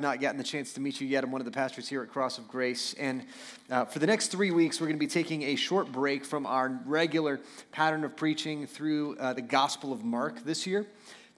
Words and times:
not 0.00 0.20
gotten 0.20 0.38
the 0.38 0.44
chance 0.44 0.72
to 0.74 0.80
meet 0.80 1.00
you 1.00 1.06
yet. 1.06 1.24
I'm 1.24 1.30
one 1.30 1.40
of 1.40 1.44
the 1.44 1.50
pastors 1.50 1.88
here 1.88 2.02
at 2.02 2.10
Cross 2.10 2.38
of 2.38 2.48
Grace. 2.48 2.94
And 2.94 3.24
uh, 3.70 3.84
for 3.84 3.98
the 3.98 4.06
next 4.06 4.28
three 4.28 4.50
weeks, 4.50 4.80
we're 4.80 4.86
going 4.86 4.98
to 4.98 5.00
be 5.00 5.06
taking 5.06 5.42
a 5.42 5.56
short 5.56 5.92
break 5.92 6.24
from 6.24 6.46
our 6.46 6.80
regular 6.86 7.40
pattern 7.72 8.04
of 8.04 8.16
preaching 8.16 8.66
through 8.66 9.16
uh, 9.18 9.32
the 9.32 9.42
Gospel 9.42 9.92
of 9.92 10.04
Mark 10.04 10.44
this 10.44 10.66
year 10.66 10.86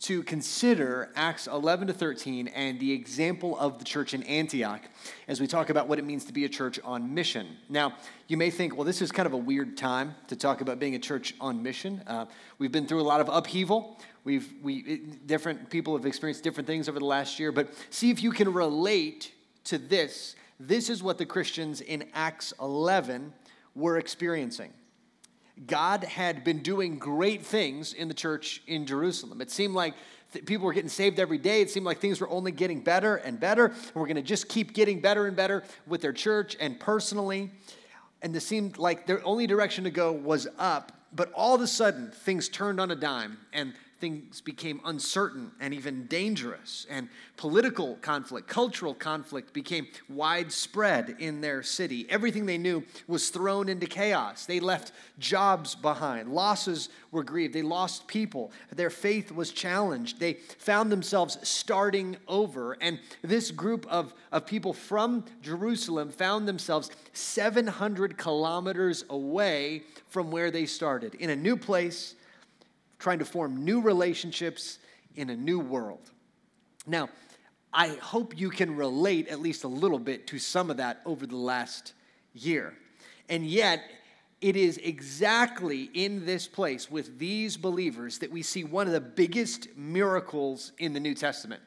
to 0.03 0.25
consider 0.25 1.11
Acts 1.15 1.47
11 1.47 1.87
to 1.87 1.93
13 1.93 2.49
and 2.49 2.81
the 2.81 2.93
example 2.93 3.57
of 3.57 3.79
the 3.79 3.85
church 3.85 4.15
in 4.15 4.25
Antioch 4.25 4.83
as 5.29 5.41
we 5.41 5.47
talk 5.47 5.71
about 5.71 5.87
what 5.87 6.01
it 6.01 6.05
means 6.05 6.25
to 6.25 6.33
be 6.33 6.45
a 6.45 6.49
church 6.49 6.81
on 6.83 7.15
mission. 7.15 7.47
Now, 7.69 7.95
you 8.27 8.37
may 8.37 8.51
think, 8.51 8.75
well, 8.75 8.85
this 8.85 9.01
is 9.01 9.13
kind 9.13 9.27
of 9.27 9.33
a 9.33 9.39
weird 9.39 9.77
time 9.77 10.17
to 10.27 10.35
talk 10.35 10.61
about 10.61 10.81
being 10.81 10.97
a 10.97 10.99
church 10.99 11.35
on 11.41 11.63
mission. 11.63 12.03
Uh, 12.09 12.27
we've 12.59 12.73
been 12.73 12.89
through 12.89 13.01
a 13.01 13.05
lot 13.05 13.21
of 13.21 13.29
upheaval. 13.29 14.01
We've 14.25 14.53
we 14.61 14.79
it, 14.79 15.27
different 15.29 15.71
people 15.71 15.97
have 15.97 16.05
experienced 16.05 16.43
different 16.43 16.67
things 16.67 16.89
over 16.89 16.99
the 16.99 17.05
last 17.05 17.39
year, 17.39 17.53
but 17.53 17.73
see 17.91 18.11
if 18.11 18.25
you 18.25 18.33
can 18.33 18.53
relate 18.53 19.33
to 19.65 19.79
this. 19.79 20.35
This 20.59 20.91
is 20.91 21.01
what 21.01 21.17
the 21.17 21.27
Christians 21.27 21.81
in 21.81 22.09
Acts 22.13 22.53
11 22.61 23.33
were 23.77 23.99
experiencing. 23.99 24.73
God 25.67 26.05
had 26.05 26.45
been 26.45 26.61
doing 26.61 26.99
great 26.99 27.45
things 27.45 27.93
in 27.93 28.09
the 28.09 28.15
church 28.15 28.63
in 28.67 28.87
Jerusalem. 28.87 29.41
It 29.41 29.51
seemed 29.51 29.75
like 29.75 29.95
th- 30.33 30.47
people 30.47 30.67
were 30.67 30.73
getting 30.73 30.89
saved 30.89 31.19
every 31.19 31.39
day. 31.39 31.61
It 31.61 31.71
seemed 31.71 31.87
like 31.87 31.99
things 31.99 32.21
were 32.21 32.29
only 32.29 32.53
getting 32.53 32.81
better 32.81 33.17
and 33.17 33.39
better. 33.39 33.67
And 33.67 33.95
we're 33.95 34.07
going 34.07 34.17
to 34.17 34.23
just 34.23 34.49
keep 34.49 34.73
getting 34.73 35.01
better 35.01 35.27
and 35.27 35.37
better 35.37 35.63
with 35.87 36.01
their 36.01 36.13
church 36.13 36.57
and 36.59 36.79
personally. 36.79 37.51
And 38.23 38.35
it 38.35 38.41
seemed 38.41 38.79
like 38.79 39.07
their 39.07 39.25
only 39.27 39.47
direction 39.47 39.85
to 39.85 39.91
go 39.91 40.13
was 40.13 40.49
up. 40.59 40.93
But 41.15 41.33
all 41.33 41.55
of 41.55 41.61
a 41.61 41.67
sudden, 41.67 42.11
things 42.11 42.49
turned 42.49 42.81
on 42.81 42.91
a 42.91 42.97
dime 42.97 43.39
and 43.53 43.75
things 44.03 44.41
became 44.41 44.81
uncertain 44.85 45.53
and 45.61 45.73
even 45.73 46.07
dangerous, 46.07 46.89
and 46.91 47.09
political 47.37 47.95
conflict, 48.03 48.49
cultural 48.49 48.95
conflict 48.95 49.53
became 49.53 49.87
widespread 50.09 51.15
in 51.21 51.41
their 51.41 51.63
city. 51.63 52.05
Everything 52.11 52.45
they 52.45 52.59
knew 52.59 52.83
was 53.07 53.31
thrown 53.31 53.69
into 53.69 53.87
chaos. 53.87 54.45
They 54.45 54.59
left 54.59 54.91
jobs 55.21 55.77
behind, 55.77 56.33
losses 56.33 56.89
were 57.13 57.23
grieved, 57.23 57.55
they 57.55 57.63
lost 57.63 58.09
people, 58.09 58.51
their 58.75 58.91
faith 58.91 59.31
was 59.31 59.53
challenged, 59.53 60.19
they 60.19 60.35
found 60.59 60.91
themselves 60.91 61.39
starting 61.49 62.17
over. 62.27 62.77
And 62.81 62.99
this 63.23 63.53
group 63.53 63.87
of, 63.89 64.15
of 64.33 64.47
people 64.47 64.73
from 64.73 65.25
Jerusalem 65.43 66.11
found 66.11 66.49
themselves 66.49 66.91
700 67.13 68.19
kilometers 68.19 69.05
away 69.09 69.85
from 70.09 70.33
where 70.33 70.51
they 70.51 70.67
started, 70.67 71.15
in 71.15 71.31
a 71.31 71.37
new 71.37 71.57
place 71.57 72.17
trying 73.03 73.19
to 73.19 73.25
form 73.25 73.65
new 73.65 73.81
relationships 73.81 74.79
in 75.17 75.29
a 75.29 75.37
new 75.37 75.59
world. 75.59 76.13
Now, 76.87 77.09
I 77.73 77.89
hope 77.89 78.39
you 78.39 78.49
can 78.49 78.77
relate 78.77 79.27
at 79.27 79.41
least 79.41 79.65
a 79.65 79.69
little 79.69 79.99
bit 79.99 80.29
to 80.29 80.39
some 80.39 80.71
of 80.71 80.77
that 80.77 81.01
over 81.05 81.27
the 81.27 81.37
last 81.37 81.95
year. 82.33 82.75
And 83.29 83.45
yet, 83.45 83.83
it 84.41 84.57
is 84.57 84.79
exactly 84.79 85.91
in 85.95 86.25
this 86.27 86.47
place 86.47 86.91
with 86.91 87.19
these 87.19 87.57
believers 87.57 88.19
that 88.21 88.31
we 88.31 88.41
see 88.43 88.63
one 88.63 88.87
of 88.87 88.93
the 88.93 89.01
biggest 89.01 89.77
miracles 89.77 90.71
in 90.79 90.93
the 90.93 91.01
New 91.01 91.15
Testament. 91.15 91.63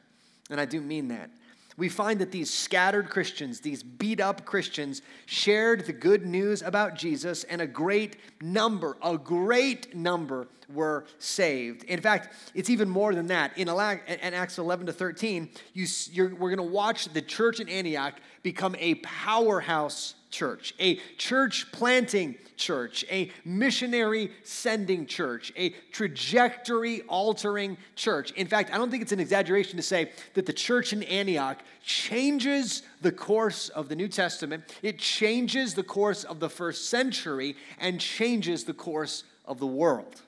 And 0.48 0.58
I 0.58 0.64
do 0.64 0.80
mean 0.80 1.08
that 1.08 1.30
we 1.76 1.88
find 1.88 2.20
that 2.20 2.32
these 2.32 2.50
scattered 2.50 3.10
Christians, 3.10 3.60
these 3.60 3.82
beat 3.82 4.20
up 4.20 4.44
Christians, 4.44 5.02
shared 5.26 5.86
the 5.86 5.92
good 5.92 6.24
news 6.24 6.62
about 6.62 6.94
Jesus, 6.94 7.44
and 7.44 7.60
a 7.60 7.66
great 7.66 8.16
number, 8.40 8.96
a 9.02 9.18
great 9.18 9.94
number 9.94 10.48
were 10.72 11.04
saved. 11.18 11.84
In 11.84 12.00
fact, 12.00 12.34
it's 12.54 12.70
even 12.70 12.88
more 12.88 13.14
than 13.14 13.26
that. 13.28 13.56
In 13.58 13.68
Acts 13.68 14.58
11 14.58 14.86
to 14.86 14.92
13, 14.92 15.50
you, 15.74 15.86
we're 16.14 16.54
going 16.54 16.56
to 16.56 16.62
watch 16.62 17.12
the 17.12 17.22
church 17.22 17.60
in 17.60 17.68
Antioch 17.68 18.14
become 18.42 18.74
a 18.78 18.94
powerhouse 18.96 20.14
church, 20.30 20.74
a 20.80 20.96
church 21.18 21.70
planting 21.72 22.36
church, 22.56 23.04
a 23.10 23.30
missionary 23.44 24.30
sending 24.42 25.06
church, 25.06 25.52
a 25.56 25.70
trajectory 25.92 27.02
altering 27.02 27.76
church. 27.94 28.30
In 28.32 28.46
fact, 28.46 28.72
I 28.72 28.78
don't 28.78 28.90
think 28.90 29.02
it's 29.02 29.12
an 29.12 29.20
exaggeration 29.20 29.76
to 29.76 29.82
say 29.82 30.10
that 30.34 30.46
the 30.46 30.52
church 30.52 30.92
in 30.92 31.02
Antioch 31.04 31.58
changes 31.84 32.82
the 33.02 33.12
course 33.12 33.68
of 33.70 33.88
the 33.88 33.96
New 33.96 34.08
Testament, 34.08 34.64
it 34.82 34.98
changes 34.98 35.74
the 35.74 35.82
course 35.82 36.24
of 36.24 36.40
the 36.40 36.50
first 36.50 36.90
century, 36.90 37.56
and 37.78 38.00
changes 38.00 38.64
the 38.64 38.74
course 38.74 39.24
of 39.44 39.58
the 39.58 39.66
world. 39.66 40.22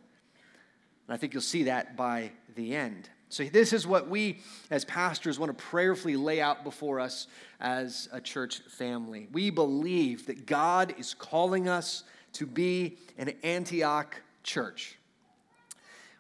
And 1.07 1.15
I 1.15 1.17
think 1.17 1.33
you'll 1.33 1.43
see 1.43 1.65
that 1.65 1.97
by 1.97 2.33
the 2.55 2.75
end. 2.75 3.09
So, 3.31 3.45
this 3.45 3.75
is 3.75 3.87
what 3.87 4.09
we 4.09 4.41
as 4.71 4.87
pastors 4.87 5.39
want 5.39 5.57
to 5.57 5.65
prayerfully 5.65 6.17
lay 6.17 6.41
out 6.41 6.65
before 6.65 6.99
us 6.99 7.27
as 7.61 8.09
a 8.11 8.21
church 8.23 8.61
family. 8.71 9.29
We 9.33 9.51
believe 9.51 10.27
that 10.27 10.47
God 10.47 10.95
is 10.97 11.13
calling 11.13 11.69
us 11.69 12.05
to 12.39 12.47
be 12.47 12.97
an 13.19 13.33
Antioch 13.43 14.21
church. 14.43 14.97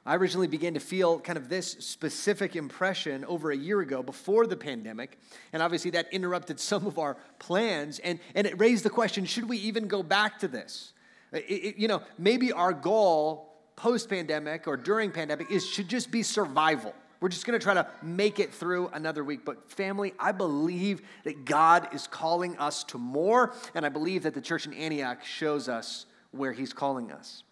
I 0.05 0.17
originally 0.17 0.47
began 0.47 0.75
to 0.75 0.81
feel 0.81 1.21
kind 1.21 1.37
of 1.37 1.49
this 1.49 1.73
specific 1.81 2.57
impression 2.57 3.25
over 3.27 3.51
a 3.51 3.57
year 3.57 3.81
ago 3.81 4.03
before 4.03 4.47
the 4.47 4.57
pandemic. 4.57 5.19
And 5.53 5.63
obviously, 5.63 5.91
that 5.93 6.13
interrupted 6.13 6.59
some 6.59 6.87
of 6.87 6.99
our 6.99 7.19
plans. 7.39 7.99
And, 7.99 8.19
and 8.35 8.47
it 8.47 8.59
raised 8.59 8.85
the 8.85 8.91
question 8.91 9.27
should 9.27 9.49
we 9.49 9.59
even 9.59 9.87
go 9.87 10.03
back 10.03 10.39
to 10.39 10.49
this? 10.49 10.93
It, 11.31 11.45
it, 11.45 11.77
you 11.77 11.89
know, 11.89 12.03
maybe 12.17 12.53
our 12.53 12.73
goal 12.73 13.55
post 13.77 14.09
pandemic 14.09 14.67
or 14.67 14.77
during 14.77 15.11
pandemic 15.11 15.51
is 15.51 15.67
should 15.69 15.89
just 15.89 16.11
be 16.11 16.23
survival. 16.23 16.95
We're 17.21 17.29
just 17.29 17.47
going 17.47 17.59
to 17.59 17.63
try 17.63 17.75
to 17.75 17.87
make 18.03 18.39
it 18.39 18.55
through 18.55 18.89
another 18.93 19.25
week. 19.25 19.45
But, 19.45 19.71
family, 19.71 20.15
I 20.19 20.33
believe 20.33 21.03
that 21.25 21.45
God 21.45 21.89
is 21.93 22.07
calling 22.07 22.57
us 22.59 22.85
to 22.85 22.99
more, 22.99 23.55
and 23.75 23.85
I 23.85 23.89
believe 23.89 24.23
that 24.23 24.35
the 24.35 24.41
church 24.41 24.67
in 24.67 24.75
Antioch 24.75 25.25
shows 25.25 25.69
us 25.69 26.07
where 26.31 26.53
He's 26.53 26.73
calling 26.73 27.11
us. 27.11 27.43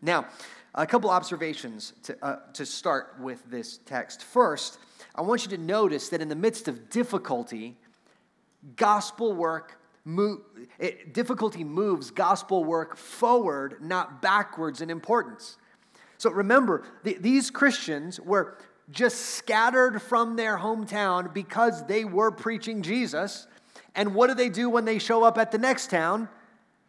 Now, 0.00 0.26
a 0.74 0.86
couple 0.86 1.10
observations 1.10 1.94
to, 2.04 2.24
uh, 2.24 2.36
to 2.52 2.66
start 2.66 3.16
with 3.20 3.42
this 3.50 3.78
text. 3.78 4.22
First, 4.22 4.78
I 5.14 5.22
want 5.22 5.44
you 5.44 5.56
to 5.56 5.62
notice 5.62 6.10
that 6.10 6.20
in 6.20 6.28
the 6.28 6.36
midst 6.36 6.68
of 6.68 6.90
difficulty, 6.90 7.76
gospel 8.76 9.32
work 9.32 9.80
move, 10.04 10.40
it, 10.78 11.14
difficulty 11.14 11.64
moves 11.64 12.10
gospel 12.10 12.62
work 12.62 12.96
forward, 12.96 13.78
not 13.80 14.22
backwards 14.22 14.80
in 14.80 14.90
importance. 14.90 15.56
So 16.18 16.30
remember, 16.30 16.84
the, 17.02 17.16
these 17.18 17.50
Christians 17.50 18.20
were 18.20 18.58
just 18.90 19.16
scattered 19.36 20.00
from 20.00 20.36
their 20.36 20.56
hometown 20.56 21.32
because 21.32 21.84
they 21.86 22.04
were 22.04 22.30
preaching 22.30 22.82
Jesus. 22.82 23.46
And 23.94 24.14
what 24.14 24.28
do 24.28 24.34
they 24.34 24.48
do 24.48 24.70
when 24.70 24.84
they 24.84 24.98
show 24.98 25.24
up 25.24 25.38
at 25.38 25.50
the 25.50 25.58
next 25.58 25.90
town? 25.90 26.28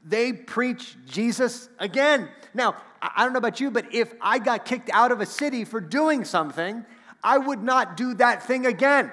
They 0.06 0.31
preach 0.31 0.96
Jesus 1.06 1.69
again. 1.80 2.30
Now, 2.53 2.75
I 3.02 3.24
don't 3.24 3.34
know 3.34 3.40
about 3.40 3.59
you, 3.59 3.72
but 3.72 3.94
if 3.94 4.13
I 4.22 4.40
got 4.40 4.66
kicked 4.66 4.90
out 4.91 5.12
of 5.12 5.22
a 5.22 5.25
city 5.25 5.66
for 5.66 5.81
doing 5.81 6.24
something, 6.24 6.85
I 7.24 7.38
would 7.38 7.63
not 7.63 7.97
do 7.97 8.14
that 8.16 8.44
thing 8.44 8.66
again 8.66 9.12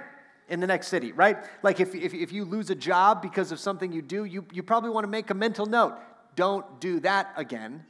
in 0.48 0.60
the 0.60 0.66
next 0.66 0.88
city, 0.88 1.12
right? 1.12 1.38
Like 1.62 1.80
if, 1.80 1.94
if, 1.94 2.12
if 2.12 2.32
you 2.32 2.44
lose 2.44 2.70
a 2.70 2.74
job 2.74 3.22
because 3.22 3.50
of 3.50 3.58
something 3.58 3.92
you 3.92 4.02
do, 4.02 4.24
you, 4.24 4.44
you 4.52 4.62
probably 4.62 4.90
want 4.90 5.04
to 5.04 5.08
make 5.08 5.30
a 5.30 5.34
mental 5.34 5.66
note. 5.66 5.96
Don't 6.36 6.80
do 6.80 7.00
that 7.00 7.32
again. 7.36 7.84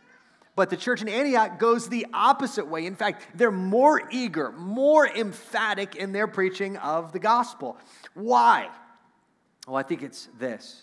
But 0.57 0.71
the 0.71 0.77
church 0.77 1.03
in 1.03 1.09
Antioch 1.09 1.59
goes 1.59 1.89
the 1.89 2.07
opposite 2.15 2.69
way. 2.69 2.87
In 2.87 2.95
fact, 2.95 3.27
they're 3.35 3.51
more 3.51 4.03
eager, 4.11 4.53
more 4.53 5.07
emphatic 5.07 5.97
in 5.97 6.13
their 6.13 6.29
preaching 6.29 6.77
of 6.77 7.13
the 7.13 7.19
gospel. 7.19 7.77
Why? 8.15 8.69
Well, 9.67 9.77
I 9.77 9.83
think 9.83 10.03
it's 10.03 10.29
this. 10.39 10.83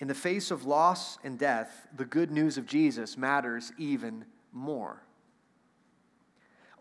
In 0.00 0.08
the 0.08 0.14
face 0.14 0.50
of 0.50 0.64
loss 0.64 1.18
and 1.22 1.38
death, 1.38 1.86
the 1.96 2.06
good 2.06 2.32
news 2.32 2.56
of 2.56 2.66
Jesus 2.66 3.16
matters 3.16 3.70
even 3.78 4.24
more. 4.52 5.02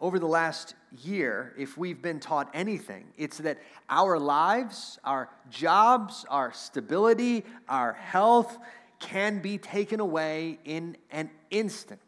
Over 0.01 0.17
the 0.17 0.27
last 0.27 0.75
year, 1.03 1.53
if 1.57 1.77
we've 1.77 2.01
been 2.01 2.21
taught 2.21 2.49
anything, 2.53 3.07
it's 3.17 3.39
that 3.39 3.59
our 3.89 4.17
lives, 4.17 4.97
our 5.03 5.29
jobs, 5.51 6.25
our 6.29 6.53
stability, 6.53 7.43
our 7.67 7.91
health, 7.93 8.57
can 8.99 9.41
be 9.41 9.57
taken 9.57 9.99
away 9.99 10.59
in 10.65 10.97
an 11.11 11.29
instant. 11.49 12.01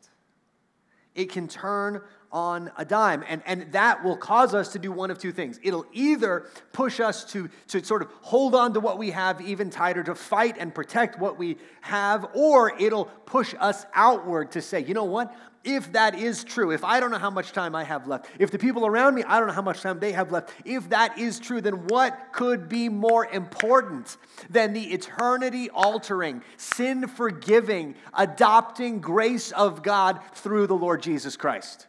It 1.15 1.31
can 1.31 1.47
turn 1.47 2.01
on 2.31 2.71
a 2.77 2.85
dime. 2.85 3.23
And, 3.27 3.41
and 3.45 3.71
that 3.73 4.03
will 4.03 4.15
cause 4.15 4.53
us 4.53 4.71
to 4.73 4.79
do 4.79 4.91
one 4.91 5.11
of 5.11 5.19
two 5.19 5.31
things. 5.33 5.59
It'll 5.63 5.85
either 5.91 6.45
push 6.71 6.99
us 6.99 7.25
to, 7.33 7.49
to 7.67 7.83
sort 7.83 8.01
of 8.01 8.09
hold 8.21 8.55
on 8.55 8.73
to 8.73 8.79
what 8.79 8.97
we 8.97 9.11
have 9.11 9.41
even 9.41 9.69
tighter, 9.69 10.03
to 10.03 10.15
fight 10.15 10.55
and 10.57 10.73
protect 10.73 11.19
what 11.19 11.37
we 11.37 11.57
have, 11.81 12.29
or 12.33 12.73
it'll 12.79 13.05
push 13.25 13.53
us 13.59 13.85
outward 13.93 14.51
to 14.51 14.61
say, 14.61 14.79
you 14.81 14.93
know 14.93 15.03
what? 15.03 15.35
If 15.63 15.93
that 15.93 16.17
is 16.17 16.43
true, 16.43 16.71
if 16.71 16.83
I 16.83 16.99
don't 16.99 17.11
know 17.11 17.19
how 17.19 17.29
much 17.29 17.51
time 17.51 17.75
I 17.75 17.83
have 17.83 18.07
left, 18.07 18.27
if 18.39 18.51
the 18.51 18.57
people 18.57 18.85
around 18.85 19.15
me, 19.15 19.23
I 19.23 19.37
don't 19.37 19.47
know 19.47 19.53
how 19.53 19.61
much 19.61 19.81
time 19.81 19.99
they 19.99 20.11
have 20.11 20.31
left, 20.31 20.51
if 20.65 20.89
that 20.89 21.17
is 21.17 21.39
true, 21.39 21.61
then 21.61 21.87
what 21.87 22.33
could 22.33 22.67
be 22.67 22.89
more 22.89 23.25
important 23.27 24.17
than 24.49 24.73
the 24.73 24.93
eternity 24.93 25.69
altering, 25.69 26.41
sin 26.57 27.07
forgiving, 27.07 27.95
adopting 28.13 29.01
grace 29.01 29.51
of 29.51 29.83
God 29.83 30.19
through 30.33 30.67
the 30.67 30.75
Lord 30.75 31.01
Jesus 31.03 31.37
Christ? 31.37 31.87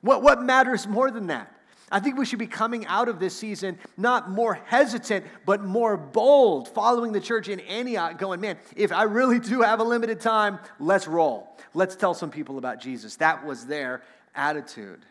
What, 0.00 0.22
what 0.22 0.42
matters 0.42 0.86
more 0.86 1.10
than 1.10 1.26
that? 1.26 1.52
I 1.90 1.98
think 1.98 2.16
we 2.16 2.24
should 2.24 2.38
be 2.38 2.46
coming 2.46 2.86
out 2.86 3.08
of 3.08 3.18
this 3.18 3.34
season 3.34 3.78
not 3.96 4.30
more 4.30 4.54
hesitant, 4.66 5.26
but 5.44 5.64
more 5.64 5.96
bold, 5.96 6.68
following 6.68 7.12
the 7.12 7.20
church 7.20 7.48
in 7.48 7.58
Antioch, 7.60 8.16
going, 8.16 8.40
man, 8.40 8.58
if 8.76 8.92
I 8.92 9.02
really 9.04 9.40
do 9.40 9.62
have 9.62 9.80
a 9.80 9.84
limited 9.84 10.20
time, 10.20 10.60
let's 10.78 11.08
roll. 11.08 11.56
Let's 11.74 11.96
tell 11.96 12.14
some 12.14 12.30
people 12.30 12.58
about 12.58 12.80
Jesus. 12.80 13.16
That 13.16 13.44
was 13.44 13.66
their 13.66 14.02
attitude. 14.34 15.04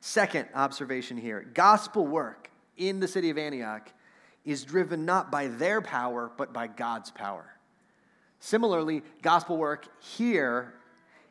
Second 0.00 0.46
observation 0.54 1.16
here 1.16 1.44
gospel 1.52 2.06
work 2.06 2.50
in 2.76 3.00
the 3.00 3.08
city 3.08 3.30
of 3.30 3.38
Antioch 3.38 3.90
is 4.44 4.62
driven 4.62 5.04
not 5.04 5.32
by 5.32 5.48
their 5.48 5.82
power, 5.82 6.30
but 6.36 6.52
by 6.52 6.68
God's 6.68 7.10
power. 7.10 7.44
Similarly, 8.38 9.02
gospel 9.22 9.56
work 9.56 9.88
here 10.00 10.74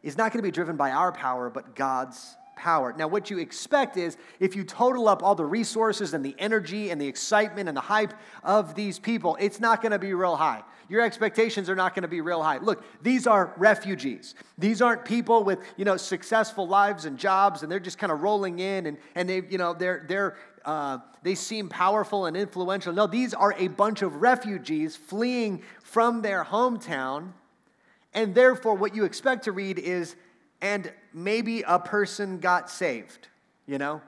is 0.03 0.17
not 0.17 0.33
going 0.33 0.43
to 0.43 0.47
be 0.47 0.51
driven 0.51 0.75
by 0.75 0.91
our 0.91 1.13
power, 1.13 1.49
but 1.49 1.75
God's 1.75 2.35
power. 2.55 2.93
Now, 2.97 3.07
what 3.07 3.29
you 3.29 3.39
expect 3.39 3.97
is 3.97 4.17
if 4.39 4.55
you 4.55 4.63
total 4.63 5.07
up 5.07 5.23
all 5.23 5.35
the 5.35 5.45
resources 5.45 6.13
and 6.13 6.23
the 6.23 6.35
energy 6.39 6.89
and 6.89 6.99
the 6.99 7.07
excitement 7.07 7.67
and 7.67 7.75
the 7.75 7.81
hype 7.81 8.13
of 8.43 8.75
these 8.75 8.99
people, 8.99 9.37
it's 9.39 9.59
not 9.59 9.81
going 9.81 9.91
to 9.91 9.99
be 9.99 10.13
real 10.13 10.35
high. 10.35 10.63
Your 10.87 11.01
expectations 11.01 11.69
are 11.69 11.75
not 11.75 11.95
going 11.95 12.03
to 12.03 12.07
be 12.07 12.21
real 12.21 12.43
high. 12.43 12.57
Look, 12.59 12.83
these 13.01 13.25
are 13.25 13.53
refugees. 13.57 14.35
These 14.57 14.81
aren't 14.81 15.03
people 15.03 15.43
with, 15.43 15.59
you 15.77 15.85
know, 15.85 15.97
successful 15.97 16.67
lives 16.67 17.05
and 17.05 17.17
jobs 17.17 17.63
and 17.63 17.71
they're 17.71 17.79
just 17.79 17.97
kind 17.97 18.11
of 18.11 18.21
rolling 18.21 18.59
in 18.59 18.85
and, 18.85 18.97
and 19.15 19.27
they, 19.27 19.41
you 19.49 19.57
know, 19.57 19.73
they're, 19.73 20.05
they're, 20.07 20.37
uh, 20.63 20.99
they 21.23 21.35
seem 21.35 21.69
powerful 21.69 22.25
and 22.25 22.37
influential. 22.37 22.93
No, 22.93 23.07
these 23.07 23.33
are 23.33 23.55
a 23.57 23.67
bunch 23.67 24.01
of 24.01 24.21
refugees 24.21 24.95
fleeing 24.95 25.63
from 25.81 26.21
their 26.21 26.43
hometown. 26.43 27.31
And 28.13 28.33
therefore, 28.33 28.75
what 28.75 28.95
you 28.95 29.05
expect 29.05 29.45
to 29.45 29.51
read 29.51 29.79
is 29.79 30.15
and 30.61 30.91
maybe 31.13 31.63
a 31.63 31.79
person 31.79 32.39
got 32.39 32.69
saved, 32.69 33.27
you 33.67 33.77
know? 33.77 34.01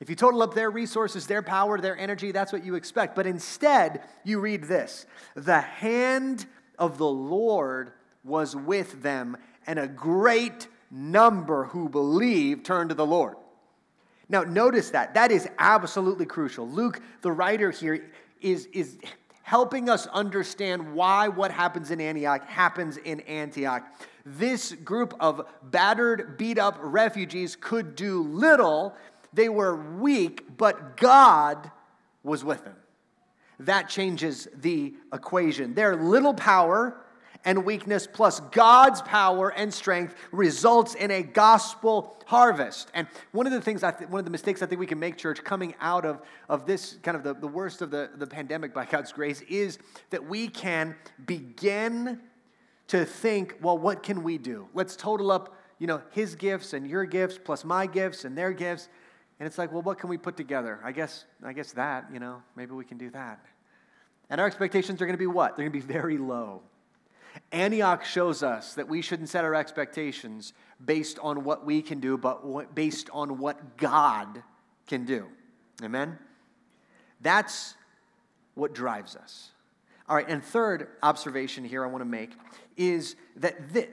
If 0.00 0.10
you 0.10 0.16
total 0.16 0.42
up 0.42 0.54
their 0.54 0.70
resources, 0.70 1.26
their 1.26 1.42
power, 1.42 1.80
their 1.80 1.96
energy, 1.96 2.32
that's 2.32 2.52
what 2.52 2.64
you 2.64 2.74
expect. 2.74 3.14
But 3.14 3.26
instead, 3.26 4.02
you 4.24 4.40
read 4.40 4.64
this 4.64 5.06
The 5.34 5.60
hand 5.60 6.46
of 6.78 6.98
the 6.98 7.06
Lord 7.06 7.92
was 8.24 8.56
with 8.56 9.02
them, 9.02 9.36
and 9.66 9.78
a 9.78 9.88
great 9.88 10.68
number 10.90 11.64
who 11.64 11.88
believed 11.88 12.64
turned 12.64 12.90
to 12.90 12.94
the 12.94 13.06
Lord. 13.06 13.36
Now, 14.28 14.42
notice 14.42 14.90
that. 14.90 15.14
That 15.14 15.30
is 15.30 15.48
absolutely 15.58 16.26
crucial. 16.26 16.68
Luke, 16.68 17.00
the 17.20 17.30
writer 17.30 17.70
here, 17.70 18.10
is, 18.40 18.66
is 18.72 18.98
helping 19.42 19.88
us 19.88 20.06
understand 20.08 20.94
why 20.94 21.28
what 21.28 21.50
happens 21.50 21.90
in 21.90 22.00
Antioch 22.00 22.46
happens 22.46 22.96
in 22.96 23.20
Antioch 23.20 23.84
this 24.24 24.72
group 24.72 25.14
of 25.20 25.46
battered, 25.62 26.38
beat 26.38 26.58
up 26.58 26.78
refugees 26.80 27.56
could 27.56 27.94
do 27.94 28.22
little. 28.22 28.94
They 29.32 29.48
were 29.48 29.76
weak, 29.76 30.56
but 30.56 30.96
God 30.96 31.70
was 32.22 32.44
with 32.44 32.64
them. 32.64 32.76
That 33.60 33.88
changes 33.88 34.48
the 34.54 34.94
equation. 35.12 35.74
Their 35.74 35.96
little 35.96 36.34
power 36.34 37.00
and 37.44 37.64
weakness 37.64 38.08
plus 38.10 38.40
God's 38.40 39.02
power 39.02 39.50
and 39.50 39.72
strength 39.72 40.14
results 40.32 40.94
in 40.94 41.10
a 41.10 41.22
gospel 41.22 42.16
harvest. 42.26 42.90
And 42.94 43.06
one 43.32 43.46
of 43.46 43.52
the 43.52 43.60
things, 43.60 43.82
I 43.82 43.90
th- 43.90 44.08
one 44.08 44.18
of 44.18 44.24
the 44.24 44.30
mistakes 44.30 44.62
I 44.62 44.66
think 44.66 44.80
we 44.80 44.86
can 44.86 44.98
make, 44.98 45.18
church, 45.18 45.44
coming 45.44 45.74
out 45.80 46.06
of, 46.06 46.22
of 46.48 46.66
this 46.66 46.96
kind 47.02 47.16
of 47.16 47.22
the, 47.22 47.34
the 47.34 47.46
worst 47.46 47.82
of 47.82 47.90
the, 47.90 48.10
the 48.16 48.26
pandemic 48.26 48.72
by 48.72 48.86
God's 48.86 49.12
grace, 49.12 49.42
is 49.42 49.78
that 50.10 50.26
we 50.26 50.48
can 50.48 50.96
begin 51.26 52.20
to 52.88 53.04
think, 53.04 53.56
well, 53.60 53.78
what 53.78 54.02
can 54.02 54.22
we 54.22 54.38
do? 54.38 54.68
Let's 54.74 54.96
total 54.96 55.30
up, 55.30 55.56
you 55.78 55.86
know, 55.86 56.02
his 56.10 56.34
gifts 56.34 56.72
and 56.72 56.86
your 56.86 57.04
gifts 57.04 57.38
plus 57.42 57.64
my 57.64 57.86
gifts 57.86 58.24
and 58.24 58.36
their 58.36 58.52
gifts. 58.52 58.88
And 59.40 59.46
it's 59.46 59.58
like, 59.58 59.72
well, 59.72 59.82
what 59.82 59.98
can 59.98 60.10
we 60.10 60.18
put 60.18 60.36
together? 60.36 60.78
I 60.84 60.92
guess, 60.92 61.24
I 61.42 61.52
guess 61.52 61.72
that, 61.72 62.06
you 62.12 62.20
know, 62.20 62.42
maybe 62.56 62.72
we 62.72 62.84
can 62.84 62.98
do 62.98 63.10
that. 63.10 63.44
And 64.30 64.40
our 64.40 64.46
expectations 64.46 65.00
are 65.02 65.06
going 65.06 65.16
to 65.16 65.18
be 65.18 65.26
what? 65.26 65.56
They're 65.56 65.68
going 65.68 65.80
to 65.80 65.86
be 65.86 65.92
very 65.92 66.18
low. 66.18 66.62
Antioch 67.52 68.04
shows 68.04 68.42
us 68.42 68.74
that 68.74 68.88
we 68.88 69.02
shouldn't 69.02 69.28
set 69.28 69.44
our 69.44 69.54
expectations 69.54 70.52
based 70.84 71.18
on 71.20 71.44
what 71.44 71.64
we 71.66 71.82
can 71.82 72.00
do, 72.00 72.16
but 72.16 72.74
based 72.74 73.10
on 73.12 73.38
what 73.38 73.76
God 73.76 74.42
can 74.86 75.04
do. 75.04 75.26
Amen? 75.82 76.18
That's 77.20 77.74
what 78.54 78.72
drives 78.72 79.16
us. 79.16 79.50
All 80.08 80.16
right, 80.16 80.28
and 80.28 80.44
third 80.44 80.88
observation 81.02 81.64
here 81.64 81.82
I 81.82 81.86
want 81.86 82.02
to 82.02 82.08
make 82.08 82.30
is 82.76 83.16
that, 83.36 83.72
this, 83.72 83.86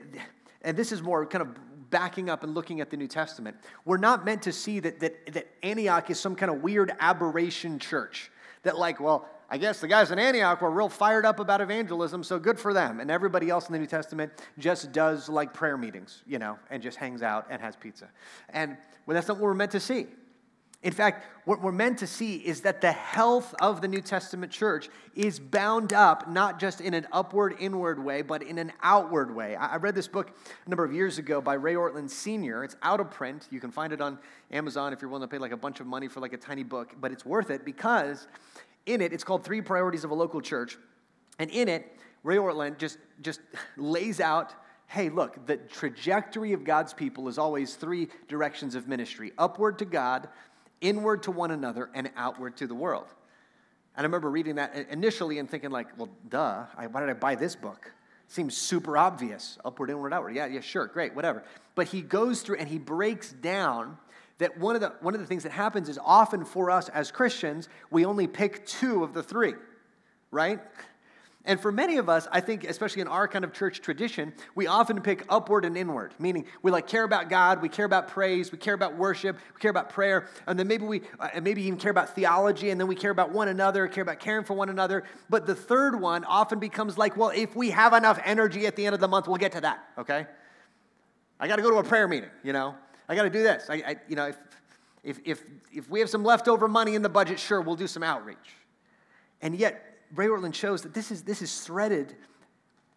and 0.62 0.76
this 0.76 0.92
is 0.92 1.02
more 1.02 1.24
kind 1.24 1.42
of 1.42 1.90
backing 1.90 2.28
up 2.28 2.42
and 2.42 2.54
looking 2.54 2.80
at 2.80 2.90
the 2.90 2.96
New 2.96 3.06
Testament, 3.06 3.56
we're 3.84 3.98
not 3.98 4.24
meant 4.24 4.42
to 4.42 4.52
see 4.52 4.80
that, 4.80 5.00
that, 5.00 5.32
that 5.32 5.46
Antioch 5.62 6.10
is 6.10 6.20
some 6.20 6.34
kind 6.34 6.50
of 6.50 6.62
weird 6.62 6.92
aberration 7.00 7.78
church. 7.78 8.30
That, 8.62 8.78
like, 8.78 9.00
well, 9.00 9.28
I 9.48 9.58
guess 9.58 9.80
the 9.80 9.88
guys 9.88 10.10
in 10.10 10.18
Antioch 10.18 10.62
were 10.62 10.70
real 10.70 10.88
fired 10.88 11.26
up 11.26 11.38
about 11.38 11.60
evangelism, 11.60 12.24
so 12.24 12.38
good 12.38 12.58
for 12.58 12.72
them. 12.72 13.00
And 13.00 13.10
everybody 13.10 13.50
else 13.50 13.68
in 13.68 13.72
the 13.72 13.78
New 13.78 13.86
Testament 13.86 14.32
just 14.58 14.92
does 14.92 15.28
like 15.28 15.52
prayer 15.52 15.76
meetings, 15.76 16.22
you 16.26 16.38
know, 16.38 16.58
and 16.70 16.82
just 16.82 16.96
hangs 16.96 17.22
out 17.22 17.46
and 17.50 17.60
has 17.60 17.76
pizza. 17.76 18.08
And 18.50 18.76
well, 19.06 19.14
that's 19.14 19.28
not 19.28 19.36
what 19.36 19.44
we're 19.44 19.54
meant 19.54 19.72
to 19.72 19.80
see. 19.80 20.06
In 20.82 20.92
fact, 20.92 21.24
what 21.44 21.62
we're 21.62 21.70
meant 21.70 21.98
to 21.98 22.08
see 22.08 22.36
is 22.36 22.62
that 22.62 22.80
the 22.80 22.90
health 22.90 23.54
of 23.60 23.80
the 23.80 23.86
New 23.86 24.00
Testament 24.00 24.50
church 24.50 24.88
is 25.14 25.38
bound 25.38 25.92
up 25.92 26.28
not 26.28 26.58
just 26.58 26.80
in 26.80 26.92
an 26.92 27.06
upward, 27.12 27.54
inward 27.60 28.02
way, 28.02 28.22
but 28.22 28.42
in 28.42 28.58
an 28.58 28.72
outward 28.82 29.32
way. 29.32 29.54
I 29.54 29.76
read 29.76 29.94
this 29.94 30.08
book 30.08 30.36
a 30.66 30.68
number 30.68 30.84
of 30.84 30.92
years 30.92 31.18
ago 31.18 31.40
by 31.40 31.54
Ray 31.54 31.74
Ortlund 31.74 32.10
Sr. 32.10 32.64
It's 32.64 32.74
out 32.82 32.98
of 32.98 33.12
print. 33.12 33.46
You 33.50 33.60
can 33.60 33.70
find 33.70 33.92
it 33.92 34.00
on 34.00 34.18
Amazon 34.50 34.92
if 34.92 35.00
you're 35.00 35.08
willing 35.08 35.28
to 35.28 35.32
pay 35.32 35.38
like 35.38 35.52
a 35.52 35.56
bunch 35.56 35.78
of 35.78 35.86
money 35.86 36.08
for 36.08 36.18
like 36.18 36.32
a 36.32 36.38
tiny 36.38 36.64
book, 36.64 36.96
but 37.00 37.12
it's 37.12 37.24
worth 37.24 37.50
it 37.50 37.64
because 37.64 38.26
in 38.86 39.00
it, 39.00 39.12
it's 39.12 39.22
called 39.22 39.44
Three 39.44 39.60
Priorities 39.60 40.02
of 40.02 40.10
a 40.10 40.14
Local 40.14 40.40
Church. 40.40 40.78
And 41.38 41.48
in 41.50 41.68
it, 41.68 41.96
Ray 42.24 42.36
Ortlund 42.36 42.78
just, 42.78 42.98
just 43.20 43.40
lays 43.76 44.20
out 44.20 44.54
hey, 44.92 45.08
look, 45.08 45.46
the 45.46 45.56
trajectory 45.56 46.52
of 46.52 46.64
God's 46.64 46.92
people 46.92 47.26
is 47.26 47.38
always 47.38 47.76
three 47.76 48.08
directions 48.28 48.74
of 48.74 48.88
ministry 48.88 49.32
upward 49.38 49.78
to 49.78 49.86
God, 49.86 50.28
inward 50.82 51.22
to 51.22 51.30
one 51.30 51.50
another 51.50 51.88
and 51.94 52.10
outward 52.16 52.58
to 52.58 52.66
the 52.66 52.74
world. 52.74 53.06
And 53.96 54.04
I 54.04 54.06
remember 54.06 54.30
reading 54.30 54.56
that 54.56 54.74
initially 54.90 55.38
and 55.38 55.48
thinking, 55.48 55.70
like, 55.70 55.86
well, 55.98 56.10
duh, 56.28 56.64
I, 56.76 56.86
why 56.88 57.00
did 57.00 57.08
I 57.08 57.14
buy 57.14 57.34
this 57.34 57.56
book? 57.56 57.90
Seems 58.28 58.56
super 58.56 58.96
obvious. 58.96 59.58
Upward, 59.64 59.90
inward, 59.90 60.12
outward. 60.12 60.34
Yeah, 60.34 60.46
yeah, 60.46 60.60
sure, 60.60 60.86
great, 60.86 61.14
whatever. 61.14 61.44
But 61.74 61.88
he 61.88 62.02
goes 62.02 62.42
through 62.42 62.56
and 62.56 62.68
he 62.68 62.78
breaks 62.78 63.32
down 63.32 63.98
that 64.38 64.58
one 64.58 64.74
of 64.74 64.80
the, 64.80 64.92
one 65.00 65.14
of 65.14 65.20
the 65.20 65.26
things 65.26 65.42
that 65.42 65.52
happens 65.52 65.88
is 65.88 65.98
often 66.02 66.44
for 66.44 66.70
us 66.70 66.88
as 66.88 67.10
Christians, 67.10 67.68
we 67.90 68.04
only 68.04 68.26
pick 68.26 68.66
two 68.66 69.04
of 69.04 69.12
the 69.12 69.22
three, 69.22 69.54
right? 70.30 70.60
And 71.44 71.60
for 71.60 71.72
many 71.72 71.96
of 71.96 72.08
us, 72.08 72.28
I 72.30 72.40
think, 72.40 72.62
especially 72.62 73.02
in 73.02 73.08
our 73.08 73.26
kind 73.26 73.44
of 73.44 73.52
church 73.52 73.80
tradition, 73.80 74.32
we 74.54 74.68
often 74.68 75.00
pick 75.00 75.24
upward 75.28 75.64
and 75.64 75.76
inward, 75.76 76.14
meaning 76.20 76.44
we 76.62 76.70
like 76.70 76.86
care 76.86 77.02
about 77.02 77.28
God, 77.28 77.60
we 77.60 77.68
care 77.68 77.84
about 77.84 78.06
praise, 78.06 78.52
we 78.52 78.58
care 78.58 78.74
about 78.74 78.96
worship, 78.96 79.36
we 79.52 79.60
care 79.60 79.70
about 79.72 79.90
prayer, 79.90 80.28
and 80.46 80.56
then 80.56 80.68
maybe 80.68 80.84
we 80.84 81.02
uh, 81.18 81.40
maybe 81.42 81.62
even 81.62 81.80
care 81.80 81.90
about 81.90 82.14
theology, 82.14 82.70
and 82.70 82.80
then 82.80 82.86
we 82.86 82.94
care 82.94 83.10
about 83.10 83.32
one 83.32 83.48
another, 83.48 83.88
care 83.88 84.02
about 84.02 84.20
caring 84.20 84.44
for 84.44 84.54
one 84.54 84.68
another. 84.68 85.02
But 85.28 85.46
the 85.46 85.54
third 85.54 86.00
one 86.00 86.24
often 86.24 86.60
becomes 86.60 86.96
like, 86.96 87.16
well, 87.16 87.30
if 87.30 87.56
we 87.56 87.70
have 87.70 87.92
enough 87.92 88.20
energy 88.24 88.66
at 88.66 88.76
the 88.76 88.86
end 88.86 88.94
of 88.94 89.00
the 89.00 89.08
month, 89.08 89.26
we'll 89.26 89.36
get 89.36 89.52
to 89.52 89.60
that. 89.62 89.84
Okay? 89.98 90.26
I 91.40 91.48
got 91.48 91.56
to 91.56 91.62
go 91.62 91.70
to 91.70 91.78
a 91.78 91.84
prayer 91.84 92.06
meeting. 92.06 92.30
You 92.44 92.52
know, 92.52 92.76
I 93.08 93.16
got 93.16 93.24
to 93.24 93.30
do 93.30 93.42
this. 93.42 93.68
I, 93.68 93.74
I, 93.74 93.96
you 94.08 94.14
know, 94.14 94.28
if 94.28 94.38
if 95.02 95.18
if 95.24 95.42
if 95.72 95.90
we 95.90 95.98
have 95.98 96.08
some 96.08 96.22
leftover 96.22 96.68
money 96.68 96.94
in 96.94 97.02
the 97.02 97.08
budget, 97.08 97.40
sure, 97.40 97.60
we'll 97.60 97.74
do 97.74 97.88
some 97.88 98.04
outreach. 98.04 98.36
And 99.40 99.56
yet 99.56 99.91
Ray 100.14 100.26
Ortlund 100.26 100.54
shows 100.54 100.82
that 100.82 100.94
this 100.94 101.10
is, 101.10 101.22
this 101.22 101.42
is 101.42 101.60
threaded 101.60 102.14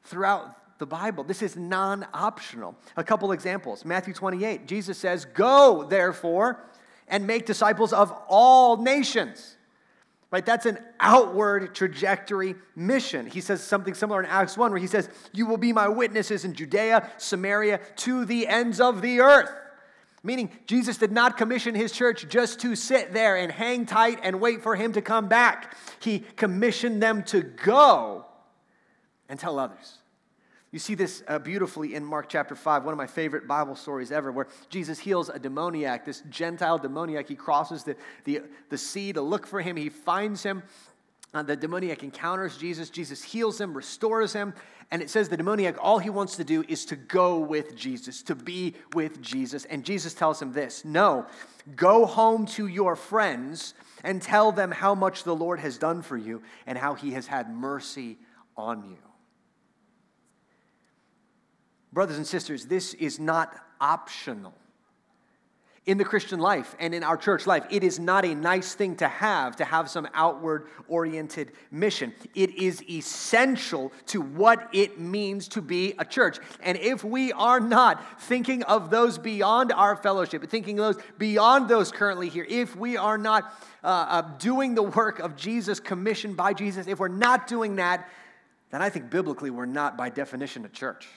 throughout 0.03 0.77
the 0.79 0.85
Bible. 0.85 1.23
This 1.23 1.41
is 1.41 1.55
non 1.55 2.05
optional. 2.13 2.75
A 2.97 3.03
couple 3.03 3.31
examples 3.31 3.85
Matthew 3.85 4.13
28, 4.13 4.67
Jesus 4.67 4.97
says, 4.97 5.25
Go, 5.25 5.85
therefore, 5.89 6.63
and 7.07 7.25
make 7.25 7.45
disciples 7.45 7.93
of 7.93 8.13
all 8.27 8.77
nations. 8.77 9.57
Right? 10.31 10.45
That's 10.45 10.65
an 10.65 10.79
outward 10.99 11.73
trajectory 11.75 12.55
mission. 12.75 13.25
He 13.27 13.39
says 13.39 13.63
something 13.63 13.93
similar 13.93 14.21
in 14.21 14.25
Acts 14.25 14.57
1, 14.57 14.71
where 14.71 14.79
he 14.79 14.87
says, 14.87 15.07
You 15.31 15.45
will 15.45 15.57
be 15.57 15.71
my 15.71 15.87
witnesses 15.87 16.43
in 16.43 16.53
Judea, 16.53 17.09
Samaria, 17.17 17.79
to 17.97 18.25
the 18.25 18.47
ends 18.47 18.81
of 18.81 19.01
the 19.01 19.21
earth. 19.21 19.51
Meaning, 20.25 20.49
Jesus 20.65 20.97
did 20.97 21.11
not 21.11 21.37
commission 21.37 21.75
his 21.75 21.91
church 21.91 22.27
just 22.27 22.59
to 22.61 22.75
sit 22.75 23.13
there 23.13 23.35
and 23.37 23.51
hang 23.51 23.85
tight 23.85 24.19
and 24.23 24.41
wait 24.41 24.63
for 24.63 24.75
him 24.75 24.91
to 24.93 25.01
come 25.01 25.27
back. 25.27 25.77
He 25.99 26.19
commissioned 26.35 27.01
them 27.01 27.21
to 27.25 27.41
go 27.41 28.25
and 29.29 29.39
tell 29.39 29.59
others. 29.59 29.99
You 30.71 30.79
see 30.79 30.95
this 30.95 31.23
uh, 31.27 31.37
beautifully 31.37 31.93
in 31.93 32.03
Mark 32.03 32.27
chapter 32.27 32.55
5, 32.55 32.83
one 32.83 32.91
of 32.91 32.97
my 32.97 33.05
favorite 33.05 33.47
Bible 33.47 33.75
stories 33.75 34.11
ever, 34.11 34.31
where 34.31 34.47
Jesus 34.69 34.97
heals 34.97 35.29
a 35.29 35.37
demoniac, 35.37 36.05
this 36.05 36.23
Gentile 36.29 36.79
demoniac. 36.79 37.29
He 37.29 37.35
crosses 37.35 37.83
the, 37.83 37.95
the, 38.23 38.41
the 38.69 38.77
sea 38.79 39.13
to 39.13 39.21
look 39.21 39.45
for 39.45 39.61
him. 39.61 39.77
He 39.77 39.89
finds 39.89 40.41
him 40.41 40.63
uh, 41.35 41.43
the 41.43 41.55
demoniac 41.55 42.01
encounters 42.01 42.57
Jesus. 42.57 42.89
Jesus 42.89 43.21
heals 43.21 43.59
him, 43.59 43.75
restores 43.75 44.31
him. 44.33 44.53
And 44.89 45.01
it 45.01 45.09
says 45.09 45.27
the 45.27 45.37
demoniac, 45.37 45.75
all 45.81 45.99
he 45.99 46.09
wants 46.09 46.37
to 46.37 46.43
do 46.43 46.63
is 46.67 46.85
to 46.85 46.95
go 46.95 47.39
with 47.39 47.75
Jesus, 47.75 48.23
to 48.23 48.35
be 48.35 48.75
with 48.93 49.21
Jesus. 49.21 49.65
And 49.65 49.83
Jesus 49.83 50.13
tells 50.13 50.41
him 50.41 50.53
this 50.53 50.85
No, 50.85 51.25
go 51.75 52.05
home 52.05 52.45
to 52.47 52.67
your 52.67 52.95
friends 52.95 53.73
and 54.03 54.21
tell 54.21 54.51
them 54.51 54.71
how 54.71 54.95
much 54.95 55.23
the 55.23 55.35
Lord 55.35 55.59
has 55.59 55.77
done 55.77 56.01
for 56.01 56.15
you 56.15 56.41
and 56.65 56.77
how 56.77 56.93
he 56.93 57.11
has 57.11 57.27
had 57.27 57.49
mercy 57.53 58.17
on 58.55 58.89
you. 58.89 58.97
Brothers 61.91 62.17
and 62.17 62.27
sisters, 62.27 62.65
this 62.65 62.93
is 62.93 63.19
not 63.19 63.55
optional 63.81 64.53
in 65.85 65.99
the 65.99 66.05
Christian 66.05 66.39
life 66.39 66.75
and 66.79 66.95
in 66.95 67.03
our 67.03 67.15
church 67.15 67.45
life. 67.45 67.63
It 67.69 67.83
is 67.83 67.99
not 67.99 68.25
a 68.25 68.33
nice 68.33 68.73
thing 68.73 68.95
to 68.97 69.07
have, 69.07 69.55
to 69.57 69.65
have 69.65 69.89
some 69.89 70.07
outward 70.15 70.67
oriented 70.87 71.51
mission. 71.69 72.11
It 72.33 72.55
is 72.55 72.83
essential 72.89 73.91
to 74.07 74.21
what 74.21 74.67
it 74.73 74.99
means 74.99 75.47
to 75.49 75.61
be 75.61 75.93
a 75.99 76.05
church. 76.05 76.39
And 76.63 76.77
if 76.79 77.03
we 77.03 77.31
are 77.33 77.59
not 77.59 78.21
thinking 78.23 78.63
of 78.63 78.89
those 78.89 79.19
beyond 79.19 79.71
our 79.71 79.95
fellowship, 79.95 80.49
thinking 80.49 80.79
of 80.79 80.95
those 80.95 81.03
beyond 81.19 81.69
those 81.69 81.91
currently 81.91 82.29
here, 82.29 82.47
if 82.49 82.75
we 82.75 82.97
are 82.97 83.17
not 83.17 83.53
uh, 83.83 83.87
uh, 83.87 84.21
doing 84.39 84.73
the 84.73 84.83
work 84.83 85.19
of 85.19 85.35
Jesus, 85.35 85.79
commissioned 85.79 86.35
by 86.35 86.53
Jesus, 86.53 86.87
if 86.87 86.97
we're 86.97 87.07
not 87.09 87.45
doing 87.45 87.75
that, 87.75 88.09
then 88.71 88.81
I 88.81 88.89
think 88.89 89.11
biblically 89.11 89.51
we're 89.51 89.67
not 89.67 89.97
by 89.97 90.09
definition 90.09 90.65
a 90.65 90.69
church. 90.69 91.07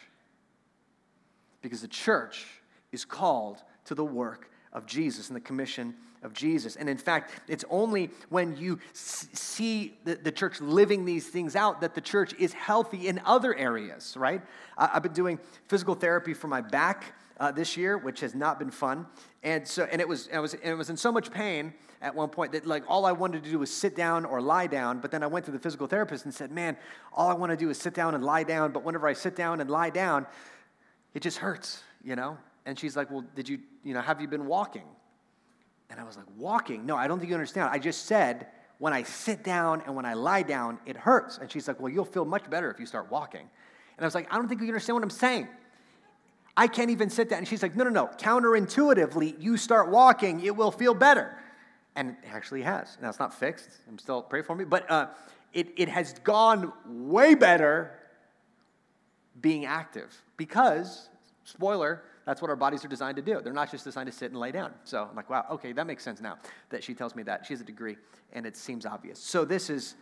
Because 1.62 1.80
the 1.80 1.88
church 1.88 2.46
is 2.92 3.06
called 3.06 3.62
to 3.87 3.94
the 3.94 4.04
work 4.04 4.50
of 4.72 4.87
Jesus 4.87 5.28
and 5.28 5.37
the 5.37 5.40
commission 5.40 5.94
of 6.22 6.32
Jesus. 6.32 6.76
And 6.76 6.88
in 6.88 6.98
fact, 6.98 7.32
it's 7.48 7.64
only 7.70 8.10
when 8.28 8.56
you 8.56 8.78
see 8.92 9.96
the, 10.04 10.16
the, 10.16 10.32
church 10.32 10.60
living 10.60 11.04
these 11.04 11.28
things 11.28 11.54
out 11.54 11.80
that 11.80 11.94
the 11.94 12.00
church 12.00 12.34
is 12.38 12.52
healthy 12.52 13.08
in 13.08 13.20
other 13.25 13.54
areas, 13.54 14.16
right? 14.16 14.42
I, 14.76 14.88
have 14.88 15.02
been 15.02 15.12
doing 15.12 15.38
physical 15.68 15.94
therapy 15.94 16.34
for 16.34 16.48
my 16.48 16.60
back 16.60 17.14
uh, 17.38 17.52
this 17.52 17.76
year, 17.76 17.96
which 17.96 18.20
has 18.20 18.34
not 18.34 18.58
been 18.58 18.70
fun. 18.70 19.06
And 19.42 19.66
so, 19.66 19.87
and 19.90 20.00
it 20.00 20.08
was, 20.08 20.28
I 20.32 20.40
was, 20.40 20.54
and 20.54 20.64
it 20.64 20.76
was 20.76 20.90
in 20.90 20.96
so 20.96 21.12
much 21.12 21.30
pain 21.30 21.72
at 22.00 22.14
one 22.14 22.28
point 22.28 22.52
that 22.52 22.66
like 22.66 22.84
all 22.88 23.06
I 23.06 23.12
wanted 23.12 23.44
to 23.44 23.50
do 23.50 23.58
was 23.58 23.72
sit 23.72 23.96
down 23.96 24.25
or 24.25 24.40
lie 24.40 24.66
down. 24.66 25.00
But 25.00 25.10
then 25.10 25.22
I 25.22 25.26
went 25.26 25.44
to 25.46 25.52
the 25.52 25.58
physical 25.58 25.87
therapist 25.87 26.25
and 26.25 26.34
said, 26.34 26.50
man, 26.50 26.76
all 27.12 27.28
I 27.28 27.34
want 27.34 27.50
to 27.50 27.56
do 27.56 27.70
is 27.70 27.78
sit 27.78 27.94
down 27.94 28.14
and 28.14 28.25
lie 28.25 28.42
down. 28.42 28.72
But 28.72 28.84
whenever 28.84 29.06
I 29.06 29.12
sit 29.12 29.37
down 29.37 29.60
and 29.60 29.70
lie 29.70 29.90
down, 29.90 30.26
it 31.14 31.20
just 31.20 31.38
hurts, 31.38 31.82
you 32.02 32.16
know? 32.16 32.38
And 32.68 32.78
she's 32.78 32.94
like, 32.98 33.10
Well, 33.10 33.25
did 33.34 33.48
you, 33.48 33.60
you 33.82 33.94
know, 33.94 34.02
have 34.02 34.20
you 34.20 34.28
been 34.28 34.46
walking? 34.46 34.84
And 35.88 35.98
I 35.98 36.04
was 36.04 36.18
like, 36.18 36.26
Walking? 36.37 36.84
No, 36.84 36.96
I 36.96 37.08
don't 37.08 37.18
think 37.18 37.30
you 37.30 37.34
understand. 37.34 37.70
I 37.72 37.78
just 37.78 38.04
said, 38.04 38.46
when 38.76 38.92
I 38.92 39.04
sit 39.04 39.42
down 39.42 39.82
and 39.87 39.96
when 39.96 40.04
I 40.04 40.12
lie 40.12 40.42
down, 40.42 40.78
it 40.84 40.94
hurts. 40.94 41.38
And 41.38 41.50
she's 41.50 41.66
like, 41.66 41.80
Well, 41.80 41.90
you'll 41.90 42.04
feel 42.04 42.26
much 42.26 42.48
better 42.50 42.70
if 42.70 42.78
you 42.78 42.84
start 42.84 43.10
walking. 43.10 43.40
And 43.40 44.04
I 44.04 44.04
was 44.04 44.14
like, 44.14 44.30
I 44.30 44.37
don't 44.37 44.48
think 44.48 44.60
you 44.60 44.66
understand 44.66 44.96
what 44.96 45.02
I'm 45.02 45.08
saying. 45.08 45.48
I 46.58 46.66
can't 46.66 46.90
even 46.90 47.08
sit 47.08 47.30
down. 47.30 47.38
And 47.38 47.48
she's 47.48 47.62
like, 47.62 47.75
No, 47.75 47.84
no, 47.84 47.90
no. 47.90 48.10
Counterintuitively, 48.18 49.42
you 49.42 49.56
start 49.56 49.88
walking, 49.88 50.44
it 50.44 50.54
will 50.54 50.70
feel 50.70 50.92
better. 50.92 51.38
And 51.96 52.10
it 52.10 52.28
actually 52.30 52.62
has. 52.62 52.98
Now, 53.00 53.08
it's 53.08 53.18
not 53.18 53.32
fixed. 53.32 53.70
I'm 53.88 53.98
still, 53.98 54.20
pray 54.20 54.42
for 54.42 54.54
me. 54.54 54.66
But 54.66 54.90
uh, 54.90 55.06
it, 55.54 55.68
it 55.78 55.88
has 55.88 56.12
gone 56.18 56.70
way 56.87 57.34
better 57.34 57.98
being 59.40 59.64
active 59.64 60.14
because, 60.37 61.08
spoiler, 61.44 62.02
that's 62.28 62.42
what 62.42 62.50
our 62.50 62.56
bodies 62.56 62.85
are 62.85 62.88
designed 62.88 63.16
to 63.16 63.23
do. 63.23 63.40
They're 63.40 63.54
not 63.54 63.70
just 63.70 63.85
designed 63.85 64.12
to 64.12 64.12
sit 64.12 64.30
and 64.30 64.38
lay 64.38 64.52
down. 64.52 64.75
So 64.85 65.08
I'm 65.08 65.16
like, 65.16 65.30
wow, 65.30 65.47
okay, 65.52 65.73
that 65.73 65.87
makes 65.87 66.04
sense 66.04 66.20
now 66.20 66.37
that 66.68 66.85
she 66.85 66.92
tells 66.92 67.16
me 67.16 67.23
that. 67.23 67.47
She 67.47 67.54
has 67.54 67.62
a 67.62 67.64
degree, 67.64 67.97
and 68.35 68.44
it 68.44 68.54
seems 68.54 68.85
obvious. 68.85 69.18
So 69.18 69.47
this 69.47 69.70
is 69.70 69.94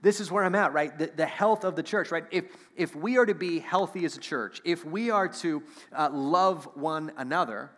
this 0.00 0.18
is 0.18 0.30
where 0.30 0.44
I'm 0.44 0.54
at, 0.54 0.72
right? 0.72 0.96
The, 0.98 1.12
the 1.14 1.26
health 1.26 1.62
of 1.62 1.76
the 1.76 1.82
church, 1.82 2.10
right? 2.10 2.24
If 2.30 2.46
if 2.74 2.96
we 2.96 3.18
are 3.18 3.26
to 3.26 3.34
be 3.34 3.58
healthy 3.58 4.06
as 4.06 4.16
a 4.16 4.18
church, 4.20 4.62
if 4.64 4.82
we 4.86 5.10
are 5.10 5.28
to 5.28 5.62
uh, 5.94 6.08
love 6.10 6.66
one 6.72 7.12
another, 7.18 7.70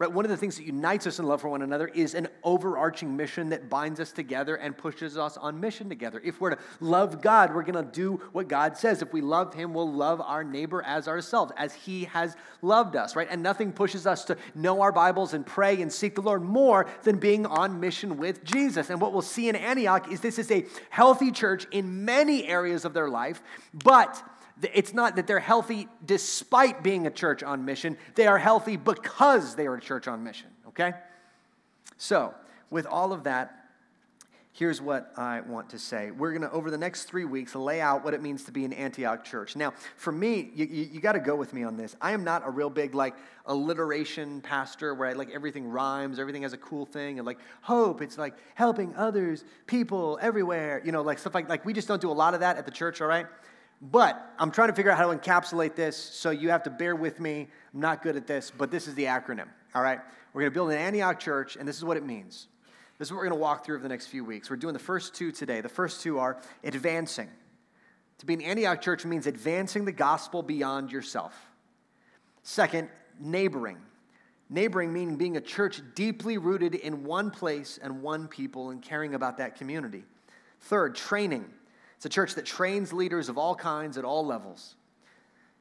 Right? 0.00 0.10
One 0.10 0.24
of 0.24 0.30
the 0.30 0.36
things 0.38 0.56
that 0.56 0.64
unites 0.64 1.06
us 1.06 1.18
in 1.18 1.26
love 1.26 1.42
for 1.42 1.50
one 1.50 1.60
another 1.60 1.86
is 1.88 2.14
an 2.14 2.28
overarching 2.42 3.14
mission 3.14 3.50
that 3.50 3.68
binds 3.68 4.00
us 4.00 4.12
together 4.12 4.56
and 4.56 4.74
pushes 4.74 5.18
us 5.18 5.36
on 5.36 5.60
mission 5.60 5.90
together. 5.90 6.22
If 6.24 6.40
we're 6.40 6.54
to 6.54 6.58
love 6.80 7.20
God, 7.20 7.54
we're 7.54 7.64
going 7.64 7.84
to 7.84 7.92
do 7.92 8.14
what 8.32 8.48
God 8.48 8.78
says. 8.78 9.02
If 9.02 9.12
we 9.12 9.20
love 9.20 9.52
Him, 9.52 9.74
we'll 9.74 9.92
love 9.92 10.22
our 10.22 10.42
neighbor 10.42 10.82
as 10.86 11.06
ourselves, 11.06 11.52
as 11.58 11.74
He 11.74 12.04
has 12.04 12.34
loved 12.62 12.96
us, 12.96 13.14
right? 13.14 13.28
And 13.30 13.42
nothing 13.42 13.72
pushes 13.72 14.06
us 14.06 14.24
to 14.24 14.38
know 14.54 14.80
our 14.80 14.90
Bibles 14.90 15.34
and 15.34 15.44
pray 15.44 15.82
and 15.82 15.92
seek 15.92 16.14
the 16.14 16.22
Lord 16.22 16.40
more 16.40 16.86
than 17.02 17.18
being 17.18 17.44
on 17.44 17.78
mission 17.78 18.16
with 18.16 18.42
Jesus. 18.42 18.88
And 18.88 19.02
what 19.02 19.12
we'll 19.12 19.20
see 19.20 19.50
in 19.50 19.54
Antioch 19.54 20.10
is 20.10 20.22
this 20.22 20.38
is 20.38 20.50
a 20.50 20.64
healthy 20.88 21.30
church 21.30 21.66
in 21.72 22.06
many 22.06 22.46
areas 22.46 22.86
of 22.86 22.94
their 22.94 23.10
life, 23.10 23.42
but 23.74 24.22
it's 24.62 24.92
not 24.92 25.16
that 25.16 25.26
they're 25.26 25.38
healthy 25.38 25.88
despite 26.04 26.82
being 26.82 27.06
a 27.06 27.10
church 27.10 27.42
on 27.42 27.64
mission. 27.64 27.96
They 28.14 28.26
are 28.26 28.38
healthy 28.38 28.76
because 28.76 29.54
they 29.54 29.66
are 29.66 29.74
a 29.74 29.80
church 29.80 30.08
on 30.08 30.24
mission, 30.24 30.48
okay? 30.68 30.94
So, 31.96 32.34
with 32.70 32.86
all 32.86 33.12
of 33.12 33.24
that, 33.24 33.56
here's 34.52 34.82
what 34.82 35.12
I 35.16 35.40
want 35.40 35.70
to 35.70 35.78
say. 35.78 36.10
We're 36.10 36.32
going 36.32 36.42
to, 36.42 36.50
over 36.50 36.70
the 36.70 36.78
next 36.78 37.04
three 37.04 37.24
weeks, 37.24 37.54
lay 37.54 37.80
out 37.80 38.04
what 38.04 38.14
it 38.14 38.22
means 38.22 38.44
to 38.44 38.52
be 38.52 38.64
an 38.64 38.72
Antioch 38.72 39.24
church. 39.24 39.56
Now, 39.56 39.72
for 39.96 40.12
me, 40.12 40.50
you, 40.54 40.66
you, 40.66 40.88
you 40.92 41.00
got 41.00 41.12
to 41.12 41.20
go 41.20 41.36
with 41.36 41.54
me 41.54 41.62
on 41.62 41.76
this. 41.76 41.96
I 42.00 42.12
am 42.12 42.24
not 42.24 42.46
a 42.46 42.50
real 42.50 42.70
big, 42.70 42.94
like, 42.94 43.14
alliteration 43.46 44.40
pastor 44.40 44.94
where 44.94 45.08
I, 45.08 45.12
like 45.14 45.30
everything 45.30 45.68
rhymes, 45.68 46.18
everything 46.18 46.42
has 46.42 46.52
a 46.52 46.58
cool 46.58 46.86
thing, 46.86 47.18
and 47.18 47.26
like 47.26 47.38
hope, 47.62 48.00
it's 48.00 48.16
like 48.16 48.34
helping 48.54 48.94
others, 48.94 49.44
people 49.66 50.18
everywhere, 50.22 50.80
you 50.84 50.92
know, 50.92 51.02
like 51.02 51.18
stuff 51.18 51.34
like, 51.34 51.48
like 51.48 51.64
we 51.64 51.72
just 51.72 51.88
don't 51.88 52.00
do 52.00 52.10
a 52.10 52.12
lot 52.12 52.34
of 52.34 52.40
that 52.40 52.56
at 52.56 52.64
the 52.64 52.70
church, 52.70 53.00
all 53.00 53.08
right? 53.08 53.26
But 53.80 54.34
I'm 54.38 54.50
trying 54.50 54.68
to 54.68 54.74
figure 54.74 54.90
out 54.90 54.98
how 54.98 55.10
to 55.10 55.18
encapsulate 55.18 55.74
this, 55.74 55.96
so 55.96 56.30
you 56.30 56.50
have 56.50 56.62
to 56.64 56.70
bear 56.70 56.94
with 56.94 57.18
me. 57.18 57.48
I'm 57.72 57.80
not 57.80 58.02
good 58.02 58.16
at 58.16 58.26
this, 58.26 58.52
but 58.56 58.70
this 58.70 58.86
is 58.86 58.94
the 58.94 59.04
acronym, 59.04 59.48
all 59.74 59.82
right? 59.82 60.00
We're 60.32 60.42
going 60.42 60.52
to 60.52 60.54
build 60.54 60.70
an 60.70 60.76
Antioch 60.76 61.18
church, 61.18 61.56
and 61.56 61.66
this 61.66 61.76
is 61.76 61.84
what 61.84 61.96
it 61.96 62.04
means. 62.04 62.48
This 62.98 63.08
is 63.08 63.12
what 63.12 63.18
we're 63.18 63.28
going 63.28 63.38
to 63.38 63.42
walk 63.42 63.64
through 63.64 63.76
over 63.76 63.82
the 63.82 63.88
next 63.88 64.08
few 64.08 64.24
weeks. 64.24 64.50
We're 64.50 64.56
doing 64.56 64.74
the 64.74 64.78
first 64.78 65.14
two 65.14 65.32
today. 65.32 65.62
The 65.62 65.70
first 65.70 66.02
two 66.02 66.18
are 66.18 66.38
advancing. 66.62 67.28
To 68.18 68.26
be 68.26 68.34
an 68.34 68.42
Antioch 68.42 68.82
church 68.82 69.06
means 69.06 69.26
advancing 69.26 69.86
the 69.86 69.92
gospel 69.92 70.42
beyond 70.42 70.92
yourself. 70.92 71.34
Second, 72.42 72.90
neighboring. 73.18 73.78
Neighboring 74.50 74.92
meaning 74.92 75.16
being 75.16 75.38
a 75.38 75.40
church 75.40 75.80
deeply 75.94 76.36
rooted 76.36 76.74
in 76.74 77.04
one 77.04 77.30
place 77.30 77.78
and 77.82 78.02
one 78.02 78.28
people 78.28 78.68
and 78.68 78.82
caring 78.82 79.14
about 79.14 79.38
that 79.38 79.56
community. 79.56 80.04
Third, 80.60 80.94
training 80.94 81.46
it's 82.00 82.06
a 82.06 82.08
church 82.08 82.34
that 82.36 82.46
trains 82.46 82.94
leaders 82.94 83.28
of 83.28 83.36
all 83.36 83.54
kinds 83.54 83.98
at 83.98 84.06
all 84.06 84.24
levels. 84.24 84.74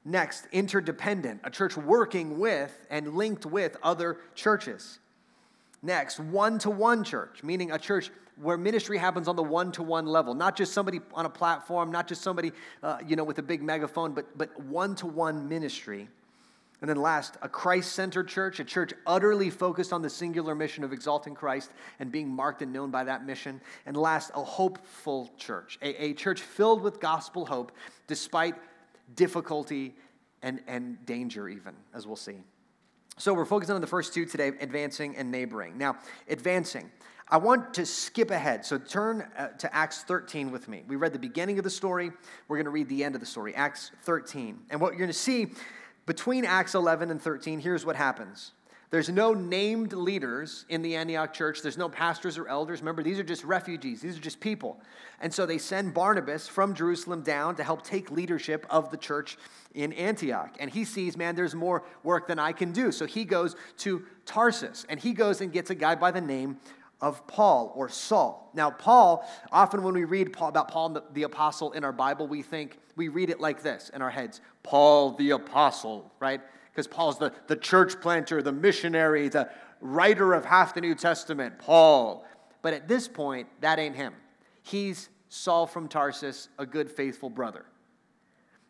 Next, 0.06 0.48
interdependent, 0.54 1.42
a 1.44 1.50
church 1.50 1.76
working 1.76 2.40
with 2.40 2.88
and 2.90 3.16
linked 3.16 3.46
with 3.46 3.76
other 3.84 4.20
churches. 4.36 5.00
Next, 5.82 6.18
one 6.18 6.58
to 6.60 6.70
one 6.70 7.04
church, 7.04 7.44
meaning 7.44 7.74
a 7.74 7.78
church 7.78 8.10
where 8.42 8.56
ministry 8.56 8.98
happens 8.98 9.28
on 9.28 9.36
the 9.36 9.44
one 9.44 9.74
to 9.74 9.84
one 9.84 10.06
level, 10.06 10.34
not 10.34 10.56
just 10.56 10.72
somebody 10.72 11.02
on 11.14 11.26
a 11.26 11.30
platform, 11.30 11.92
not 11.92 12.08
just 12.08 12.22
somebody 12.22 12.54
uh, 12.84 13.00
you 13.06 13.18
know, 13.18 13.26
with 13.26 13.40
a 13.40 13.44
big 13.44 13.62
megaphone, 13.62 14.14
but, 14.14 14.26
one 14.64 14.96
to 14.96 15.08
one 15.08 15.50
ministry. 15.50 16.08
And 16.82 16.90
then 16.90 16.98
last, 16.98 17.38
a 17.42 17.50
Christ 17.50 17.92
centered 17.92 18.30
church, 18.30 18.60
a 18.60 18.64
church 18.64 18.94
utterly 19.06 19.50
focused 19.50 19.92
on 19.92 20.02
the 20.02 20.10
singular 20.10 20.56
mission 20.56 20.84
of 20.84 20.94
exalting 20.94 21.36
Christ 21.36 21.72
and 22.00 22.12
being 22.12 22.30
marked 22.30 22.62
and 22.62 22.72
known 22.72 22.90
by 22.90 23.04
that 23.04 23.26
mission. 23.26 23.60
And 23.86 23.98
last, 23.98 24.32
a 24.34 24.44
hopeful 24.44 25.30
church, 25.38 25.78
a, 25.82 26.04
a 26.04 26.14
church 26.14 26.42
filled 26.42 26.82
with 26.82 27.02
gospel 27.02 27.46
hope 27.46 27.74
despite 28.08 28.56
difficulty 29.16 29.96
and, 30.42 30.62
and 30.68 31.06
danger, 31.06 31.50
even, 31.50 31.76
as 31.94 32.08
we'll 32.08 32.16
see. 32.16 32.38
So 33.18 33.34
we're 33.34 33.44
focusing 33.44 33.76
on 33.76 33.82
the 33.82 33.88
first 33.88 34.14
two 34.14 34.26
today 34.26 34.54
advancing 34.62 35.18
and 35.18 35.30
neighboring. 35.30 35.78
Now, 35.78 35.98
advancing. 36.30 36.90
I 37.28 37.38
want 37.38 37.74
to 37.76 37.86
skip 37.86 38.32
ahead. 38.32 38.66
So 38.66 38.78
turn 38.78 39.28
uh, 39.38 39.50
to 39.50 39.76
Acts 39.76 40.04
13 40.04 40.52
with 40.52 40.68
me. 40.68 40.84
We 40.88 40.96
read 40.96 41.14
the 41.14 41.20
beginning 41.20 41.60
of 41.60 41.64
the 41.64 41.70
story. 41.70 42.12
We're 42.48 42.56
going 42.58 42.66
to 42.66 42.72
read 42.72 42.90
the 42.90 43.04
end 43.04 43.16
of 43.16 43.22
the 43.22 43.28
story, 43.28 43.54
Acts 43.54 43.92
13. 44.04 44.58
And 44.70 44.82
what 44.82 44.92
you're 44.92 45.00
going 45.00 45.10
to 45.10 45.14
see 45.14 45.48
between 46.10 46.44
Acts 46.44 46.74
11 46.74 47.12
and 47.12 47.22
13, 47.22 47.60
here's 47.60 47.86
what 47.86 47.96
happens. 47.96 48.54
There's 48.90 49.10
no 49.10 49.36
named 49.36 49.94
leaders 49.94 50.66
in 50.68 50.82
the 50.82 50.96
Antioch 50.96 51.32
church. 51.32 51.62
There's 51.62 51.78
no 51.78 51.88
pastors 51.88 52.36
or 52.36 52.48
elders. 52.48 52.80
Remember, 52.80 53.04
these 53.04 53.20
are 53.20 53.24
just 53.24 53.44
refugees, 53.44 54.02
these 54.02 54.18
are 54.18 54.22
just 54.22 54.40
people. 54.40 54.82
And 55.22 55.32
so 55.32 55.46
they 55.46 55.60
send 55.60 55.94
Barnabas 55.94 56.48
from 56.48 56.74
Jerusalem 56.74 57.22
down 57.22 57.56
to 57.58 57.64
help 57.64 57.84
take 57.84 58.10
leadership 58.10 58.66
of 58.72 58.90
the 58.90 58.98
church 58.98 59.38
in 59.76 59.94
Antioch. 59.94 60.58
And 60.60 60.72
he 60.72 60.84
sees, 60.84 61.16
man, 61.16 61.36
there's 61.36 61.54
more 61.54 61.84
work 62.02 62.28
than 62.28 62.40
I 62.40 62.54
can 62.54 62.72
do. 62.72 62.92
So 62.92 63.06
he 63.06 63.24
goes 63.24 63.56
to 63.78 64.04
Tarsus 64.26 64.88
and 64.90 65.00
he 65.00 65.14
goes 65.14 65.42
and 65.42 65.54
gets 65.54 65.70
a 65.70 65.76
guy 65.76 65.94
by 65.94 66.10
the 66.10 66.22
name 66.22 66.58
of 67.02 67.26
Paul 67.28 67.72
or 67.76 67.90
Saul. 67.90 68.52
Now, 68.54 68.70
Paul, 68.70 69.28
often 69.52 69.84
when 69.84 69.94
we 69.94 70.04
read 70.04 70.34
Paul, 70.34 70.50
about 70.50 70.70
Paul 70.70 70.90
the, 70.90 71.04
the 71.14 71.24
apostle 71.24 71.72
in 71.72 71.84
our 71.84 71.94
Bible, 71.94 72.28
we 72.28 72.42
think, 72.42 72.78
we 72.96 73.08
read 73.08 73.30
it 73.30 73.40
like 73.40 73.64
this 73.64 73.90
in 73.94 74.02
our 74.02 74.10
heads 74.10 74.42
Paul 74.64 75.12
the 75.14 75.32
apostle, 75.32 76.12
right? 76.20 76.42
Because 76.72 76.88
Paul's 76.88 77.18
the, 77.18 77.34
the 77.48 77.56
church 77.56 78.00
planter, 78.02 78.42
the 78.42 78.52
missionary, 78.52 79.30
the 79.30 79.50
writer 79.82 80.34
of 80.34 80.46
half 80.46 80.74
the 80.74 80.82
New 80.82 80.96
Testament, 80.96 81.58
Paul. 81.60 82.26
But 82.62 82.74
at 82.74 82.88
this 82.88 83.08
point, 83.08 83.48
that 83.62 83.80
ain't 83.80 83.96
him. 83.96 84.14
He's 84.64 85.10
Saul 85.30 85.68
from 85.68 85.88
Tarsus, 85.88 86.50
a 86.58 86.66
good, 86.66 86.92
faithful 86.92 87.30
brother. 87.30 87.66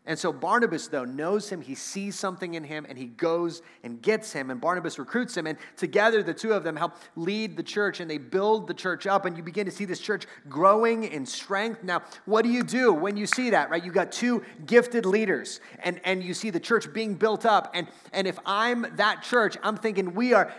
And 0.06 0.18
so 0.18 0.32
Barnabas, 0.32 0.88
though, 0.88 1.04
knows 1.04 1.50
him, 1.50 1.60
he 1.60 1.74
sees 1.74 2.18
something 2.18 2.54
in 2.54 2.64
him, 2.64 2.86
and 2.88 2.96
he 2.96 3.06
goes 3.06 3.60
and 3.84 4.00
gets 4.00 4.32
him. 4.32 4.50
And 4.50 4.58
Barnabas 4.58 4.98
recruits 4.98 5.36
him, 5.36 5.46
and 5.46 5.58
together 5.76 6.22
the 6.22 6.32
two 6.32 6.54
of 6.54 6.64
them 6.64 6.74
help 6.74 6.96
lead 7.16 7.56
the 7.56 7.62
church, 7.62 8.00
and 8.00 8.10
they 8.10 8.16
build 8.16 8.66
the 8.66 8.74
church 8.74 9.06
up, 9.06 9.26
and 9.26 9.36
you 9.36 9.42
begin 9.42 9.66
to 9.66 9.70
see 9.70 9.84
this 9.84 10.00
church 10.00 10.26
growing 10.48 11.04
in 11.04 11.26
strength. 11.26 11.84
Now, 11.84 12.02
what 12.24 12.42
do 12.42 12.48
you 12.48 12.62
do 12.62 12.94
when 12.94 13.18
you 13.18 13.26
see 13.26 13.50
that, 13.50 13.68
right? 13.68 13.84
You 13.84 13.92
got 13.92 14.10
two 14.10 14.42
gifted 14.64 15.04
leaders, 15.04 15.60
and, 15.80 16.00
and 16.04 16.24
you 16.24 16.32
see 16.32 16.48
the 16.48 16.60
church 16.60 16.90
being 16.94 17.14
built 17.14 17.44
up. 17.44 17.70
And, 17.74 17.86
and 18.14 18.26
if 18.26 18.38
I'm 18.46 18.86
that 18.96 19.22
church, 19.22 19.58
I'm 19.62 19.76
thinking 19.76 20.14
we 20.14 20.32
are 20.32 20.50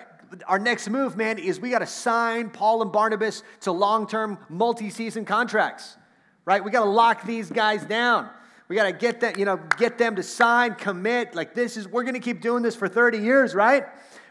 our 0.48 0.60
next 0.60 0.88
move, 0.88 1.18
man, 1.18 1.40
is 1.40 1.60
we 1.60 1.72
got 1.72 1.80
to 1.80 1.88
sign 1.88 2.52
Paul 2.52 2.84
and 2.84 2.92
Barnabas 2.92 3.44
to 3.62 3.72
long 3.72 4.08
term, 4.08 4.38
multi 4.50 4.90
season 4.90 5.26
contracts, 5.26 5.98
right? 6.46 6.64
We 6.64 6.72
got 6.72 6.84
to 6.84 6.90
lock 6.90 7.26
these 7.26 7.50
guys 7.50 7.84
down. 7.84 8.30
We 8.72 8.78
got 8.78 8.86
to 8.86 8.94
get 8.94 9.20
them, 9.20 9.34
you 9.38 9.44
know, 9.44 9.60
get 9.76 9.98
them 9.98 10.16
to 10.16 10.24
sign, 10.24 10.76
commit. 10.76 11.36
Like 11.36 11.54
this 11.54 11.76
is, 11.76 11.90
we're 11.90 12.04
going 12.04 12.14
to 12.14 12.22
keep 12.22 12.40
doing 12.40 12.64
this 12.64 12.74
for 12.74 12.88
30 12.88 13.18
years, 13.18 13.54
right? 13.54 13.84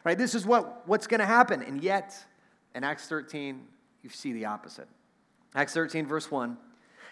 Right? 0.03 0.17
This 0.17 0.35
is 0.35 0.47
what, 0.47 0.89
what's 0.89 1.07
going 1.07 1.21
to 1.21 1.27
happen. 1.27 1.63
And 1.63 1.83
yet, 1.83 2.17
in 2.75 2.83
Acts 2.83 3.07
13, 3.07 3.61
you 4.03 4.09
see 4.09 4.33
the 4.33 4.47
opposite. 4.47 4.89
Acts 5.55 5.75
13, 5.75 6.07
verse 6.07 6.31
1. 6.31 6.57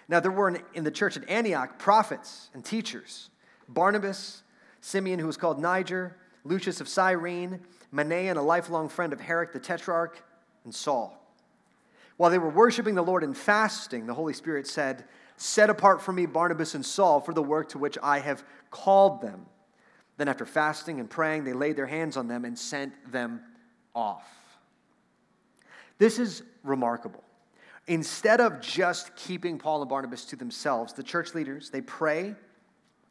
Now, 0.08 0.20
there 0.20 0.30
were 0.30 0.48
in, 0.48 0.62
in 0.72 0.84
the 0.84 0.90
church 0.90 1.18
at 1.18 1.28
Antioch 1.28 1.78
prophets 1.78 2.48
and 2.54 2.64
teachers 2.64 3.28
Barnabas, 3.68 4.42
Simeon, 4.80 5.18
who 5.18 5.26
was 5.26 5.36
called 5.36 5.60
Niger, 5.60 6.16
Lucius 6.44 6.80
of 6.80 6.88
Cyrene, 6.88 7.60
Manaen, 7.92 8.38
a 8.38 8.40
lifelong 8.40 8.88
friend 8.88 9.12
of 9.12 9.20
Herod 9.20 9.50
the 9.52 9.60
Tetrarch, 9.60 10.24
and 10.64 10.74
Saul. 10.74 11.14
While 12.16 12.30
they 12.30 12.38
were 12.38 12.48
worshiping 12.48 12.94
the 12.94 13.02
Lord 13.02 13.22
and 13.22 13.36
fasting, 13.36 14.06
the 14.06 14.14
Holy 14.14 14.32
Spirit 14.32 14.66
said, 14.66 15.04
Set 15.38 15.70
apart 15.70 16.02
for 16.02 16.12
me 16.12 16.26
Barnabas 16.26 16.74
and 16.74 16.84
Saul 16.84 17.20
for 17.20 17.32
the 17.32 17.42
work 17.42 17.68
to 17.70 17.78
which 17.78 17.96
I 18.02 18.18
have 18.18 18.44
called 18.70 19.22
them. 19.22 19.46
Then, 20.16 20.26
after 20.26 20.44
fasting 20.44 20.98
and 20.98 21.08
praying, 21.08 21.44
they 21.44 21.52
laid 21.52 21.76
their 21.76 21.86
hands 21.86 22.16
on 22.16 22.26
them 22.26 22.44
and 22.44 22.58
sent 22.58 23.12
them 23.12 23.40
off. 23.94 24.28
This 25.98 26.18
is 26.18 26.42
remarkable. 26.64 27.22
Instead 27.86 28.40
of 28.40 28.60
just 28.60 29.14
keeping 29.14 29.58
Paul 29.58 29.80
and 29.80 29.88
Barnabas 29.88 30.24
to 30.26 30.36
themselves, 30.36 30.92
the 30.92 31.04
church 31.04 31.34
leaders, 31.34 31.70
they 31.70 31.82
pray 31.82 32.34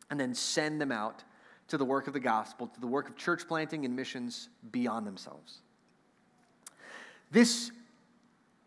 and 0.10 0.20
then 0.20 0.36
send 0.36 0.82
them 0.82 0.92
out 0.92 1.24
to 1.70 1.78
the 1.78 1.86
work 1.86 2.08
of 2.08 2.14
the 2.14 2.20
gospel, 2.20 2.68
to 2.68 2.80
the 2.82 2.88
work 2.88 3.08
of 3.08 3.16
church 3.16 3.48
planting 3.48 3.86
and 3.86 3.96
missions 3.96 4.50
beyond 4.72 5.08
themselves. 5.08 5.60
This 7.32 7.72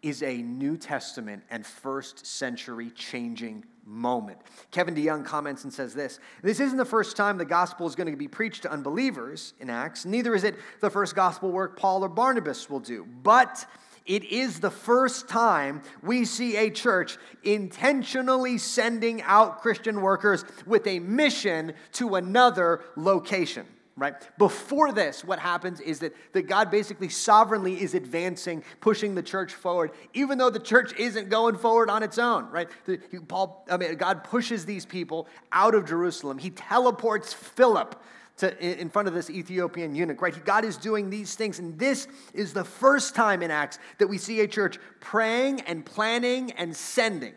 is 0.02 0.22
a 0.22 0.38
New 0.38 0.76
Testament 0.76 1.42
and 1.50 1.64
first 1.64 2.26
century 2.26 2.90
changing 2.90 3.64
moment. 3.84 4.38
Kevin 4.70 4.94
DeYoung 4.94 5.24
comments 5.24 5.64
and 5.64 5.72
says 5.72 5.94
this 5.94 6.18
This 6.42 6.60
isn't 6.60 6.78
the 6.78 6.84
first 6.84 7.16
time 7.16 7.38
the 7.38 7.44
gospel 7.44 7.86
is 7.86 7.94
going 7.94 8.10
to 8.10 8.16
be 8.16 8.28
preached 8.28 8.62
to 8.62 8.70
unbelievers 8.70 9.54
in 9.60 9.68
Acts, 9.68 10.04
neither 10.04 10.34
is 10.34 10.44
it 10.44 10.56
the 10.80 10.90
first 10.90 11.14
gospel 11.14 11.50
work 11.50 11.78
Paul 11.78 12.04
or 12.04 12.08
Barnabas 12.08 12.70
will 12.70 12.80
do, 12.80 13.06
but 13.22 13.66
it 14.06 14.24
is 14.24 14.60
the 14.60 14.70
first 14.70 15.28
time 15.28 15.82
we 16.02 16.24
see 16.24 16.56
a 16.56 16.70
church 16.70 17.18
intentionally 17.42 18.58
sending 18.58 19.22
out 19.22 19.60
Christian 19.60 20.00
workers 20.00 20.44
with 20.66 20.86
a 20.86 20.98
mission 21.00 21.74
to 21.92 22.14
another 22.14 22.82
location 22.96 23.66
right? 24.00 24.14
Before 24.38 24.92
this, 24.92 25.22
what 25.22 25.38
happens 25.38 25.80
is 25.80 25.98
that, 26.00 26.16
that 26.32 26.48
God 26.48 26.70
basically 26.70 27.10
sovereignly 27.10 27.80
is 27.80 27.94
advancing, 27.94 28.64
pushing 28.80 29.14
the 29.14 29.22
church 29.22 29.52
forward, 29.52 29.92
even 30.14 30.38
though 30.38 30.50
the 30.50 30.58
church 30.58 30.92
isn't 30.98 31.28
going 31.28 31.56
forward 31.56 31.90
on 31.90 32.02
its 32.02 32.18
own, 32.18 32.50
right? 32.50 32.68
The, 32.86 32.96
Paul, 33.28 33.64
I 33.70 33.76
mean, 33.76 33.94
God 33.96 34.24
pushes 34.24 34.64
these 34.64 34.86
people 34.86 35.28
out 35.52 35.74
of 35.74 35.86
Jerusalem. 35.86 36.38
He 36.38 36.50
teleports 36.50 37.34
Philip 37.34 38.02
to, 38.38 38.80
in 38.80 38.88
front 38.88 39.06
of 39.06 39.12
this 39.12 39.28
Ethiopian 39.28 39.94
eunuch, 39.94 40.22
right? 40.22 40.44
God 40.46 40.64
is 40.64 40.78
doing 40.78 41.10
these 41.10 41.34
things. 41.34 41.58
And 41.58 41.78
this 41.78 42.08
is 42.32 42.54
the 42.54 42.64
first 42.64 43.14
time 43.14 43.42
in 43.42 43.50
Acts 43.50 43.78
that 43.98 44.06
we 44.06 44.16
see 44.16 44.40
a 44.40 44.48
church 44.48 44.78
praying 44.98 45.60
and 45.62 45.84
planning 45.84 46.52
and 46.52 46.74
sending. 46.74 47.34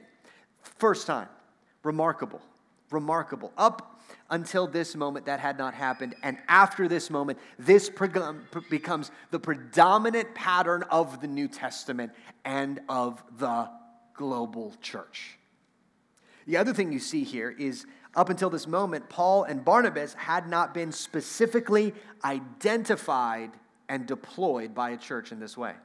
First 0.61 1.07
time. 1.07 1.27
Remarkable. 1.83 2.41
Remarkable. 2.89 3.51
Up 3.57 3.92
until 4.33 4.65
this 4.65 4.95
moment, 4.95 5.27
that 5.27 5.39
had 5.39 5.59
not 5.59 5.75
happened. 5.75 6.15
And 6.23 6.39
after 6.47 6.87
this 6.87 7.11
moment, 7.11 7.37
this 7.59 7.91
becomes 8.67 9.11
the 9.29 9.39
predominant 9.39 10.33
pattern 10.33 10.83
of 10.89 11.21
the 11.21 11.27
New 11.27 11.47
Testament 11.47 12.11
and 12.43 12.81
of 12.89 13.23
the 13.37 13.69
global 14.15 14.73
church. 14.81 15.37
The 16.47 16.57
other 16.57 16.73
thing 16.73 16.91
you 16.91 16.97
see 16.97 17.23
here 17.23 17.51
is 17.51 17.85
up 18.15 18.29
until 18.29 18.49
this 18.49 18.65
moment, 18.65 19.07
Paul 19.07 19.43
and 19.43 19.63
Barnabas 19.63 20.15
had 20.15 20.49
not 20.49 20.73
been 20.73 20.91
specifically 20.91 21.93
identified 22.25 23.51
and 23.87 24.07
deployed 24.07 24.73
by 24.73 24.89
a 24.89 24.97
church 24.97 25.31
in 25.31 25.39
this 25.39 25.55
way 25.55 25.75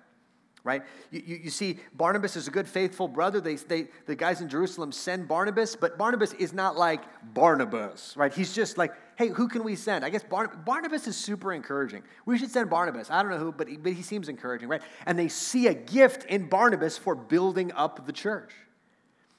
right? 0.65 0.83
You, 1.11 1.23
you, 1.25 1.37
you, 1.45 1.51
see, 1.51 1.79
Barnabas 1.95 2.37
is 2.37 2.49
a 2.49 2.51
good, 2.51 2.69
faithful 2.69 3.09
brother. 3.09 3.41
They, 3.41 3.57
they, 3.57 3.89
the 4.07 4.15
guys 4.15 4.41
in 4.41 4.49
Jerusalem 4.49 4.93
send 4.93 5.29
Barnabas, 5.29 5.77
but 5.77 5.97
Barnabas 5.99 6.33
is 6.35 6.53
not 6.53 6.77
like 6.77 7.03
Barnabas, 7.35 8.15
right? 8.17 8.33
He's 8.33 8.55
just 8.55 8.79
like, 8.79 8.93
hey, 9.17 9.29
who 9.29 9.49
can 9.49 9.65
we 9.65 9.77
send? 9.77 10.05
I 10.05 10.11
guess 10.11 10.23
Barnabas, 10.23 10.59
Barnabas 10.65 11.07
is 11.07 11.17
super 11.17 11.53
encouraging. 11.53 12.03
We 12.27 12.39
should 12.39 12.51
send 12.51 12.71
Barnabas. 12.71 13.11
I 13.11 13.23
don't 13.23 13.31
know 13.31 13.39
who, 13.39 13.53
but 13.53 13.69
he, 13.69 13.77
but 13.77 13.93
he 13.93 14.03
seems 14.03 14.29
encouraging, 14.29 14.69
right? 14.69 14.83
And 15.07 15.19
they 15.19 15.29
see 15.29 15.67
a 15.69 15.75
gift 15.75 16.25
in 16.25 16.49
Barnabas 16.49 16.99
for 16.99 17.15
building 17.15 17.73
up 17.73 18.07
the 18.07 18.13
church. 18.13 18.53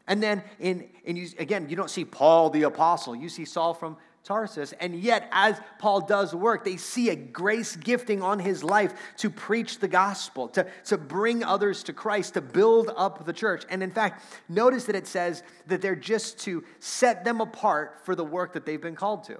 And 0.07 0.23
then, 0.23 0.43
in, 0.59 0.89
in 1.03 1.15
you, 1.15 1.27
again, 1.37 1.69
you 1.69 1.75
don't 1.75 1.89
see 1.89 2.03
Paul 2.03 2.49
the 2.49 2.63
apostle. 2.63 3.15
You 3.15 3.29
see 3.29 3.45
Saul 3.45 3.75
from 3.75 3.95
Tarsus. 4.29 4.75
And 4.79 4.93
yet, 4.93 5.27
as 5.31 5.59
Paul 5.79 6.01
does 6.01 6.35
work, 6.35 6.63
they 6.63 6.77
see 6.77 7.09
a 7.09 7.15
grace 7.15 7.75
gifting 7.75 8.21
on 8.21 8.37
his 8.37 8.63
life 8.63 8.93
to 9.17 9.29
preach 9.31 9.79
the 9.79 9.87
gospel, 9.87 10.47
to, 10.49 10.67
to 10.85 10.99
bring 10.99 11.43
others 11.43 11.81
to 11.85 11.93
Christ, 11.93 12.35
to 12.35 12.41
build 12.41 12.91
up 12.95 13.25
the 13.25 13.33
church. 13.33 13.63
And 13.71 13.81
in 13.81 13.89
fact, 13.89 14.23
notice 14.47 14.83
that 14.83 14.95
it 14.95 15.07
says 15.07 15.41
that 15.65 15.81
they're 15.81 15.95
just 15.95 16.37
to 16.41 16.63
set 16.79 17.25
them 17.25 17.41
apart 17.41 18.05
for 18.05 18.13
the 18.13 18.23
work 18.23 18.53
that 18.53 18.67
they've 18.67 18.79
been 18.79 18.95
called 18.95 19.23
to. 19.23 19.39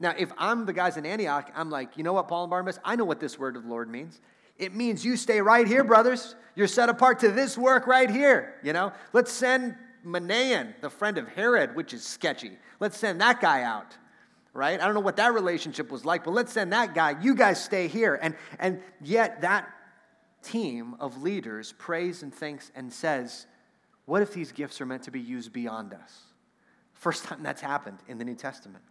Now, 0.00 0.14
if 0.18 0.32
I'm 0.36 0.66
the 0.66 0.72
guys 0.72 0.96
in 0.96 1.06
Antioch, 1.06 1.52
I'm 1.54 1.70
like, 1.70 1.96
you 1.96 2.02
know 2.02 2.12
what, 2.12 2.26
Paul 2.26 2.42
and 2.42 2.50
Barnabas? 2.50 2.80
I 2.84 2.96
know 2.96 3.04
what 3.04 3.20
this 3.20 3.38
word 3.38 3.54
of 3.54 3.62
the 3.62 3.68
Lord 3.68 3.88
means. 3.88 4.20
It 4.58 4.74
means 4.74 5.04
you 5.04 5.16
stay 5.16 5.40
right 5.40 5.66
here, 5.66 5.84
brothers. 5.84 6.34
You're 6.56 6.66
set 6.66 6.88
apart 6.88 7.20
to 7.20 7.30
this 7.30 7.56
work 7.56 7.86
right 7.86 8.10
here. 8.10 8.56
You 8.64 8.72
know, 8.72 8.92
let's 9.12 9.30
send 9.30 9.76
Manaen, 10.06 10.80
the 10.80 10.88
friend 10.88 11.18
of 11.18 11.28
Herod, 11.28 11.74
which 11.74 11.92
is 11.92 12.04
sketchy. 12.04 12.52
Let's 12.78 12.96
send 12.96 13.20
that 13.20 13.40
guy 13.40 13.62
out, 13.62 13.96
right? 14.54 14.80
I 14.80 14.84
don't 14.84 14.94
know 14.94 15.00
what 15.00 15.16
that 15.16 15.34
relationship 15.34 15.90
was 15.90 16.04
like, 16.04 16.24
but 16.24 16.32
let's 16.32 16.52
send 16.52 16.72
that 16.72 16.94
guy. 16.94 17.16
You 17.20 17.34
guys 17.34 17.62
stay 17.62 17.88
here. 17.88 18.18
And, 18.22 18.36
and 18.58 18.80
yet, 19.02 19.40
that 19.40 19.68
team 20.42 20.94
of 21.00 21.22
leaders 21.22 21.74
prays 21.76 22.22
and 22.22 22.32
thinks 22.32 22.70
and 22.76 22.92
says, 22.92 23.46
What 24.04 24.22
if 24.22 24.32
these 24.32 24.52
gifts 24.52 24.80
are 24.80 24.86
meant 24.86 25.02
to 25.04 25.10
be 25.10 25.20
used 25.20 25.52
beyond 25.52 25.92
us? 25.92 26.20
First 26.94 27.24
time 27.24 27.42
that's 27.42 27.60
happened 27.60 27.98
in 28.08 28.18
the 28.18 28.24
New 28.24 28.36
Testament. 28.36 28.84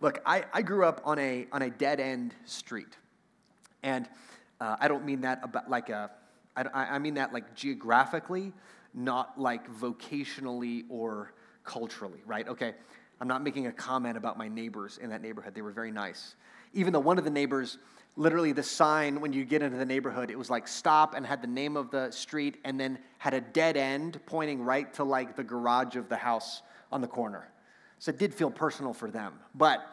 Look, 0.00 0.20
I, 0.26 0.44
I 0.52 0.62
grew 0.62 0.84
up 0.84 1.02
on 1.04 1.18
a, 1.18 1.46
on 1.52 1.62
a 1.62 1.70
dead 1.70 2.00
end 2.00 2.34
street. 2.46 2.96
And 3.82 4.08
uh, 4.60 4.76
I 4.80 4.88
don't 4.88 5.04
mean 5.04 5.22
that 5.22 5.40
about 5.42 5.70
like 5.70 5.88
a, 5.88 6.10
I, 6.56 6.64
I 6.72 6.98
mean 6.98 7.14
that 7.14 7.32
like 7.32 7.54
geographically 7.54 8.52
not 8.94 9.40
like 9.40 9.72
vocationally 9.72 10.84
or 10.88 11.32
culturally, 11.64 12.22
right? 12.26 12.48
Okay, 12.48 12.74
I'm 13.20 13.28
not 13.28 13.42
making 13.42 13.66
a 13.66 13.72
comment 13.72 14.16
about 14.16 14.38
my 14.38 14.48
neighbors 14.48 14.98
in 14.98 15.10
that 15.10 15.22
neighborhood. 15.22 15.54
They 15.54 15.62
were 15.62 15.72
very 15.72 15.90
nice. 15.90 16.34
Even 16.72 16.92
though 16.92 17.00
one 17.00 17.18
of 17.18 17.24
the 17.24 17.30
neighbors, 17.30 17.78
literally 18.16 18.52
the 18.52 18.62
sign 18.62 19.20
when 19.20 19.32
you 19.32 19.44
get 19.44 19.62
into 19.62 19.76
the 19.76 19.84
neighborhood, 19.84 20.30
it 20.30 20.38
was 20.38 20.50
like 20.50 20.66
stop 20.66 21.14
and 21.14 21.26
had 21.26 21.42
the 21.42 21.48
name 21.48 21.76
of 21.76 21.90
the 21.90 22.10
street 22.10 22.56
and 22.64 22.80
then 22.80 22.98
had 23.18 23.34
a 23.34 23.40
dead 23.40 23.76
end 23.76 24.20
pointing 24.26 24.62
right 24.62 24.92
to 24.94 25.04
like 25.04 25.36
the 25.36 25.44
garage 25.44 25.96
of 25.96 26.08
the 26.08 26.16
house 26.16 26.62
on 26.90 27.00
the 27.00 27.06
corner. 27.06 27.48
So 27.98 28.10
it 28.10 28.18
did 28.18 28.34
feel 28.34 28.50
personal 28.50 28.94
for 28.94 29.10
them. 29.10 29.34
But 29.54 29.86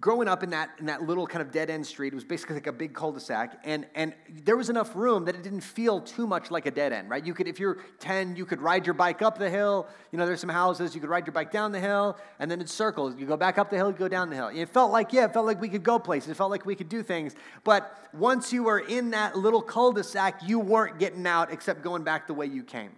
growing 0.00 0.26
up 0.26 0.42
in 0.42 0.50
that, 0.50 0.70
in 0.78 0.86
that 0.86 1.02
little 1.02 1.26
kind 1.26 1.42
of 1.42 1.52
dead 1.52 1.68
end 1.68 1.86
street, 1.86 2.12
it 2.12 2.14
was 2.14 2.24
basically 2.24 2.54
like 2.54 2.66
a 2.66 2.72
big 2.72 2.94
cul-de-sac, 2.94 3.60
and, 3.64 3.86
and 3.94 4.14
there 4.44 4.56
was 4.56 4.70
enough 4.70 4.96
room 4.96 5.26
that 5.26 5.34
it 5.34 5.42
didn't 5.42 5.60
feel 5.60 6.00
too 6.00 6.26
much 6.26 6.50
like 6.50 6.64
a 6.64 6.70
dead 6.70 6.94
end, 6.94 7.10
right? 7.10 7.26
You 7.26 7.34
could, 7.34 7.46
if 7.46 7.60
you're 7.60 7.78
10, 7.98 8.34
you 8.34 8.46
could 8.46 8.62
ride 8.62 8.86
your 8.86 8.94
bike 8.94 9.20
up 9.20 9.38
the 9.38 9.50
hill. 9.50 9.86
You 10.10 10.18
know, 10.18 10.24
there's 10.24 10.40
some 10.40 10.48
houses, 10.48 10.94
you 10.94 11.00
could 11.00 11.10
ride 11.10 11.26
your 11.26 11.34
bike 11.34 11.50
down 11.50 11.72
the 11.72 11.80
hill, 11.80 12.16
and 12.38 12.50
then 12.50 12.60
it 12.60 12.70
circles. 12.70 13.14
You 13.18 13.26
go 13.26 13.36
back 13.36 13.58
up 13.58 13.68
the 13.68 13.76
hill, 13.76 13.90
you 13.90 13.96
go 13.96 14.08
down 14.08 14.30
the 14.30 14.36
hill. 14.36 14.48
It 14.48 14.70
felt 14.70 14.92
like, 14.92 15.12
yeah, 15.12 15.26
it 15.26 15.34
felt 15.34 15.44
like 15.44 15.60
we 15.60 15.68
could 15.68 15.82
go 15.82 15.98
places. 15.98 16.30
It 16.30 16.36
felt 16.36 16.50
like 16.50 16.64
we 16.64 16.74
could 16.74 16.88
do 16.88 17.02
things. 17.02 17.34
But 17.62 18.08
once 18.14 18.50
you 18.50 18.62
were 18.62 18.78
in 18.78 19.10
that 19.10 19.36
little 19.36 19.60
cul-de-sac, 19.60 20.40
you 20.46 20.58
weren't 20.58 20.98
getting 20.98 21.26
out 21.26 21.52
except 21.52 21.82
going 21.82 22.02
back 22.02 22.26
the 22.26 22.34
way 22.34 22.46
you 22.46 22.62
came. 22.62 22.92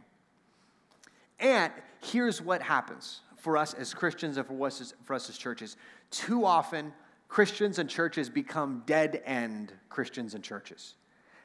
And 1.40 1.72
here's 2.00 2.40
what 2.40 2.62
happens 2.62 3.20
for 3.37 3.57
us 3.57 3.74
as 3.74 3.92
Christians 3.92 4.37
and 4.38 4.46
for 4.46 4.66
us 4.66 4.80
as, 4.80 4.94
for 5.04 5.14
us 5.14 5.28
as 5.28 5.37
churches. 5.37 5.76
Too 6.14 6.44
often, 6.44 6.92
Christians 7.27 7.81
and 7.81 7.90
churches 7.90 8.29
become 8.29 8.85
dead 8.87 9.20
end 9.24 9.72
Christians 9.88 10.35
and 10.35 10.44
churches, 10.44 10.94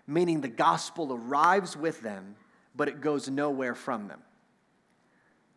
meaning 0.05 0.41
the 0.41 0.47
gospel 0.47 1.11
arrives 1.11 1.75
with 1.75 2.01
them, 2.01 2.35
but 2.75 2.87
it 2.87 3.01
goes 3.01 3.27
nowhere 3.27 3.73
from 3.73 4.07
them. 4.07 4.19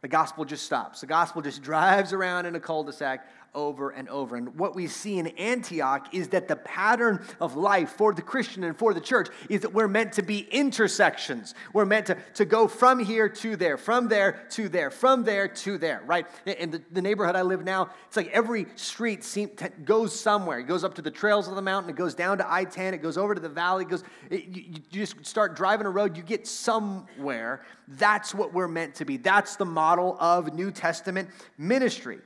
The 0.00 0.08
gospel 0.08 0.46
just 0.46 0.64
stops. 0.64 1.02
The 1.02 1.06
gospel 1.06 1.42
just 1.42 1.60
drives 1.70 2.14
around 2.14 2.46
in 2.46 2.56
a 2.56 2.60
cul 2.60 2.84
de 2.84 2.92
sac 2.94 3.28
over 3.54 3.90
and 3.90 4.08
over. 4.08 4.36
And 4.36 4.58
what 4.58 4.74
we 4.74 4.86
see 4.86 5.18
in 5.18 5.26
Antioch 5.28 6.14
is 6.14 6.28
that 6.28 6.48
the 6.48 6.56
pattern 6.56 7.24
of 7.40 7.54
life 7.54 7.90
for 7.90 8.14
the 8.14 8.22
Christian 8.22 8.64
and 8.64 8.76
for 8.76 8.94
the 8.94 9.00
church 9.00 9.28
is 9.50 9.60
that 9.60 9.74
we're 9.74 9.88
meant 9.88 10.14
to 10.14 10.22
be 10.22 10.40
intersections. 10.50 11.54
We're 11.72 11.84
meant 11.84 12.06
to, 12.06 12.16
to 12.34 12.44
go 12.44 12.66
from 12.66 12.98
here 12.98 13.28
to 13.28 13.56
there, 13.56 13.76
from 13.76 14.08
there 14.08 14.46
to 14.50 14.68
there, 14.68 14.90
from 14.90 15.24
there 15.24 15.48
to 15.48 15.76
there, 15.76 16.02
right? 16.06 16.26
In 16.46 16.70
the, 16.70 16.82
the 16.90 17.02
neighborhood 17.02 17.36
I 17.36 17.42
live 17.42 17.62
now, 17.64 17.90
it's 18.06 18.16
like 18.16 18.28
every 18.28 18.66
street 18.76 19.22
seem, 19.22 19.50
t- 19.50 19.66
goes 19.84 20.18
somewhere. 20.18 20.60
It 20.60 20.66
goes 20.66 20.82
up 20.82 20.94
to 20.94 21.02
the 21.02 21.10
trails 21.10 21.48
of 21.48 21.54
the 21.54 21.62
mountain, 21.62 21.90
it 21.90 21.96
goes 21.96 22.14
down 22.14 22.38
to 22.38 22.50
I 22.50 22.64
10, 22.64 22.94
it 22.94 23.02
goes 23.02 23.18
over 23.18 23.34
to 23.34 23.40
the 23.40 23.48
valley, 23.48 23.84
it 23.84 23.90
goes, 23.90 24.02
it, 24.30 24.44
you, 24.44 24.62
you 24.72 24.78
just 24.90 25.24
start 25.26 25.56
driving 25.56 25.86
a 25.86 25.90
road, 25.90 26.16
you 26.16 26.22
get 26.22 26.46
somewhere. 26.46 27.62
That's 27.86 28.34
what 28.34 28.54
we're 28.54 28.68
meant 28.68 28.94
to 28.96 29.04
be. 29.04 29.18
That's 29.18 29.56
the 29.56 29.66
model 29.66 30.16
of 30.18 30.54
New 30.54 30.70
Testament 30.70 31.28
ministry. 31.58 32.20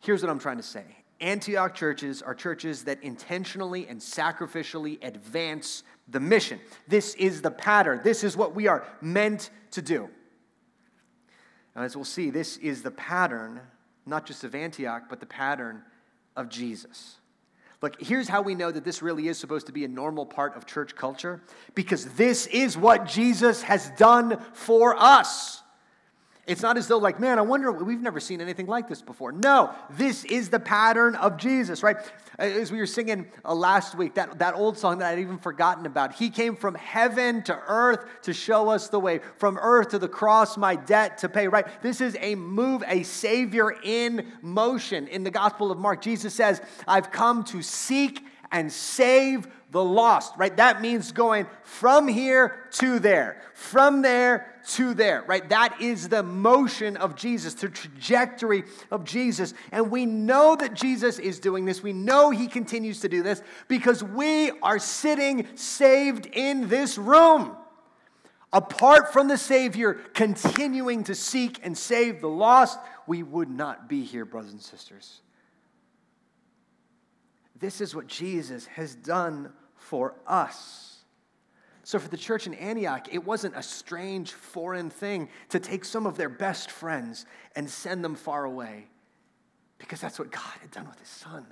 Here's 0.00 0.22
what 0.22 0.30
I'm 0.30 0.38
trying 0.38 0.58
to 0.58 0.62
say 0.62 0.84
Antioch 1.20 1.74
churches 1.74 2.22
are 2.22 2.34
churches 2.34 2.84
that 2.84 3.02
intentionally 3.02 3.88
and 3.88 4.00
sacrificially 4.00 5.04
advance 5.04 5.82
the 6.08 6.20
mission. 6.20 6.60
This 6.86 7.14
is 7.14 7.42
the 7.42 7.50
pattern, 7.50 8.00
this 8.04 8.24
is 8.24 8.36
what 8.36 8.54
we 8.54 8.66
are 8.66 8.86
meant 9.00 9.50
to 9.72 9.82
do. 9.82 10.08
And 11.74 11.84
as 11.84 11.94
we'll 11.94 12.04
see, 12.04 12.30
this 12.30 12.56
is 12.56 12.82
the 12.82 12.90
pattern, 12.90 13.60
not 14.04 14.26
just 14.26 14.42
of 14.42 14.54
Antioch, 14.54 15.04
but 15.08 15.20
the 15.20 15.26
pattern 15.26 15.82
of 16.36 16.48
Jesus. 16.48 17.16
Look, 17.80 18.00
here's 18.00 18.28
how 18.28 18.42
we 18.42 18.56
know 18.56 18.72
that 18.72 18.84
this 18.84 19.02
really 19.02 19.28
is 19.28 19.38
supposed 19.38 19.66
to 19.66 19.72
be 19.72 19.84
a 19.84 19.88
normal 19.88 20.26
part 20.26 20.56
of 20.56 20.66
church 20.66 20.96
culture 20.96 21.40
because 21.76 22.06
this 22.14 22.48
is 22.48 22.76
what 22.76 23.06
Jesus 23.06 23.62
has 23.62 23.90
done 23.90 24.40
for 24.52 24.96
us. 24.98 25.62
It's 26.48 26.62
not 26.62 26.78
as 26.78 26.88
though, 26.88 26.96
like, 26.96 27.20
man, 27.20 27.38
I 27.38 27.42
wonder, 27.42 27.70
we've 27.70 28.00
never 28.00 28.20
seen 28.20 28.40
anything 28.40 28.66
like 28.66 28.88
this 28.88 29.02
before. 29.02 29.32
No, 29.32 29.74
this 29.90 30.24
is 30.24 30.48
the 30.48 30.58
pattern 30.58 31.14
of 31.14 31.36
Jesus, 31.36 31.82
right? 31.82 31.98
As 32.38 32.72
we 32.72 32.78
were 32.78 32.86
singing 32.86 33.26
uh, 33.44 33.54
last 33.54 33.94
week, 33.94 34.14
that, 34.14 34.38
that 34.38 34.54
old 34.54 34.78
song 34.78 34.98
that 34.98 35.12
I'd 35.12 35.18
even 35.18 35.36
forgotten 35.36 35.84
about. 35.84 36.14
He 36.14 36.30
came 36.30 36.56
from 36.56 36.74
heaven 36.74 37.42
to 37.42 37.60
earth 37.68 38.06
to 38.22 38.32
show 38.32 38.70
us 38.70 38.88
the 38.88 38.98
way, 38.98 39.20
from 39.36 39.58
earth 39.58 39.90
to 39.90 39.98
the 39.98 40.08
cross, 40.08 40.56
my 40.56 40.74
debt 40.74 41.18
to 41.18 41.28
pay, 41.28 41.48
right? 41.48 41.66
This 41.82 42.00
is 42.00 42.16
a 42.18 42.34
move, 42.34 42.82
a 42.86 43.02
Savior 43.02 43.74
in 43.84 44.32
motion. 44.40 45.06
In 45.08 45.24
the 45.24 45.30
Gospel 45.30 45.70
of 45.70 45.78
Mark, 45.78 46.00
Jesus 46.00 46.32
says, 46.32 46.62
I've 46.86 47.12
come 47.12 47.44
to 47.44 47.60
seek 47.60 48.24
and 48.50 48.72
save 48.72 49.46
the 49.70 49.84
lost, 49.84 50.34
right? 50.38 50.56
That 50.56 50.80
means 50.80 51.12
going 51.12 51.46
from 51.62 52.08
here 52.08 52.66
to 52.72 52.98
there, 52.98 53.42
from 53.52 54.00
there 54.00 54.54
to 54.68 54.94
there, 54.94 55.24
right? 55.26 55.46
That 55.48 55.80
is 55.80 56.08
the 56.08 56.22
motion 56.22 56.96
of 56.96 57.16
Jesus, 57.16 57.54
the 57.54 57.68
trajectory 57.68 58.64
of 58.90 59.04
Jesus. 59.04 59.52
And 59.70 59.90
we 59.90 60.06
know 60.06 60.56
that 60.56 60.74
Jesus 60.74 61.18
is 61.18 61.38
doing 61.38 61.66
this. 61.66 61.82
We 61.82 61.92
know 61.92 62.30
he 62.30 62.46
continues 62.46 63.00
to 63.00 63.08
do 63.08 63.22
this 63.22 63.42
because 63.66 64.02
we 64.02 64.52
are 64.60 64.78
sitting 64.78 65.46
saved 65.54 66.26
in 66.32 66.68
this 66.68 66.96
room. 66.96 67.54
Apart 68.50 69.12
from 69.12 69.28
the 69.28 69.36
Savior 69.36 69.94
continuing 70.14 71.04
to 71.04 71.14
seek 71.14 71.60
and 71.62 71.76
save 71.76 72.22
the 72.22 72.28
lost, 72.28 72.78
we 73.06 73.22
would 73.22 73.50
not 73.50 73.88
be 73.88 74.02
here, 74.02 74.24
brothers 74.24 74.52
and 74.52 74.62
sisters. 74.62 75.20
This 77.60 77.80
is 77.80 77.94
what 77.94 78.06
Jesus 78.06 78.66
has 78.66 78.94
done 78.94 79.52
for 79.74 80.14
us. 80.26 80.88
So, 81.82 81.98
for 81.98 82.08
the 82.08 82.18
church 82.18 82.46
in 82.46 82.54
Antioch, 82.54 83.08
it 83.10 83.24
wasn't 83.24 83.56
a 83.56 83.62
strange 83.62 84.32
foreign 84.32 84.90
thing 84.90 85.30
to 85.48 85.58
take 85.58 85.84
some 85.84 86.06
of 86.06 86.16
their 86.16 86.28
best 86.28 86.70
friends 86.70 87.24
and 87.56 87.68
send 87.68 88.04
them 88.04 88.14
far 88.14 88.44
away 88.44 88.88
because 89.78 90.00
that's 90.00 90.18
what 90.18 90.30
God 90.30 90.52
had 90.60 90.70
done 90.70 90.86
with 90.86 90.98
his 90.98 91.08
son. 91.08 91.46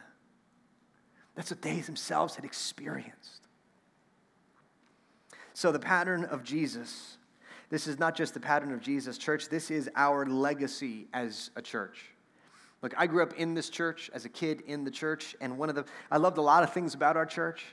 That's 1.35 1.51
what 1.51 1.63
they 1.63 1.81
themselves 1.81 2.35
had 2.35 2.45
experienced. 2.45 3.47
So, 5.55 5.73
the 5.73 5.79
pattern 5.79 6.25
of 6.27 6.45
Jesus, 6.45 7.17
this 7.71 7.87
is 7.87 7.99
not 7.99 8.15
just 8.15 8.35
the 8.35 8.41
pattern 8.41 8.73
of 8.73 8.81
Jesus, 8.83 9.17
church, 9.17 9.49
this 9.49 9.71
is 9.71 9.89
our 9.97 10.27
legacy 10.27 11.09
as 11.15 11.51
a 11.57 11.63
church. 11.63 12.11
Look, 12.83 12.95
I 12.97 13.07
grew 13.07 13.23
up 13.23 13.35
in 13.35 13.55
this 13.55 13.71
church 13.71 14.11
as 14.13 14.25
a 14.25 14.29
kid 14.29 14.63
in 14.67 14.85
the 14.85 14.91
church, 14.91 15.35
and 15.41 15.59
one 15.59 15.69
of 15.69 15.75
the, 15.75 15.85
I 16.11 16.19
loved 16.19 16.39
a 16.39 16.43
lot 16.43 16.63
of 16.63 16.73
things 16.73 16.95
about 16.95 17.17
our 17.17 17.27
church. 17.27 17.65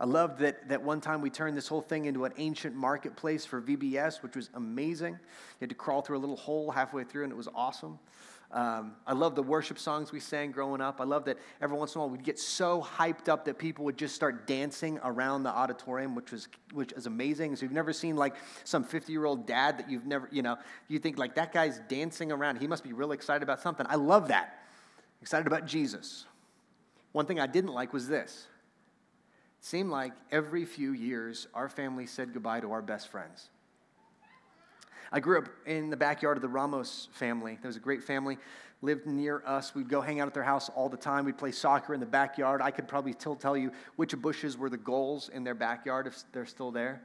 I 0.00 0.04
loved 0.04 0.40
that, 0.40 0.68
that 0.68 0.82
one 0.82 1.00
time 1.00 1.20
we 1.20 1.30
turned 1.30 1.56
this 1.56 1.66
whole 1.66 1.80
thing 1.80 2.04
into 2.04 2.24
an 2.24 2.32
ancient 2.36 2.74
marketplace 2.74 3.44
for 3.44 3.60
VBS, 3.60 4.22
which 4.22 4.36
was 4.36 4.50
amazing. 4.54 5.14
You 5.14 5.60
had 5.60 5.70
to 5.70 5.74
crawl 5.74 6.02
through 6.02 6.18
a 6.18 6.20
little 6.20 6.36
hole 6.36 6.70
halfway 6.70 7.04
through, 7.04 7.24
and 7.24 7.32
it 7.32 7.36
was 7.36 7.48
awesome. 7.54 7.98
Um, 8.50 8.92
I 9.06 9.12
love 9.12 9.34
the 9.34 9.42
worship 9.42 9.78
songs 9.78 10.10
we 10.10 10.20
sang 10.20 10.52
growing 10.52 10.80
up. 10.80 11.02
I 11.02 11.04
love 11.04 11.26
that 11.26 11.36
every 11.60 11.76
once 11.76 11.94
in 11.94 11.98
a 11.98 12.04
while 12.04 12.10
we'd 12.10 12.24
get 12.24 12.38
so 12.38 12.82
hyped 12.82 13.28
up 13.28 13.44
that 13.44 13.58
people 13.58 13.84
would 13.84 13.98
just 13.98 14.14
start 14.14 14.46
dancing 14.46 14.98
around 15.04 15.42
the 15.42 15.50
auditorium, 15.50 16.14
which 16.14 16.32
was 16.32 16.48
which 16.72 16.92
is 16.92 17.06
amazing. 17.06 17.56
So 17.56 17.64
you've 17.64 17.72
never 17.72 17.92
seen 17.92 18.16
like 18.16 18.36
some 18.64 18.84
50 18.84 19.12
year 19.12 19.26
old 19.26 19.46
dad 19.46 19.78
that 19.78 19.90
you've 19.90 20.06
never, 20.06 20.28
you 20.32 20.40
know, 20.40 20.56
you 20.88 20.98
think 20.98 21.18
like 21.18 21.34
that 21.34 21.52
guy's 21.52 21.80
dancing 21.88 22.32
around. 22.32 22.56
He 22.56 22.66
must 22.66 22.84
be 22.84 22.94
really 22.94 23.14
excited 23.14 23.42
about 23.42 23.60
something. 23.60 23.86
I 23.88 23.96
love 23.96 24.28
that. 24.28 24.62
Excited 25.20 25.46
about 25.46 25.66
Jesus. 25.66 26.24
One 27.12 27.26
thing 27.26 27.38
I 27.38 27.46
didn't 27.46 27.72
like 27.72 27.92
was 27.92 28.08
this. 28.08 28.46
It 29.60 29.64
seemed 29.64 29.90
like 29.90 30.12
every 30.30 30.64
few 30.64 30.92
years 30.92 31.48
our 31.52 31.68
family 31.68 32.06
said 32.06 32.32
goodbye 32.32 32.60
to 32.60 32.72
our 32.72 32.82
best 32.82 33.08
friends. 33.08 33.50
I 35.12 35.20
grew 35.20 35.38
up 35.38 35.48
in 35.66 35.90
the 35.90 35.96
backyard 35.96 36.36
of 36.36 36.42
the 36.42 36.48
Ramos 36.48 37.08
family. 37.12 37.58
There 37.60 37.68
was 37.68 37.76
a 37.76 37.80
great 37.80 38.02
family, 38.02 38.38
lived 38.82 39.06
near 39.06 39.42
us. 39.46 39.74
We'd 39.74 39.88
go 39.88 40.00
hang 40.00 40.20
out 40.20 40.28
at 40.28 40.34
their 40.34 40.42
house 40.42 40.68
all 40.70 40.88
the 40.88 40.96
time. 40.96 41.24
We'd 41.24 41.38
play 41.38 41.52
soccer 41.52 41.94
in 41.94 42.00
the 42.00 42.06
backyard. 42.06 42.60
I 42.60 42.70
could 42.70 42.86
probably 42.86 43.12
still 43.12 43.36
tell 43.36 43.56
you 43.56 43.72
which 43.96 44.14
bushes 44.20 44.58
were 44.58 44.68
the 44.68 44.76
goals 44.76 45.30
in 45.30 45.44
their 45.44 45.54
backyard 45.54 46.06
if 46.06 46.22
they're 46.32 46.46
still 46.46 46.70
there. 46.70 47.02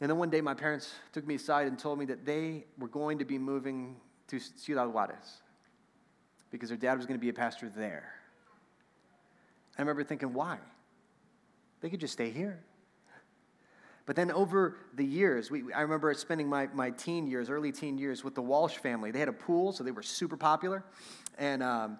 And 0.00 0.10
then 0.10 0.18
one 0.18 0.28
day 0.28 0.42
my 0.42 0.54
parents 0.54 0.92
took 1.12 1.26
me 1.26 1.36
aside 1.36 1.66
and 1.68 1.78
told 1.78 1.98
me 1.98 2.04
that 2.06 2.26
they 2.26 2.66
were 2.78 2.88
going 2.88 3.18
to 3.18 3.24
be 3.24 3.38
moving 3.38 3.96
to 4.28 4.38
Ciudad 4.38 4.92
Juarez 4.92 5.40
because 6.50 6.68
their 6.68 6.78
dad 6.78 6.96
was 6.96 7.06
going 7.06 7.18
to 7.18 7.22
be 7.22 7.30
a 7.30 7.34
pastor 7.34 7.70
there. 7.74 8.12
I 9.78 9.82
remember 9.82 10.04
thinking, 10.04 10.34
why? 10.34 10.58
They 11.80 11.88
could 11.88 12.00
just 12.00 12.12
stay 12.12 12.30
here. 12.30 12.60
But 14.06 14.14
then 14.14 14.30
over 14.30 14.76
the 14.94 15.04
years, 15.04 15.50
we, 15.50 15.72
I 15.72 15.80
remember 15.80 16.14
spending 16.14 16.48
my, 16.48 16.68
my 16.72 16.90
teen 16.90 17.26
years, 17.26 17.50
early 17.50 17.72
teen 17.72 17.98
years, 17.98 18.22
with 18.22 18.36
the 18.36 18.42
Walsh 18.42 18.76
family. 18.76 19.10
They 19.10 19.18
had 19.18 19.28
a 19.28 19.32
pool, 19.32 19.72
so 19.72 19.82
they 19.82 19.90
were 19.90 20.02
super 20.02 20.36
popular. 20.36 20.84
And, 21.38 21.60
um, 21.60 21.98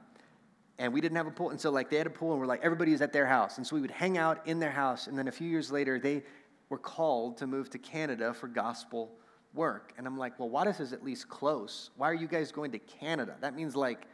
and 0.79 0.93
we 0.93 1.01
didn't 1.01 1.17
have 1.17 1.27
a 1.27 1.33
pool. 1.33 1.51
And 1.51 1.61
so, 1.61 1.71
like, 1.71 1.91
they 1.91 1.97
had 1.97 2.07
a 2.07 2.11
pool, 2.11 2.31
and 2.31 2.41
we're 2.41 2.47
like, 2.47 2.63
everybody 2.63 2.93
was 2.93 3.03
at 3.03 3.13
their 3.13 3.27
house. 3.27 3.59
And 3.59 3.67
so 3.67 3.75
we 3.75 3.83
would 3.83 3.91
hang 3.91 4.19
out 4.19 4.47
in 4.47 4.61
their 4.61 4.71
house. 4.71 5.09
And 5.09 5.19
then 5.19 5.27
a 5.27 5.33
few 5.33 5.49
years 5.49 5.73
later, 5.73 5.99
they 5.99 6.23
were 6.69 6.79
called 6.79 7.39
to 7.39 7.47
move 7.47 7.71
to 7.71 7.79
Canada 7.79 8.33
for 8.33 8.47
gospel 8.47 9.11
work. 9.53 9.93
And 9.99 10.07
I'm 10.07 10.17
like, 10.17 10.39
well, 10.39 10.49
Juarez 10.49 10.79
is 10.79 10.93
at 10.93 11.03
least 11.03 11.29
close. 11.29 11.91
Why 11.97 12.09
are 12.09 12.15
you 12.15 12.29
guys 12.29 12.53
going 12.53 12.71
to 12.71 12.79
Canada? 12.79 13.35
That 13.41 13.57
means, 13.57 13.75
like, 13.75 14.07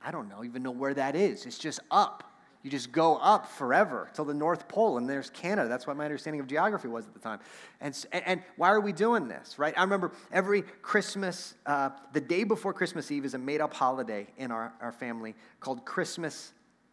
I 0.00 0.12
don't 0.12 0.28
know, 0.28 0.44
even 0.44 0.62
know 0.62 0.70
where 0.70 0.94
that 0.94 1.16
is. 1.16 1.44
It's 1.44 1.58
just 1.58 1.80
up. 1.90 2.27
You 2.68 2.72
just 2.72 2.92
go 2.92 3.16
up 3.16 3.50
forever 3.50 4.10
till 4.12 4.26
the 4.26 4.34
North 4.34 4.68
Pole, 4.68 4.98
and 4.98 5.08
there's 5.08 5.30
Canada. 5.30 5.70
That's 5.70 5.86
what 5.86 5.96
my 5.96 6.04
understanding 6.04 6.38
of 6.38 6.46
geography 6.46 6.86
was 6.86 7.06
at 7.06 7.14
the 7.14 7.18
time. 7.18 7.38
And, 7.80 7.96
and 8.12 8.42
why 8.58 8.68
are 8.68 8.80
we 8.80 8.92
doing 8.92 9.26
this, 9.26 9.58
right? 9.58 9.72
I 9.74 9.80
remember 9.80 10.12
every 10.30 10.60
Christmas, 10.82 11.54
uh, 11.64 11.88
the 12.12 12.20
day 12.20 12.44
before 12.44 12.74
Christmas 12.74 13.10
Eve 13.10 13.24
is 13.24 13.32
a 13.32 13.38
made 13.38 13.62
up 13.62 13.72
holiday 13.72 14.26
in 14.36 14.50
our, 14.50 14.74
our 14.82 14.92
family 14.92 15.34
called 15.60 15.86
Christmas 15.86 16.52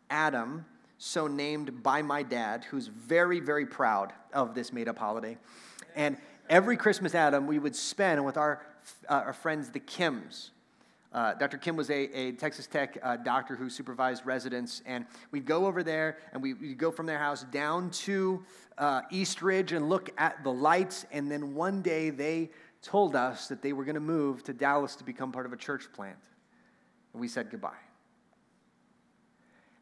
Adam, 0.10 0.66
so 0.98 1.28
named 1.28 1.84
by 1.84 2.02
my 2.02 2.24
dad, 2.24 2.64
who's 2.64 2.88
very, 2.88 3.42
very 3.42 3.66
proud 3.66 4.14
of 4.32 4.56
this 4.56 4.72
made 4.72 4.88
up 4.88 4.98
holiday. 4.98 5.38
And 5.94 6.16
every 6.50 6.78
Christmas 6.78 7.14
Adam 7.14 7.48
we 7.48 7.60
would 7.60 7.76
spend 7.76 8.24
with 8.24 8.38
our, 8.38 8.66
uh, 9.10 9.24
our 9.26 9.34
friends, 9.34 9.72
the 9.72 9.82
Kims. 9.82 10.52
Uh, 11.16 11.34
Dr. 11.34 11.58
Kim 11.58 11.78
was 11.78 11.90
a, 11.90 12.10
a 12.14 12.32
Texas 12.34 12.68
Tech 12.68 12.98
uh, 13.02 13.16
doctor 13.16 13.56
who 13.56 13.70
supervised 13.70 14.26
residents, 14.26 14.82
and 14.86 15.06
we'd 15.32 15.46
go 15.46 15.66
over 15.66 15.82
there 15.82 16.18
and 16.34 16.44
we, 16.44 16.54
would 16.54 16.78
go 16.78 16.92
from 16.92 17.06
their 17.06 17.18
house 17.18 17.46
down 17.54 17.90
to 17.92 18.44
uh, 18.78 19.02
East 19.10 19.42
Ridge 19.42 19.72
and 19.72 19.88
look 19.88 20.10
at 20.18 20.44
the 20.44 20.52
lights. 20.52 21.06
And 21.14 21.32
then 21.32 21.56
one 21.56 21.82
day 21.82 22.10
they 22.10 22.50
told 22.82 23.16
us 23.16 23.48
that 23.48 23.62
they 23.62 23.72
were 23.72 23.86
going 23.86 23.96
to 23.96 24.02
move 24.02 24.44
to 24.44 24.54
Dallas 24.54 24.98
to 24.98 25.06
become 25.06 25.32
part 25.32 25.46
of 25.46 25.54
a 25.54 25.58
church 25.58 25.86
plant. 25.94 26.18
And 27.14 27.22
we 27.22 27.30
said 27.30 27.50
goodbye. 27.50 27.72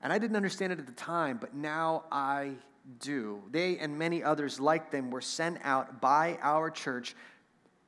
And 0.03 0.13
I 0.13 0.19
didn't 0.19 0.35
understand 0.35 0.71
it 0.71 0.77
at 0.77 0.85
the 0.85 0.91
time, 0.91 1.39
but 1.41 1.55
now 1.55 2.03
I 2.11 2.51
do. 2.99 3.41
They 3.49 3.79
and 3.79 3.97
many 3.97 4.21
others 4.21 4.59
like 4.59 4.91
them 4.91 5.09
were 5.09 5.21
sent 5.21 5.57
out 5.63 5.99
by 5.99 6.37
our 6.43 6.69
church 6.69 7.15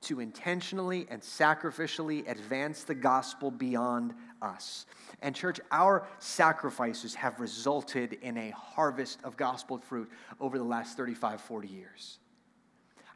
to 0.05 0.19
intentionally 0.19 1.07
and 1.09 1.21
sacrificially 1.21 2.29
advance 2.29 2.83
the 2.83 2.95
gospel 2.95 3.51
beyond 3.51 4.13
us. 4.41 4.85
And, 5.21 5.35
church, 5.35 5.59
our 5.71 6.07
sacrifices 6.19 7.15
have 7.15 7.39
resulted 7.39 8.13
in 8.21 8.37
a 8.37 8.51
harvest 8.51 9.19
of 9.23 9.37
gospel 9.37 9.77
fruit 9.77 10.09
over 10.39 10.57
the 10.57 10.63
last 10.63 10.97
35, 10.97 11.41
40 11.41 11.67
years. 11.67 12.19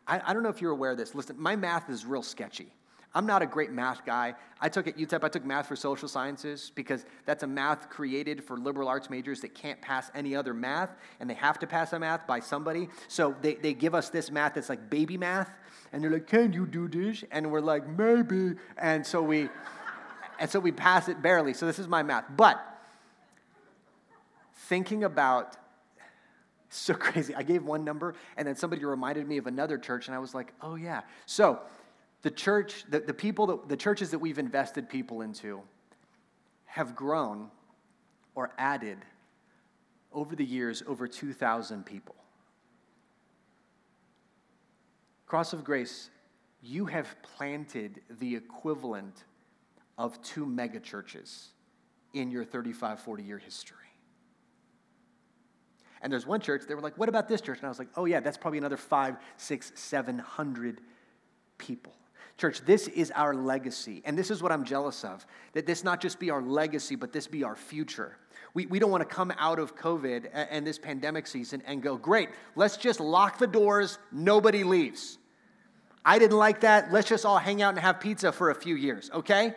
I, 0.08 0.22
I 0.26 0.34
don't 0.34 0.44
know 0.44 0.50
if 0.50 0.62
you're 0.62 0.72
aware 0.72 0.92
of 0.92 0.98
this. 0.98 1.16
Listen, 1.16 1.36
my 1.40 1.56
math 1.56 1.90
is 1.90 2.06
real 2.06 2.24
sketchy. 2.24 2.74
I'm 3.16 3.26
not 3.26 3.42
a 3.42 3.48
great 3.48 3.72
math 3.72 4.06
guy. 4.06 4.36
I 4.62 4.70
took 4.70 4.88
at 4.88 4.98
UTEP, 4.98 5.24
I 5.24 5.30
took 5.30 5.44
math 5.44 5.68
for 5.68 5.76
social 5.76 6.08
sciences 6.08 6.72
because 6.76 7.06
that's 7.26 7.42
a 7.42 7.48
math 7.48 7.90
created 7.90 8.44
for 8.44 8.58
liberal 8.58 8.88
arts 8.88 9.10
majors 9.10 9.42
that 9.42 9.56
can't 9.56 9.82
pass 9.82 10.12
any 10.14 10.36
other 10.36 10.54
math, 10.54 10.92
and 11.20 11.28
they 11.30 11.34
have 11.34 11.58
to 11.60 11.68
pass 11.68 11.94
a 11.94 12.00
math 12.00 12.28
by 12.28 12.40
somebody. 12.40 12.88
So 13.08 13.36
they, 13.42 13.56
they 13.56 13.74
give 13.74 13.96
us 13.96 14.10
this 14.10 14.30
math 14.30 14.54
that's 14.54 14.70
like 14.70 14.90
baby 14.90 15.18
math, 15.18 15.50
and 15.92 16.04
they're 16.04 16.12
like, 16.12 16.28
Can 16.28 16.54
you 16.54 16.68
do 16.68 16.88
this? 16.88 17.24
And 17.32 17.52
we're 17.52 17.62
like, 17.62 17.88
Maybe. 17.88 18.56
And 18.78 19.06
so 19.06 19.24
we 19.24 19.50
and 20.40 20.50
so 20.50 20.60
we 20.60 20.72
pass 20.72 21.10
it 21.10 21.22
barely. 21.22 21.54
So 21.54 21.66
this 21.66 21.80
is 21.80 21.88
my 21.88 22.04
math. 22.04 22.26
But 22.36 22.64
thinking 24.70 25.04
about 25.04 25.58
so 26.70 26.94
crazy. 26.94 27.34
I 27.34 27.42
gave 27.42 27.64
one 27.64 27.84
number, 27.84 28.14
and 28.38 28.48
then 28.48 28.56
somebody 28.56 28.86
reminded 28.86 29.28
me 29.28 29.38
of 29.38 29.48
another 29.48 29.80
church, 29.80 30.08
and 30.08 30.16
I 30.16 30.20
was 30.20 30.36
like, 30.36 30.54
oh, 30.62 30.76
yeah. 30.76 31.02
So 31.26 31.60
the 32.22 32.32
church, 32.32 32.84
the, 32.90 33.00
the 33.00 33.14
people, 33.14 33.48
that, 33.48 33.70
the 33.70 33.78
churches 33.78 34.12
that 34.12 34.20
we've 34.20 34.40
invested 34.40 34.90
people 34.90 35.22
into 35.22 35.62
have 36.66 36.96
grown 36.96 37.50
or 38.36 38.52
added 38.58 38.98
over 40.12 40.36
the 40.36 40.46
years 40.46 40.84
over 40.88 41.08
2,000 41.08 41.86
people. 41.86 42.16
Cross 45.26 45.54
of 45.54 45.64
Grace, 45.64 46.10
you 46.62 46.86
have 46.86 47.16
planted 47.22 48.02
the 48.20 48.36
equivalent 48.36 49.24
of 49.98 50.22
two 50.22 50.46
megachurches 50.46 51.48
in 52.14 52.32
your 52.32 52.44
35, 52.44 53.00
40 53.00 53.24
year 53.24 53.38
history. 53.38 53.78
And 56.02 56.12
there's 56.12 56.26
one 56.26 56.40
church, 56.40 56.64
they 56.68 56.76
were 56.76 56.82
like, 56.82 56.98
what 56.98 57.10
about 57.10 57.28
this 57.28 57.42
church? 57.42 57.60
And 57.60 57.66
I 57.66 57.70
was 57.70 57.80
like, 57.80 57.90
oh, 57.96 58.06
yeah, 58.06 58.22
that's 58.22 58.38
probably 58.38 58.58
another 58.58 58.78
five, 58.78 59.18
six, 59.38 59.72
seven 59.76 60.18
hundred 60.18 60.80
people. 61.58 61.94
Church, 62.40 62.62
this 62.62 62.88
is 62.88 63.12
our 63.12 63.34
legacy. 63.34 64.02
And 64.06 64.18
this 64.18 64.32
is 64.32 64.42
what 64.42 64.54
I'm 64.54 64.64
jealous 64.64 65.04
of 65.04 65.26
that 65.52 65.66
this 65.66 65.84
not 65.84 66.02
just 66.02 66.20
be 66.20 66.30
our 66.30 66.42
legacy, 66.42 66.96
but 66.96 67.12
this 67.12 67.28
be 67.28 67.44
our 67.44 67.56
future. 67.56 68.18
We, 68.54 68.66
we 68.66 68.80
don't 68.80 68.90
want 68.90 69.08
to 69.08 69.14
come 69.14 69.34
out 69.38 69.60
of 69.60 69.76
COVID 69.76 70.30
and 70.34 70.66
this 70.66 70.80
pandemic 70.80 71.28
season 71.28 71.62
and 71.68 71.84
go, 71.84 71.98
great, 71.98 72.30
let's 72.56 72.78
just 72.78 73.02
lock 73.02 73.40
the 73.40 73.46
doors, 73.46 74.00
nobody 74.12 74.64
leaves. 74.64 75.18
I 76.06 76.18
didn't 76.18 76.38
like 76.38 76.62
that. 76.62 76.94
Let's 76.94 77.10
just 77.10 77.26
all 77.26 77.38
hang 77.38 77.62
out 77.62 77.72
and 77.72 77.80
have 77.80 78.00
pizza 78.00 78.32
for 78.32 78.52
a 78.52 78.56
few 78.56 78.76
years, 78.76 79.12
okay? 79.14 79.54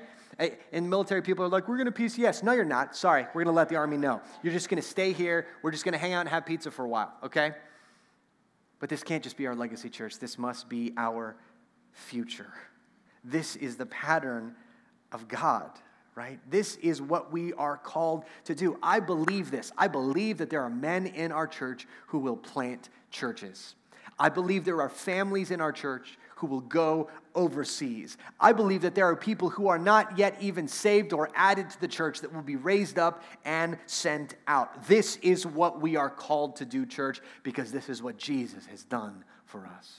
In 0.72 0.88
military, 0.90 1.22
people 1.22 1.44
are 1.44 1.48
like, 1.48 1.68
we're 1.68 1.76
going 1.76 1.90
to 1.90 1.92
PCS. 1.92 2.42
No, 2.42 2.50
you're 2.50 2.64
not. 2.64 2.96
Sorry, 2.96 3.22
we're 3.32 3.44
going 3.44 3.54
to 3.54 3.56
let 3.56 3.68
the 3.68 3.76
Army 3.76 3.96
know. 3.96 4.20
You're 4.42 4.52
just 4.52 4.68
going 4.68 4.82
to 4.82 4.86
stay 4.86 5.12
here. 5.12 5.46
We're 5.62 5.70
just 5.70 5.84
going 5.84 5.92
to 5.92 5.98
hang 5.98 6.14
out 6.14 6.22
and 6.22 6.28
have 6.28 6.44
pizza 6.44 6.72
for 6.72 6.84
a 6.84 6.88
while, 6.88 7.12
okay? 7.22 7.52
But 8.80 8.88
this 8.88 9.04
can't 9.04 9.22
just 9.22 9.36
be 9.36 9.46
our 9.46 9.54
legacy 9.54 9.88
church. 9.88 10.18
This 10.18 10.36
must 10.36 10.68
be 10.68 10.92
our 10.96 11.36
future. 11.92 12.52
This 13.24 13.56
is 13.56 13.76
the 13.76 13.86
pattern 13.86 14.54
of 15.12 15.28
God, 15.28 15.70
right? 16.14 16.38
This 16.50 16.76
is 16.76 17.00
what 17.00 17.32
we 17.32 17.52
are 17.54 17.76
called 17.76 18.24
to 18.44 18.54
do. 18.54 18.78
I 18.82 19.00
believe 19.00 19.50
this. 19.50 19.72
I 19.78 19.88
believe 19.88 20.38
that 20.38 20.50
there 20.50 20.62
are 20.62 20.70
men 20.70 21.06
in 21.06 21.32
our 21.32 21.46
church 21.46 21.86
who 22.08 22.18
will 22.18 22.36
plant 22.36 22.88
churches. 23.10 23.74
I 24.18 24.28
believe 24.28 24.64
there 24.64 24.82
are 24.82 24.88
families 24.88 25.50
in 25.50 25.60
our 25.60 25.72
church 25.72 26.18
who 26.36 26.46
will 26.48 26.60
go 26.60 27.08
overseas. 27.36 28.16
I 28.40 28.52
believe 28.52 28.82
that 28.82 28.96
there 28.96 29.06
are 29.06 29.14
people 29.14 29.48
who 29.48 29.68
are 29.68 29.78
not 29.78 30.18
yet 30.18 30.36
even 30.40 30.66
saved 30.66 31.12
or 31.12 31.30
added 31.36 31.70
to 31.70 31.80
the 31.80 31.88
church 31.88 32.20
that 32.20 32.34
will 32.34 32.42
be 32.42 32.56
raised 32.56 32.98
up 32.98 33.22
and 33.44 33.78
sent 33.86 34.34
out. 34.48 34.86
This 34.88 35.16
is 35.22 35.46
what 35.46 35.80
we 35.80 35.94
are 35.94 36.10
called 36.10 36.56
to 36.56 36.64
do, 36.64 36.84
church, 36.84 37.20
because 37.44 37.70
this 37.70 37.88
is 37.88 38.02
what 38.02 38.16
Jesus 38.16 38.66
has 38.66 38.82
done 38.82 39.24
for 39.44 39.66
us. 39.66 39.92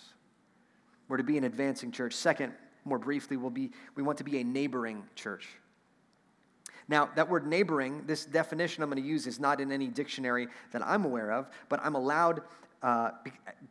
We're 1.08 1.18
to 1.18 1.24
be 1.24 1.38
an 1.38 1.46
advancing 1.46 1.92
church. 1.92 2.14
Second, 2.14 2.54
more 2.86 3.00
briefly, 3.00 3.38
we'll 3.38 3.50
be, 3.50 3.72
we 3.96 4.04
want 4.04 4.18
to 4.20 4.24
be 4.24 4.40
a 4.40 4.44
neighboring 4.44 5.04
church. 5.16 5.48
Now, 6.88 7.10
that 7.16 7.30
word 7.30 7.48
neighboring, 7.48 8.04
this 8.06 8.26
definition 8.26 8.84
I'm 8.84 8.90
going 8.90 9.02
to 9.02 9.08
use 9.08 9.26
is 9.26 9.40
not 9.40 9.62
in 9.62 9.72
any 9.72 9.88
dictionary 9.88 10.48
that 10.72 10.86
I'm 10.86 11.06
aware 11.06 11.32
of, 11.32 11.50
but 11.70 11.80
I'm 11.84 11.96
allowed 11.96 12.42
uh, 12.82 13.12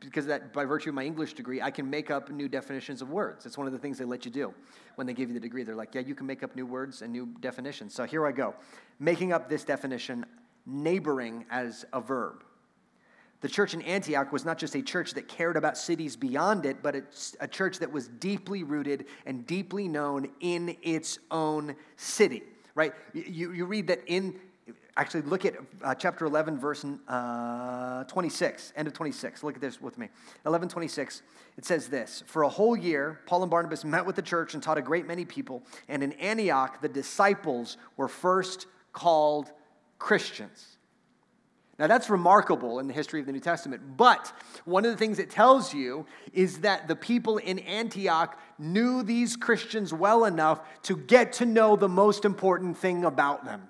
because 0.01 0.25
that 0.25 0.55
by 0.55 0.64
virtue 0.64 0.88
of 0.88 0.94
my 0.94 1.05
English 1.05 1.35
degree, 1.35 1.61
I 1.61 1.70
can 1.70 1.88
make 1.88 2.11
up 2.11 2.31
new 2.31 2.48
definitions 2.48 3.03
of 3.03 3.11
words. 3.11 3.44
It's 3.44 3.59
one 3.59 3.66
of 3.66 3.72
the 3.75 3.79
things 3.79 3.98
they 3.98 4.07
let 4.07 4.25
you 4.25 4.31
do 4.31 4.55
when 4.94 5.07
they 5.07 5.12
give 5.12 5.29
you 5.29 5.35
the 5.35 5.40
degree. 5.40 5.64
They're 5.64 5.77
like, 5.77 5.94
yeah, 5.94 6.01
you 6.01 6.14
can 6.14 6.27
make 6.27 6.42
up 6.42 6.57
new 6.57 6.64
words 6.64 7.03
and 7.03 7.12
new 7.12 7.27
definitions. 7.40 7.94
So 7.94 8.05
here 8.05 8.27
I 8.27 8.33
go, 8.33 8.55
making 8.98 9.33
up 9.35 9.51
this 9.51 9.64
definition, 9.64 10.25
neighboring 10.64 11.44
as 11.51 11.85
a 11.92 12.01
verb. 12.01 12.42
The 13.42 13.48
church 13.48 13.74
in 13.74 13.83
Antioch 13.83 14.33
was 14.33 14.44
not 14.44 14.57
just 14.57 14.76
a 14.76 14.83
church 14.83 15.14
that 15.14 15.26
cared 15.26 15.57
about 15.57 15.76
cities 15.76 16.16
beyond 16.16 16.64
it, 16.64 16.81
but 16.81 16.94
it's 16.94 17.37
a 17.40 17.48
church 17.48 17.81
that 17.81 17.90
was 17.90 18.07
deeply 18.07 18.62
rooted 18.62 19.07
and 19.26 19.44
deeply 19.46 19.88
known 19.88 20.31
in 20.40 20.76
its 20.81 21.18
own 21.31 21.74
city, 21.96 22.44
right? 22.76 22.94
You, 23.12 23.52
you 23.52 23.64
read 23.66 23.88
that 23.88 24.00
in 24.07 24.37
actually 24.96 25.22
look 25.22 25.44
at 25.44 25.55
uh, 25.83 25.94
chapter 25.94 26.26
11 26.26 26.59
verse 26.59 26.85
uh, 27.09 28.05
26 28.05 28.74
end 28.76 28.87
of 28.87 28.92
26 28.94 29.42
look 29.42 29.55
at 29.55 29.61
this 29.61 29.81
with 29.81 29.96
me. 29.96 30.09
11 30.44 30.68
26 30.68 31.22
it 31.57 31.64
says 31.64 31.88
this 31.88 32.22
for 32.26 32.42
a 32.42 32.48
whole 32.48 32.76
year 32.76 33.20
paul 33.26 33.42
and 33.42 33.50
barnabas 33.50 33.87
met 33.87 34.05
with 34.05 34.16
the 34.16 34.22
church 34.22 34.52
and 34.52 34.62
taught 34.62 34.76
a 34.76 34.83
great 34.83 35.07
many 35.07 35.24
people 35.24 35.62
and 35.88 36.02
in 36.02 36.12
antioch 36.12 36.81
the 36.83 36.88
disciples 36.88 37.78
were 37.96 38.07
first 38.07 38.66
called 38.92 39.50
christians 39.98 40.76
now, 41.78 41.87
that's 41.87 42.11
remarkable 42.11 42.78
in 42.80 42.87
the 42.87 42.92
history 42.92 43.18
of 43.20 43.26
the 43.26 43.32
New 43.32 43.40
Testament. 43.40 43.96
But 43.96 44.32
one 44.66 44.85
of 44.85 44.90
the 44.90 44.96
things 44.96 45.18
it 45.18 45.30
tells 45.30 45.72
you 45.72 46.06
is 46.32 46.61
that 46.61 46.87
the 46.87 46.94
people 46.94 47.38
in 47.38 47.58
Antioch 47.61 48.38
knew 48.58 49.02
these 49.02 49.37
Christians 49.37 49.92
well 49.92 50.26
enough 50.26 50.61
to 50.82 50.96
get 50.96 51.32
to 51.35 51.46
know 51.46 51.76
the 51.76 51.88
most 51.88 52.24
important 52.26 52.76
thing 52.76 53.04
about 53.04 53.46
them. 53.46 53.68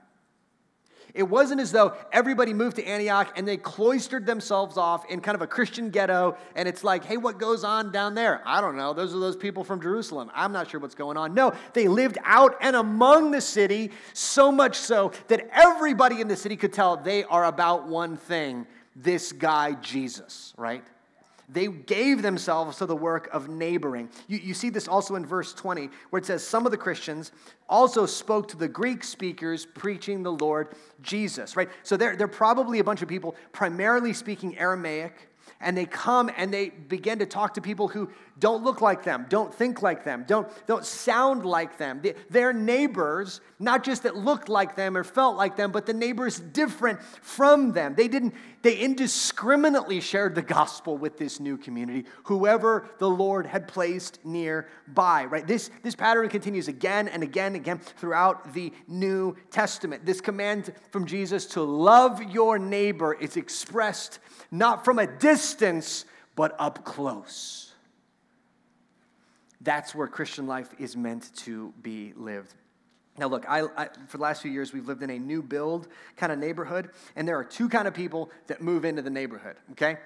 It 1.15 1.25
wasn't 1.25 1.61
as 1.61 1.73
though 1.73 1.95
everybody 2.11 2.55
moved 2.55 2.77
to 2.77 2.85
Antioch 2.85 3.33
and 3.37 3.47
they 3.47 3.57
cloistered 3.57 4.25
themselves 4.25 4.77
off 4.77 5.11
in 5.11 5.21
kind 5.21 5.35
of 5.35 5.43
a 5.43 5.47
Christian 5.47 5.91
ghetto, 5.91 6.37
and 6.57 6.67
it's 6.67 6.83
like, 6.83 7.05
hey, 7.05 7.19
what 7.19 7.39
goes 7.39 7.65
on 7.65 7.93
down 7.93 8.15
there? 8.15 8.41
I 8.47 8.61
don't 8.61 8.77
know. 8.77 8.95
Those 8.95 9.15
are 9.15 9.19
those 9.19 9.37
people 9.37 9.63
from 9.63 9.81
Jerusalem. 9.81 10.31
I'm 10.35 10.53
not 10.53 10.71
sure 10.71 10.81
what's 10.81 10.95
going 10.95 11.17
on. 11.17 11.35
No, 11.35 11.53
they 11.75 11.89
lived 11.89 12.19
out 12.25 12.57
and 12.61 12.77
among 12.77 13.31
the 13.31 13.41
city, 13.41 13.91
so 14.15 14.51
much 14.51 14.77
so 14.77 15.13
that 15.29 15.49
everybody 15.53 16.21
in 16.21 16.29
the 16.29 16.37
city 16.37 16.57
could 16.57 16.73
tell 16.73 16.97
they 16.97 17.25
are 17.25 17.45
about 17.45 17.87
one 17.89 18.17
thing 18.17 18.67
this 18.95 19.33
guy, 19.33 19.73
Jesus, 19.75 20.53
right? 20.57 20.85
They 21.53 21.67
gave 21.67 22.23
themselves 22.23 22.79
to 22.79 22.87
the 22.87 22.97
work 22.97 23.29
of 23.33 23.49
neighboring. 23.49 24.09
You, 24.27 24.39
you 24.39 24.55
see 24.55 24.71
this 24.71 24.89
also 24.89 25.17
in 25.17 25.27
verse 25.27 25.53
20, 25.53 25.91
where 26.11 26.19
it 26.19 26.27
says, 26.27 26.47
Some 26.47 26.67
of 26.67 26.73
the 26.73 26.79
Christians 26.79 27.33
also 27.69 28.07
spoke 28.07 28.49
to 28.49 28.57
the 28.57 28.69
Greek 28.69 29.05
speakers 29.05 29.67
preaching 29.67 30.23
the 30.23 30.33
Lord 30.33 30.69
Jesus, 31.03 31.57
right? 31.57 31.69
So 31.83 31.97
they're, 31.97 32.17
they're 32.17 32.29
probably 32.29 32.79
a 32.79 32.85
bunch 32.85 33.03
of 33.03 33.09
people 33.09 33.37
primarily 33.53 34.13
speaking 34.13 34.59
Aramaic 34.59 35.29
and 35.61 35.77
they 35.77 35.87
come 35.87 36.31
and 36.37 36.53
they 36.53 36.71
begin 36.71 37.19
to 37.21 37.27
talk 37.27 37.55
to 37.55 37.61
people 37.61 37.89
who 37.89 38.11
don't 38.39 38.65
look 38.65 38.81
like 38.81 39.03
them, 39.05 39.27
don't 39.29 39.55
think 39.55 39.83
like 39.83 40.05
them, 40.05 40.25
don't, 40.27 40.49
don't 40.67 40.85
sound 40.85 41.45
like 41.45 41.79
them. 41.79 42.03
They're 42.31 42.53
neighbors, 42.53 43.41
not 43.59 43.85
just 43.85 44.05
that 44.05 44.17
looked 44.17 44.49
like 44.49 44.75
them 44.75 44.97
or 44.97 45.05
felt 45.05 45.37
like 45.37 45.57
them, 45.57 45.71
but 45.71 45.87
the 45.87 45.93
neighbors 45.93 46.41
different 46.41 47.03
from 47.03 47.73
them. 47.73 47.95
They 47.95 48.09
didn't, 48.09 48.35
they 48.63 48.77
indiscriminately 48.77 50.01
shared 50.01 50.35
the 50.35 50.43
gospel 50.43 50.97
with 50.97 51.19
this 51.19 51.41
new 51.41 51.57
community, 51.57 52.07
whoever 52.25 52.89
the 52.99 53.09
Lord 53.09 53.47
had 53.47 53.69
placed 53.69 54.25
nearby, 54.25 55.27
right? 55.27 55.47
This, 55.47 55.71
this 55.83 55.95
pattern 55.95 56.29
continues 56.29 56.69
again 56.69 57.09
and 57.09 57.23
again 57.23 57.49
and 57.49 57.57
again 57.57 57.79
throughout 57.79 58.55
the 58.55 58.73
New 58.89 59.37
Testament. 59.51 60.07
This 60.07 60.21
command 60.21 60.73
from 60.91 61.07
Jesus 61.07 61.47
to 61.47 61.63
love 61.63 62.23
your 62.23 62.59
neighbor 62.59 63.13
is 63.15 63.37
expressed 63.37 64.21
not 64.51 64.85
from 64.85 64.99
a 64.99 65.07
distance, 65.07 66.05
but 66.35 66.55
up 66.59 66.85
close. 66.85 67.72
That's 69.63 69.95
where 69.95 70.09
Christian 70.09 70.47
life 70.47 70.75
is 70.79 70.97
meant 70.97 71.35
to 71.39 71.73
be 71.83 72.13
lived. 72.17 72.55
Now, 73.19 73.27
look, 73.27 73.45
I, 73.49 73.63
I, 73.77 73.89
for 74.09 74.17
the 74.17 74.23
last 74.23 74.43
few 74.43 74.51
years, 74.51 74.73
we've 74.73 74.89
lived 74.89 75.03
in 75.03 75.11
a 75.11 75.19
new 75.19 75.43
build 75.43 75.89
kind 76.17 76.33
of 76.33 76.39
neighborhood, 76.39 76.91
and 77.15 77.29
there 77.29 77.39
are 77.39 77.45
two 77.45 77.69
kind 77.69 77.87
of 77.87 77.95
people 77.95 78.31
that 78.47 78.63
move 78.63 78.85
into 78.85 79.03
the 79.03 79.11
neighborhood, 79.11 79.57
okay? 79.73 79.99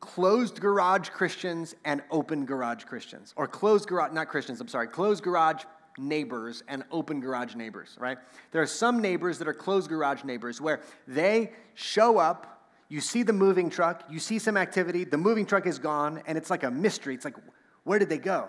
Closed 0.00 0.60
garage 0.60 1.10
Christians 1.10 1.74
and 1.84 2.02
open 2.10 2.46
garage 2.46 2.84
Christians. 2.84 3.34
Or 3.36 3.46
closed 3.46 3.88
garage, 3.88 4.12
not 4.12 4.28
Christians, 4.28 4.60
I'm 4.60 4.68
sorry, 4.68 4.88
closed 4.88 5.22
garage 5.22 5.64
neighbors 5.98 6.62
and 6.66 6.82
open 6.90 7.20
garage 7.20 7.54
neighbors, 7.54 7.96
right? 8.00 8.18
There 8.52 8.62
are 8.62 8.66
some 8.66 9.02
neighbors 9.02 9.38
that 9.38 9.48
are 9.48 9.54
closed 9.54 9.90
garage 9.90 10.24
neighbors 10.24 10.60
where 10.60 10.80
they 11.06 11.52
show 11.74 12.18
up 12.18 12.58
you 12.88 13.02
see 13.02 13.22
the 13.22 13.34
moving 13.34 13.68
truck, 13.68 14.04
you 14.08 14.18
see 14.18 14.38
some 14.38 14.56
activity, 14.56 15.04
the 15.04 15.18
moving 15.18 15.44
truck 15.44 15.66
is 15.66 15.78
gone, 15.78 16.22
and 16.26 16.38
it's 16.38 16.48
like 16.48 16.62
a 16.62 16.70
mystery. 16.70 17.14
It's 17.14 17.24
like, 17.24 17.36
where 17.88 17.98
did 17.98 18.10
they 18.10 18.18
go? 18.18 18.48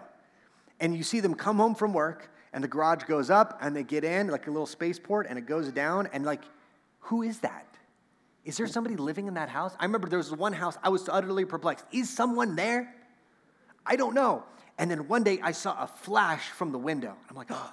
And 0.82 0.96
you 0.96 1.02
see 1.02 1.22
them 1.22 1.34
come 1.34 1.58
home 1.58 1.74
from 1.74 1.94
work, 1.94 2.30
and 2.52 2.62
the 2.62 2.68
garage 2.68 3.04
goes 3.04 3.30
up, 3.30 3.58
and 3.62 3.74
they 3.74 3.84
get 3.84 4.04
in, 4.04 4.28
like 4.28 4.48
a 4.48 4.52
little 4.52 4.66
spaceport, 4.66 5.28
and 5.30 5.40
it 5.40 5.46
goes 5.46 5.72
down, 5.72 6.10
and 6.12 6.26
like, 6.26 6.42
who 7.00 7.24
is 7.24 7.40
that? 7.40 7.66
Is 8.44 8.58
there 8.58 8.68
somebody 8.68 8.98
living 8.98 9.28
in 9.28 9.36
that 9.36 9.48
house? 9.48 9.74
I 9.80 9.86
remember 9.86 10.10
there 10.10 10.18
was 10.18 10.36
one 10.36 10.52
house, 10.52 10.78
I 10.84 10.90
was 10.90 11.08
utterly 11.08 11.46
perplexed. 11.46 11.86
Is 11.94 12.10
someone 12.10 12.58
there? 12.58 12.94
I 13.86 13.96
don't 13.96 14.14
know. 14.14 14.44
And 14.78 14.92
then 14.92 15.08
one 15.08 15.24
day 15.24 15.40
I 15.42 15.54
saw 15.54 15.84
a 15.84 15.88
flash 15.88 16.50
from 16.50 16.72
the 16.72 16.78
window. 16.78 17.16
I'm 17.30 17.36
like, 17.36 17.48
oh, 17.50 17.72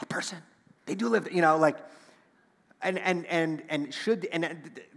a 0.00 0.06
person. 0.06 0.38
They 0.86 0.94
do 0.94 1.08
live, 1.08 1.32
you 1.32 1.42
know, 1.42 1.58
like, 1.58 1.76
and 2.82 2.98
and 3.00 3.26
and 3.26 3.62
and 3.68 3.92
should 3.92 4.28
and 4.30 4.44
uh, 4.44 4.48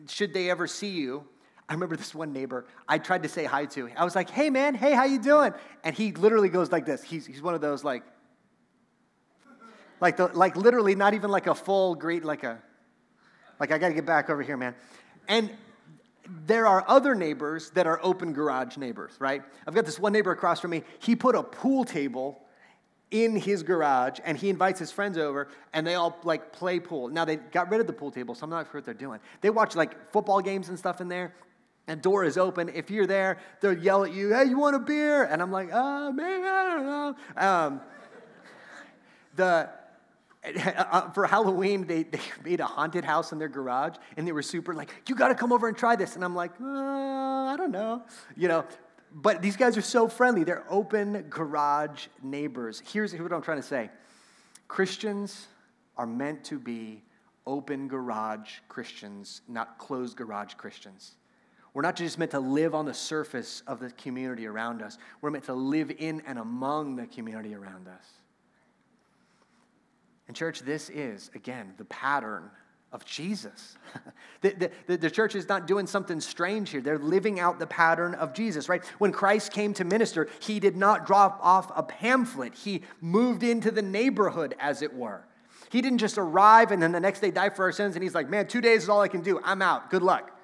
should 0.07 0.33
they 0.33 0.51
ever 0.51 0.67
see 0.67 0.89
you? 0.89 1.25
I 1.69 1.73
remember 1.73 1.95
this 1.95 2.13
one 2.13 2.33
neighbor 2.33 2.65
I 2.87 2.97
tried 2.97 3.23
to 3.23 3.29
say 3.29 3.45
hi 3.45 3.65
to. 3.65 3.89
I 3.95 4.03
was 4.03 4.15
like, 4.15 4.29
"Hey 4.29 4.49
man, 4.49 4.75
hey, 4.75 4.93
how 4.93 5.05
you 5.05 5.19
doing?" 5.19 5.53
And 5.83 5.95
he 5.95 6.11
literally 6.11 6.49
goes 6.49 6.71
like 6.71 6.85
this. 6.85 7.01
He's 7.03 7.25
he's 7.25 7.41
one 7.41 7.55
of 7.55 7.61
those 7.61 7.83
like 7.83 8.03
like 9.99 10.17
the 10.17 10.27
like 10.27 10.55
literally 10.55 10.95
not 10.95 11.13
even 11.13 11.31
like 11.31 11.47
a 11.47 11.55
full 11.55 11.95
greet 11.95 12.25
like 12.25 12.43
a 12.43 12.61
like 13.59 13.71
I 13.71 13.77
got 13.77 13.89
to 13.89 13.93
get 13.93 14.05
back 14.05 14.29
over 14.29 14.41
here, 14.41 14.57
man. 14.57 14.75
And 15.27 15.51
there 16.45 16.65
are 16.65 16.83
other 16.87 17.13
neighbors 17.13 17.69
that 17.71 17.85
are 17.85 17.99
open 18.01 18.33
garage 18.33 18.77
neighbors, 18.77 19.13
right? 19.19 19.43
I've 19.67 19.75
got 19.75 19.85
this 19.85 19.99
one 19.99 20.13
neighbor 20.13 20.31
across 20.31 20.59
from 20.59 20.71
me. 20.71 20.83
He 20.99 21.15
put 21.15 21.35
a 21.35 21.43
pool 21.43 21.85
table 21.85 22.41
in 23.11 23.35
his 23.35 23.61
garage 23.61 24.19
and 24.23 24.37
he 24.37 24.49
invites 24.49 24.79
his 24.79 24.91
friends 24.91 25.17
over 25.17 25.49
and 25.73 25.85
they 25.85 25.95
all 25.95 26.17
like 26.23 26.51
play 26.53 26.79
pool. 26.79 27.09
Now 27.09 27.25
they 27.25 27.35
got 27.35 27.69
rid 27.69 27.81
of 27.81 27.87
the 27.87 27.93
pool 27.93 28.09
table, 28.09 28.33
so 28.33 28.45
I'm 28.45 28.49
not 28.49 28.65
sure 28.71 28.79
what 28.79 28.85
they're 28.85 28.93
doing. 28.93 29.19
They 29.41 29.49
watch 29.49 29.75
like 29.75 30.11
football 30.11 30.41
games 30.41 30.69
and 30.69 30.79
stuff 30.79 31.01
in 31.01 31.07
there. 31.07 31.33
And 31.91 32.01
door 32.01 32.23
is 32.23 32.37
open. 32.37 32.69
If 32.69 32.89
you're 32.89 33.05
there, 33.05 33.37
they'll 33.59 33.77
yell 33.77 34.05
at 34.05 34.13
you, 34.13 34.33
"Hey, 34.33 34.45
you 34.45 34.57
want 34.57 34.75
a 34.77 34.79
beer?" 34.79 35.23
And 35.23 35.41
I'm 35.41 35.51
like, 35.51 35.69
"Oh, 35.73 36.11
maybe 36.11 36.43
I 36.47 36.69
don't 36.69 36.85
know." 36.85 37.15
Um, 37.35 37.81
the 39.35 39.69
uh, 40.77 41.11
for 41.11 41.27
Halloween, 41.27 41.85
they, 41.85 42.03
they 42.03 42.21
made 42.45 42.61
a 42.61 42.65
haunted 42.65 43.03
house 43.03 43.33
in 43.33 43.39
their 43.39 43.49
garage, 43.49 43.97
and 44.15 44.25
they 44.25 44.31
were 44.31 44.41
super 44.41 44.73
like, 44.73 44.89
"You 45.07 45.15
got 45.15 45.27
to 45.27 45.35
come 45.35 45.51
over 45.51 45.67
and 45.67 45.75
try 45.75 45.97
this." 45.97 46.15
And 46.15 46.23
I'm 46.23 46.33
like, 46.33 46.51
uh, 46.61 46.65
"I 46.65 47.55
don't 47.57 47.71
know," 47.71 48.03
you 48.37 48.47
know 48.47 48.63
but 49.13 49.41
these 49.41 49.57
guys 49.57 49.77
are 49.77 49.81
so 49.81 50.07
friendly. 50.07 50.45
They're 50.45 50.63
open 50.69 51.25
garage 51.29 52.07
neighbors. 52.23 52.81
Here's 52.85 53.13
what 53.13 53.33
I'm 53.33 53.41
trying 53.41 53.57
to 53.57 53.63
say 53.63 53.89
Christians 54.69 55.47
are 55.97 56.07
meant 56.07 56.45
to 56.45 56.57
be 56.57 57.03
open 57.45 57.87
garage 57.87 58.59
Christians, 58.69 59.41
not 59.47 59.77
closed 59.77 60.15
garage 60.15 60.53
Christians. 60.53 61.15
We're 61.73 61.81
not 61.83 61.95
just 61.95 62.19
meant 62.19 62.31
to 62.31 62.39
live 62.39 62.75
on 62.75 62.85
the 62.85 62.93
surface 62.93 63.63
of 63.65 63.79
the 63.79 63.89
community 63.91 64.45
around 64.45 64.81
us, 64.81 64.97
we're 65.21 65.31
meant 65.31 65.45
to 65.45 65.53
live 65.53 65.91
in 65.97 66.21
and 66.25 66.37
among 66.37 66.97
the 66.97 67.07
community 67.07 67.55
around 67.55 67.87
us. 67.87 68.05
And, 70.27 70.35
church, 70.35 70.61
this 70.61 70.89
is, 70.89 71.29
again, 71.35 71.73
the 71.77 71.85
pattern 71.85 72.49
of 72.91 73.05
Jesus. 73.05 73.77
the, 74.41 74.69
the, 74.87 74.97
the, 74.97 75.09
church 75.09 75.35
is 75.35 75.47
not 75.47 75.65
doing 75.65 75.87
something 75.87 76.19
strange 76.19 76.71
here. 76.71 76.81
They're 76.81 76.97
living 76.97 77.39
out 77.39 77.57
the 77.57 77.67
pattern 77.67 78.13
of 78.15 78.33
Jesus, 78.33 78.67
right? 78.67 78.83
When 78.97 79.11
Christ 79.11 79.53
came 79.53 79.73
to 79.75 79.85
minister, 79.85 80.27
he 80.39 80.59
did 80.59 80.75
not 80.75 81.05
drop 81.05 81.39
off 81.41 81.71
a 81.75 81.83
pamphlet, 81.83 82.53
he 82.53 82.81
moved 82.99 83.43
into 83.43 83.71
the 83.71 83.81
neighborhood, 83.81 84.55
as 84.59 84.81
it 84.81 84.93
were. 84.93 85.25
He 85.69 85.81
didn't 85.81 85.99
just 85.99 86.17
arrive 86.17 86.71
and 86.71 86.83
then 86.83 86.91
the 86.91 86.99
next 86.99 87.21
day 87.21 87.31
die 87.31 87.49
for 87.49 87.63
our 87.63 87.71
sins, 87.71 87.95
and 87.95 88.03
he's 88.03 88.15
like, 88.15 88.29
man, 88.29 88.47
two 88.47 88.59
days 88.59 88.83
is 88.83 88.89
all 88.89 89.01
I 89.01 89.07
can 89.07 89.21
do. 89.21 89.39
I'm 89.43 89.61
out. 89.61 89.89
Good 89.89 90.01
luck. 90.01 90.37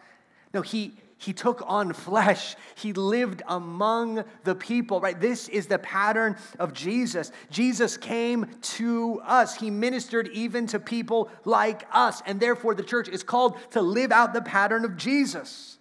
No, 0.54 0.62
he, 0.62 0.96
he 1.18 1.34
took 1.34 1.64
on 1.66 1.94
flesh. 1.94 2.56
He 2.76 2.94
lived 2.94 3.42
among 3.48 4.24
the 4.44 4.54
people, 4.54 5.02
right? 5.02 5.20
This 5.20 5.50
is 5.50 5.66
the 5.66 5.80
pattern 5.80 6.38
of 6.60 6.74
Jesus. 6.74 7.32
Jesus 7.50 7.98
came 7.98 8.48
to 8.62 9.20
us. 9.26 9.56
He 9.56 9.72
ministered 9.72 10.30
even 10.30 10.68
to 10.68 10.80
people 10.80 11.32
like 11.44 11.88
us. 11.92 12.22
And 12.26 12.40
therefore, 12.40 12.76
the 12.76 12.84
church 12.84 13.10
is 13.10 13.24
called 13.24 13.58
to 13.72 13.82
live 13.82 14.12
out 14.12 14.34
the 14.34 14.44
pattern 14.44 14.86
of 14.86 14.96
Jesus. 14.96 15.80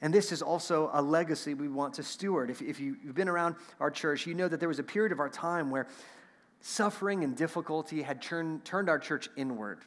And 0.00 0.12
this 0.12 0.32
is 0.32 0.42
also 0.42 0.90
a 0.92 1.00
legacy 1.00 1.54
we 1.54 1.68
want 1.68 1.94
to 1.94 2.02
steward. 2.02 2.50
If, 2.50 2.60
if 2.60 2.80
you've 2.80 3.14
been 3.14 3.28
around 3.28 3.54
our 3.78 3.90
church, 3.90 4.26
you 4.26 4.34
know 4.34 4.48
that 4.48 4.58
there 4.58 4.68
was 4.68 4.80
a 4.80 4.84
period 4.84 5.12
of 5.12 5.20
our 5.20 5.28
time 5.28 5.70
where 5.70 5.86
suffering 6.60 7.22
and 7.22 7.36
difficulty 7.36 8.02
had 8.02 8.20
turned, 8.20 8.64
turned 8.64 8.88
our 8.88 8.98
church 8.98 9.28
inward. 9.36 9.78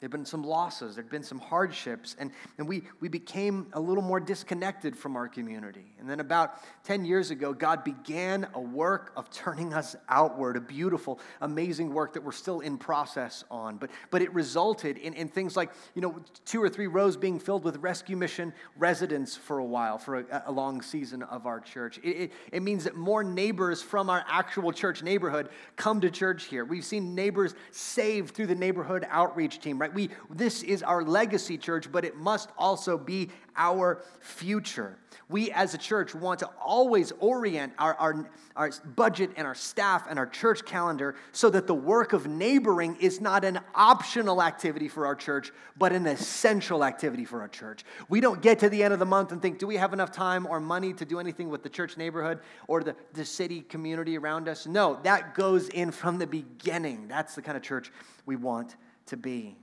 There 0.00 0.06
had 0.06 0.12
been 0.12 0.24
some 0.24 0.42
losses, 0.42 0.94
there 0.94 1.04
had 1.04 1.10
been 1.10 1.22
some 1.22 1.38
hardships, 1.38 2.16
and, 2.18 2.30
and 2.56 2.66
we, 2.66 2.84
we 3.00 3.08
became 3.08 3.66
a 3.74 3.80
little 3.80 4.02
more 4.02 4.18
disconnected 4.18 4.96
from 4.96 5.14
our 5.14 5.28
community. 5.28 5.92
And 5.98 6.08
then 6.08 6.20
about 6.20 6.54
10 6.84 7.04
years 7.04 7.30
ago, 7.30 7.52
God 7.52 7.84
began 7.84 8.48
a 8.54 8.60
work 8.60 9.12
of 9.14 9.28
turning 9.30 9.74
us 9.74 9.96
outward, 10.08 10.56
a 10.56 10.60
beautiful, 10.60 11.20
amazing 11.42 11.92
work 11.92 12.14
that 12.14 12.24
we're 12.24 12.32
still 12.32 12.60
in 12.60 12.78
process 12.78 13.44
on. 13.50 13.76
But, 13.76 13.90
but 14.10 14.22
it 14.22 14.32
resulted 14.32 14.96
in, 14.96 15.12
in 15.12 15.28
things 15.28 15.54
like, 15.54 15.70
you 15.94 16.00
know, 16.00 16.16
two 16.46 16.62
or 16.62 16.70
three 16.70 16.86
rows 16.86 17.18
being 17.18 17.38
filled 17.38 17.62
with 17.62 17.76
rescue 17.76 18.16
mission 18.16 18.54
residents 18.78 19.36
for 19.36 19.58
a 19.58 19.64
while, 19.66 19.98
for 19.98 20.20
a, 20.20 20.44
a 20.46 20.52
long 20.52 20.80
season 20.80 21.22
of 21.24 21.46
our 21.46 21.60
church. 21.60 21.98
It, 22.02 22.08
it, 22.08 22.32
it 22.52 22.62
means 22.62 22.84
that 22.84 22.96
more 22.96 23.22
neighbors 23.22 23.82
from 23.82 24.08
our 24.08 24.24
actual 24.26 24.72
church 24.72 25.02
neighborhood 25.02 25.50
come 25.76 26.00
to 26.00 26.10
church 26.10 26.44
here. 26.44 26.64
We've 26.64 26.86
seen 26.86 27.14
neighbors 27.14 27.54
saved 27.70 28.34
through 28.34 28.46
the 28.46 28.54
neighborhood 28.54 29.06
outreach 29.10 29.60
team, 29.60 29.78
right? 29.78 29.89
Right? 29.90 29.94
We, 29.94 30.10
this 30.34 30.62
is 30.62 30.82
our 30.82 31.02
legacy 31.02 31.58
church, 31.58 31.90
but 31.90 32.04
it 32.04 32.16
must 32.16 32.50
also 32.56 32.96
be 32.96 33.30
our 33.56 34.02
future. 34.20 34.96
We 35.28 35.52
as 35.52 35.74
a 35.74 35.78
church 35.78 36.14
want 36.14 36.40
to 36.40 36.50
always 36.60 37.12
orient 37.20 37.72
our, 37.78 37.94
our, 37.94 38.30
our 38.56 38.70
budget 38.96 39.30
and 39.36 39.46
our 39.46 39.54
staff 39.54 40.06
and 40.08 40.18
our 40.18 40.26
church 40.26 40.64
calendar 40.64 41.14
so 41.32 41.50
that 41.50 41.66
the 41.66 41.74
work 41.74 42.12
of 42.12 42.26
neighboring 42.26 42.96
is 43.00 43.20
not 43.20 43.44
an 43.44 43.60
optional 43.74 44.42
activity 44.42 44.88
for 44.88 45.06
our 45.06 45.14
church, 45.14 45.52
but 45.78 45.92
an 45.92 46.06
essential 46.06 46.82
activity 46.84 47.24
for 47.24 47.42
our 47.42 47.48
church. 47.48 47.84
We 48.08 48.20
don't 48.20 48.42
get 48.42 48.58
to 48.60 48.68
the 48.68 48.82
end 48.82 48.92
of 48.92 48.98
the 48.98 49.06
month 49.06 49.30
and 49.30 49.40
think, 49.40 49.58
do 49.58 49.66
we 49.66 49.76
have 49.76 49.92
enough 49.92 50.10
time 50.10 50.46
or 50.46 50.58
money 50.58 50.92
to 50.94 51.04
do 51.04 51.20
anything 51.20 51.48
with 51.48 51.62
the 51.62 51.68
church 51.68 51.96
neighborhood 51.96 52.40
or 52.66 52.82
the, 52.82 52.96
the 53.12 53.24
city 53.24 53.60
community 53.60 54.18
around 54.18 54.48
us? 54.48 54.66
No, 54.66 54.98
that 55.04 55.34
goes 55.34 55.68
in 55.68 55.92
from 55.92 56.18
the 56.18 56.26
beginning. 56.26 57.06
That's 57.08 57.34
the 57.34 57.42
kind 57.42 57.56
of 57.56 57.62
church 57.62 57.92
we 58.26 58.36
want 58.36 58.74
to 59.06 59.16
be. 59.16 59.56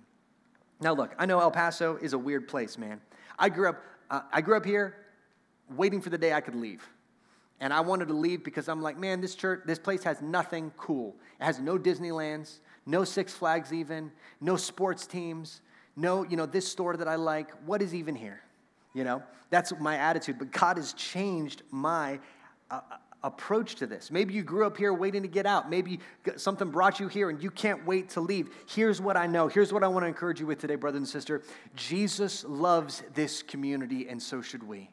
Now, 0.80 0.94
look, 0.94 1.16
I 1.18 1.26
know 1.26 1.40
El 1.40 1.52
Paso 1.52 1.98
is 1.98 2.13
a 2.13 2.18
weird 2.18 2.48
place, 2.48 2.78
man. 2.78 3.02
I 3.40 3.50
grew 3.50 3.70
up, 3.70 3.84
uh, 4.10 4.22
I 4.32 4.42
grew 4.42 4.58
up 4.58 4.66
here 4.66 4.96
waiting 5.76 6.02
for 6.02 6.10
the 6.10 6.18
day 6.18 6.34
I 6.34 6.42
could 6.42 6.56
leave. 6.56 6.88
And 7.60 7.74
I 7.74 7.82
wanted 7.82 8.08
to 8.10 8.13
leave 8.13 8.44
because 8.44 8.70
I'm 8.70 8.82
like, 8.82 8.98
man, 8.98 9.20
this 9.20 9.34
church, 9.34 9.62
this 9.66 9.80
place 9.80 10.04
has 10.04 10.22
nothing 10.22 10.72
cool. 10.78 11.16
It 11.40 11.44
has 11.44 11.60
no 11.60 11.78
Disneylands, 11.80 12.60
no 12.86 13.04
Six 13.04 13.34
Flags 13.34 13.74
even, 13.74 14.12
no 14.40 14.56
sports 14.56 15.08
teams, 15.08 15.62
no, 15.96 16.24
you 16.24 16.38
know, 16.38 16.46
this 16.46 16.68
store 16.68 16.96
that 16.96 17.08
I 17.08 17.16
like. 17.16 17.50
What 17.66 17.82
is 17.82 17.96
even 17.96 18.16
here? 18.16 18.42
You 18.94 19.04
know, 19.04 19.24
that's 19.50 19.74
my 19.80 19.98
attitude. 19.98 20.38
But 20.38 20.52
God 20.52 20.78
has 20.78 20.94
changed 20.94 21.63
my 21.72 22.20
uh, 22.70 22.82
approach 23.28 23.76
to 23.76 23.86
this. 23.86 24.10
Maybe 24.10 24.34
you 24.34 24.42
grew 24.42 24.66
up 24.66 24.78
here 24.78 24.94
waiting 24.94 25.22
to 25.22 25.28
get 25.28 25.46
out. 25.46 25.70
Maybe 25.70 26.00
something 26.38 26.72
brought 26.72 27.00
you 27.00 27.10
here 27.10 27.30
and 27.30 27.44
you 27.44 27.52
can't 27.52 27.86
wait 27.86 28.10
to 28.12 28.22
leave. 28.22 28.50
Here's 28.68 29.02
what 29.02 29.18
I 29.18 29.28
know. 29.28 29.50
Here's 29.50 29.74
what 29.74 29.84
I 29.84 29.88
want 29.88 30.04
to 30.04 30.08
encourage 30.08 30.40
you 30.40 30.48
with 30.48 30.60
today, 30.60 30.76
brother 30.76 30.98
and 30.98 31.08
sister. 31.08 31.44
Jesus 31.76 32.46
loves 32.46 33.04
this 33.13 33.44
community, 33.44 34.08
and 34.08 34.24
so 34.24 34.42
should 34.42 34.63
we. 34.63 34.90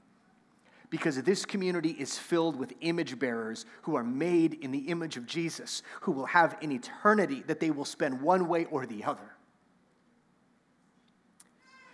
Because 0.90 1.22
this 1.22 1.44
community 1.44 1.90
is 1.90 2.18
filled 2.18 2.56
with 2.56 2.72
image 2.80 3.18
bearers 3.18 3.66
who 3.82 3.94
are 3.94 4.04
made 4.04 4.54
in 4.54 4.70
the 4.72 4.90
image 4.90 5.16
of 5.16 5.26
Jesus, 5.26 5.82
who 6.02 6.12
will 6.12 6.26
have 6.26 6.56
an 6.60 6.72
eternity 6.72 7.42
that 7.46 7.60
they 7.60 7.70
will 7.70 7.84
spend 7.84 8.20
one 8.20 8.48
way 8.48 8.66
or 8.66 8.84
the 8.84 9.04
other. 9.04 9.34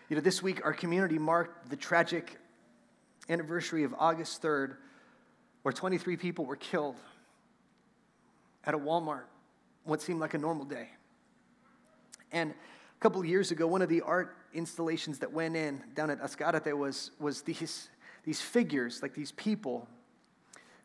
You 0.08 0.16
know, 0.16 0.22
this 0.22 0.42
week 0.42 0.62
our 0.64 0.72
community 0.72 1.18
marked 1.18 1.68
the 1.68 1.76
tragic 1.76 2.38
anniversary 3.28 3.84
of 3.84 3.94
August 3.98 4.42
3rd, 4.42 4.76
where 5.62 5.72
23 5.72 6.16
people 6.16 6.44
were 6.44 6.56
killed 6.56 6.96
at 8.64 8.74
a 8.74 8.78
Walmart, 8.78 9.24
what 9.84 10.02
seemed 10.02 10.20
like 10.20 10.34
a 10.34 10.38
normal 10.38 10.64
day. 10.64 10.88
And 12.32 12.50
a 12.50 13.00
couple 13.00 13.24
years 13.24 13.50
ago, 13.50 13.66
one 13.66 13.82
of 13.82 13.88
the 13.88 14.02
art 14.02 14.36
installations 14.52 15.18
that 15.20 15.32
went 15.32 15.56
in 15.56 15.82
down 15.94 16.10
at 16.10 16.20
Ascarate 16.20 16.76
was, 16.76 17.10
was 17.18 17.42
these, 17.42 17.88
these 18.24 18.40
figures, 18.40 19.02
like 19.02 19.14
these 19.14 19.32
people 19.32 19.88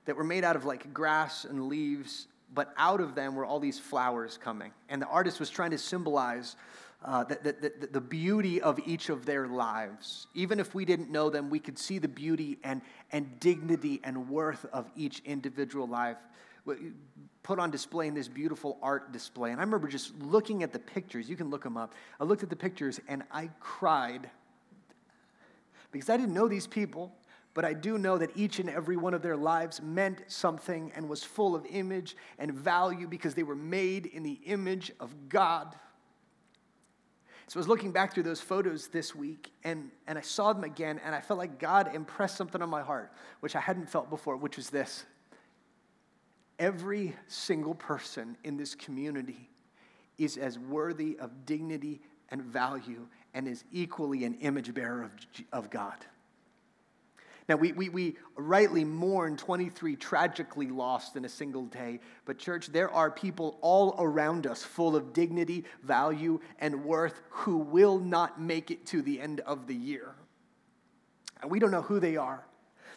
that 0.06 0.16
were 0.16 0.24
made 0.24 0.44
out 0.44 0.56
of 0.56 0.66
like 0.66 0.94
grass 0.94 1.46
and 1.46 1.68
leaves, 1.68 2.28
but 2.54 2.74
out 2.78 3.02
of 3.02 3.16
them 3.16 3.36
were 3.36 3.46
all 3.46 3.60
these 3.60 3.80
flowers 3.80 4.38
coming. 4.38 4.72
And 4.90 5.02
the 5.02 5.08
artist 5.08 5.40
was 5.40 5.50
trying 5.50 5.72
to 5.72 5.78
symbolize 5.78 6.56
uh, 7.04 7.23
the, 7.23 7.39
the, 7.43 7.73
the, 7.79 7.87
the, 7.87 8.02
beauty 8.02 8.62
of 8.62 8.79
each 8.85 9.10
of 9.10 9.25
their 9.25 9.48
lives. 9.48 10.27
Even 10.33 10.60
if 10.60 10.73
we 10.73 10.85
didn't 10.85 11.12
know 11.12 11.29
them, 11.29 11.50
we 11.50 11.60
could 11.60 11.77
see 11.77 12.00
the 12.00 12.08
beauty 12.08 12.58
and, 12.63 12.81
and 13.12 13.39
dignity 13.39 14.00
and 14.04 14.29
worth 14.29 14.65
of 14.73 14.89
each 14.96 15.19
individual 15.25 15.87
life 15.87 16.17
put 17.43 17.60
on 17.60 17.69
display 17.69 18.08
in 18.08 18.15
this 18.15 18.27
beautiful 18.27 18.79
art 18.81 19.12
display. 19.12 19.52
And 19.52 19.60
I 19.60 19.63
remember 19.63 19.87
just 19.87 20.17
looking 20.19 20.63
at 20.63 20.73
the 20.73 20.79
pictures. 20.79 21.29
You 21.29 21.35
can 21.35 21.50
look 21.50 21.63
them 21.63 21.77
up. 21.77 21.93
I 22.19 22.23
looked 22.23 22.41
at 22.41 22.50
the 22.50 22.56
pictures 22.56 23.00
and 23.08 23.23
I 23.31 23.52
cried 23.60 24.29
because 25.91 26.10
I 26.10 26.17
didn't 26.17 26.33
know 26.33 26.48
these 26.48 26.67
people. 26.67 27.13
But 27.54 27.63
I 27.63 27.73
do 27.73 27.98
know 27.98 28.17
that 28.17 28.31
each 28.35 28.60
and 28.60 28.69
every 28.69 28.98
one 28.98 29.13
of 29.13 29.21
their 29.21 29.37
lives 29.37 29.81
meant 29.81 30.23
something 30.27 30.91
and 30.93 31.08
was 31.08 31.23
full 31.23 31.56
of 31.56 31.65
image 31.67 32.17
and 32.37 32.52
value 32.54 33.08
because 33.08 33.33
they 33.33 33.43
were 33.43 33.56
made 33.56 34.08
in 34.08 34.23
the 34.23 34.39
image 34.46 34.91
of 35.00 35.29
God. 35.29 35.73
So 37.48 37.58
I 37.58 37.62
was 37.62 37.67
looking 37.67 37.91
back 37.91 38.13
through 38.13 38.23
those 38.23 38.41
photos 38.41 38.87
this 38.87 39.13
week 39.13 39.52
and, 39.63 39.91
and 40.08 40.17
I 40.17 40.21
saw 40.21 40.52
them 40.52 40.63
again 40.63 41.00
and 41.06 41.13
I 41.13 41.21
felt 41.21 41.37
like 41.37 41.60
God 41.60 41.93
impressed 41.93 42.37
something 42.37 42.62
on 42.62 42.69
my 42.69 42.81
heart, 42.81 43.12
which 43.41 43.56
I 43.56 43.60
hadn't 43.60 43.89
felt 43.89 44.10
before, 44.10 44.35
which 44.35 44.58
was 44.58 44.69
this. 44.69 45.06
Every 46.58 47.15
single 47.27 47.75
person 47.75 48.35
in 48.43 48.58
this 48.58 48.73
community 48.73 49.50
is 50.17 50.37
as 50.37 50.58
worthy 50.58 51.17
of 51.19 51.46
dignity 51.46 52.02
and 52.29 52.41
value 52.41 53.08
and 53.33 53.48
is 53.48 53.63
equally 53.71 54.23
an 54.23 54.35
image 54.35 54.73
bearer 54.73 55.04
of, 55.04 55.12
of 55.54 55.69
God. 55.69 55.98
Now, 57.48 57.58
we, 57.58 57.73
we, 57.73 57.89
we 57.89 58.17
rightly 58.35 58.83
mourn 58.83 59.37
23 59.37 59.96
tragically 59.98 60.67
lost 60.67 61.15
in 61.15 61.25
a 61.25 61.29
single 61.29 61.65
day, 61.65 62.00
but, 62.25 62.39
church, 62.39 62.67
there 62.67 62.89
are 62.89 63.12
people 63.12 63.60
all 63.62 63.96
around 64.00 64.48
us 64.48 64.63
full 64.63 64.96
of 64.96 65.13
dignity, 65.13 65.63
value, 65.83 66.39
and 66.60 66.83
worth 66.83 67.21
who 67.29 67.58
will 67.58 68.00
not 68.00 68.41
make 68.41 68.71
it 68.71 68.85
to 68.87 69.04
the 69.04 69.21
end 69.21 69.41
of 69.41 69.67
the 69.67 69.75
year. 69.75 70.15
And 71.41 71.52
we 71.52 71.60
don't 71.60 71.71
know 71.71 71.83
who 71.83 72.00
they 72.00 72.17
are. 72.17 72.46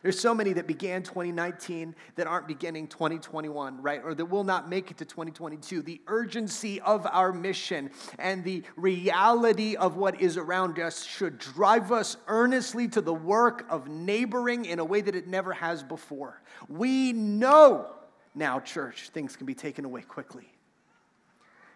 There's 0.02 0.18
so 0.18 0.34
many 0.34 0.52
that 0.54 0.66
began 0.66 1.02
2019 1.02 1.94
that 2.16 2.26
aren't 2.26 2.46
beginning 2.46 2.88
2021, 2.88 3.82
right? 3.82 4.00
Or 4.04 4.14
that 4.14 4.26
will 4.26 4.44
not 4.44 4.68
make 4.68 4.90
it 4.90 4.98
to 4.98 5.04
2022. 5.04 5.82
The 5.82 6.00
urgency 6.06 6.80
of 6.80 7.06
our 7.06 7.32
mission 7.32 7.90
and 8.18 8.44
the 8.44 8.62
reality 8.76 9.76
of 9.76 9.96
what 9.96 10.20
is 10.20 10.36
around 10.36 10.78
us 10.78 11.04
should 11.04 11.38
drive 11.38 11.90
us 11.92 12.16
earnestly 12.28 12.88
to 12.88 13.00
the 13.00 13.14
work 13.14 13.66
of 13.68 13.88
neighboring 13.88 14.64
in 14.64 14.78
a 14.78 14.84
way 14.84 15.00
that 15.00 15.14
it 15.14 15.26
never 15.26 15.52
has 15.52 15.82
before. 15.82 16.40
We 16.68 17.12
know 17.12 17.94
now, 18.38 18.60
church, 18.60 19.10
things 19.10 19.34
can 19.34 19.46
be 19.46 19.54
taken 19.54 19.84
away 19.84 20.02
quickly. 20.02 20.52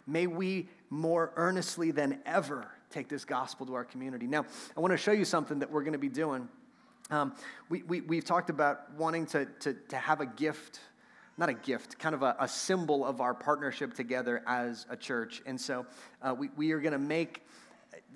May 0.07 0.29
we 0.29 0.69
more 0.91 1.33
earnestly 1.37 1.91
than 1.91 2.21
ever 2.25 2.71
take 2.91 3.09
this 3.09 3.25
gospel 3.25 3.67
to 3.67 3.75
our 3.75 3.85
community. 3.85 4.27
Now, 4.29 4.47
I 4.77 4.81
want 4.81 4.93
to 4.93 4.97
show 4.97 5.13
you 5.13 5.25
something 5.25 5.59
that 5.59 5.71
we're 5.71 5.83
going 5.83 5.95
to 5.95 5.99
be 5.99 6.09
doing. 6.09 6.49
Um, 7.13 7.35
we, 7.69 7.83
we, 7.83 8.01
we've 8.01 8.25
talked 8.25 8.49
about 8.49 8.91
wanting 8.95 9.27
to, 9.27 9.45
to, 9.61 9.75
to 9.75 9.97
have 9.97 10.23
a 10.23 10.27
gift, 10.27 10.81
not 11.37 11.51
a 11.51 11.53
gift, 11.53 11.99
kind 11.99 12.15
of 12.15 12.23
a, 12.23 12.35
a 12.41 12.49
symbol 12.49 13.05
of 13.05 13.21
our 13.21 13.35
partnership 13.35 13.93
together 13.93 14.43
as 14.47 14.87
a 14.89 14.97
church. 14.97 15.43
And 15.45 15.61
so 15.61 15.85
uh, 16.23 16.35
we, 16.37 16.49
we 16.57 16.73
are 16.73 16.81
going 16.81 16.95
to 16.95 16.99
make, 16.99 17.43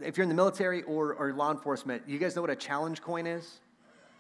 if 0.01 0.17
you're 0.17 0.23
in 0.23 0.31
the 0.31 0.35
military 0.35 0.83
or, 0.85 1.13
or 1.13 1.35
law 1.35 1.51
enforcement, 1.51 2.05
you 2.07 2.19
guys 2.19 2.35
know 2.37 2.41
what 2.41 2.51
a 2.51 2.57
challenge 2.57 3.03
coin 3.03 3.27
is? 3.27 3.61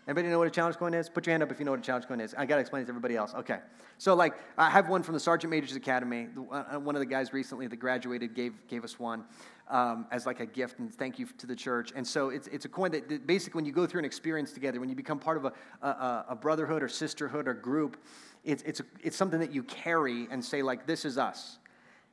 Anybody 0.07 0.29
know 0.29 0.39
what 0.39 0.47
a 0.47 0.51
challenge 0.51 0.77
coin 0.77 0.95
is? 0.95 1.09
Put 1.09 1.27
your 1.27 1.33
hand 1.33 1.43
up 1.43 1.51
if 1.51 1.59
you 1.59 1.65
know 1.65 1.73
what 1.73 1.81
a 1.81 1.83
challenge 1.83 2.07
coin 2.07 2.21
is. 2.21 2.33
I 2.39 2.47
got 2.47 2.57
to 2.57 2.61
explain 2.61 2.83
it 2.83 2.85
to 2.85 2.91
everybody 2.91 3.17
else. 3.17 3.35
Okay. 3.35 3.59
So, 3.99 4.15
like, 4.15 4.35
I 4.57 4.71
have 4.71 4.89
one 4.89 5.03
from 5.03 5.15
the 5.15 5.21
Sergeant 5.21 5.51
Major's 5.51 5.75
Academy. 5.75 6.29
Uh, 6.53 6.79
one 6.79 6.95
of 6.95 7.01
the 7.01 7.07
guys 7.07 7.33
recently 7.33 7.67
that 7.67 7.77
graduated 7.77 8.33
gave, 8.33 8.55
gave 8.69 8.85
us 8.85 9.01
one 9.01 9.25
um, 9.69 10.07
as 10.13 10.25
like 10.25 10.39
a 10.39 10.47
gift 10.47 10.79
and 10.79 10.95
thank 10.95 11.19
you 11.19 11.27
to 11.39 11.47
the 11.49 11.57
church. 11.57 11.93
And 11.97 12.07
so 12.07 12.29
it's, 12.29 12.47
it's 12.49 12.65
a 12.67 12.69
coin 12.69 12.93
that, 12.93 13.09
that 13.09 13.27
basically, 13.27 13.59
when 13.59 13.65
you 13.65 13.73
go 13.73 13.85
through 13.85 13.99
an 13.99 14.05
experience 14.05 14.53
together, 14.53 14.79
when 14.79 14.89
you 14.89 14.95
become 14.95 15.19
part 15.19 15.39
of 15.39 15.47
a, 15.47 15.53
a, 15.83 16.27
a 16.31 16.37
brotherhood 16.37 16.85
or 16.85 16.89
sisterhood 16.89 17.49
or 17.49 17.55
group, 17.55 17.97
it's, 18.45 18.63
it's, 18.63 18.79
a, 18.79 18.85
it's 19.03 19.17
something 19.17 19.41
that 19.41 19.53
you 19.53 19.65
carry 19.65 20.29
and 20.31 20.45
say, 20.45 20.63
like, 20.63 20.87
this 20.87 21.05
is 21.05 21.19
us. 21.19 21.59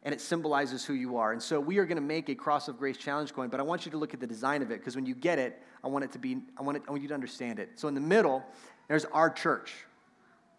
And 0.03 0.13
it 0.13 0.19
symbolizes 0.19 0.83
who 0.83 0.93
you 0.93 1.17
are. 1.17 1.31
And 1.31 1.41
so 1.41 1.59
we 1.59 1.77
are 1.77 1.85
going 1.85 1.97
to 1.97 2.01
make 2.01 2.27
a 2.27 2.35
Cross 2.35 2.67
of 2.67 2.77
Grace 2.77 2.97
challenge 2.97 3.33
coin, 3.33 3.47
but 3.47 3.59
I 3.59 3.63
want 3.63 3.85
you 3.85 3.91
to 3.91 3.97
look 3.97 4.13
at 4.13 4.19
the 4.19 4.27
design 4.27 4.61
of 4.61 4.69
it 4.69 4.79
because 4.79 4.95
when 4.95 5.05
you 5.05 5.15
get 5.15 5.39
it, 5.39 5.61
I 5.83 5.87
want 5.87 6.03
it 6.03 6.11
to 6.11 6.19
be, 6.19 6.39
I 6.57 6.61
want, 6.61 6.77
it, 6.77 6.83
I 6.87 6.91
want 6.91 7.01
you 7.01 7.07
to 7.07 7.13
understand 7.13 7.59
it. 7.59 7.71
So 7.75 7.87
in 7.87 7.95
the 7.95 8.01
middle, 8.01 8.43
there's 8.89 9.05
our 9.05 9.29
church, 9.29 9.73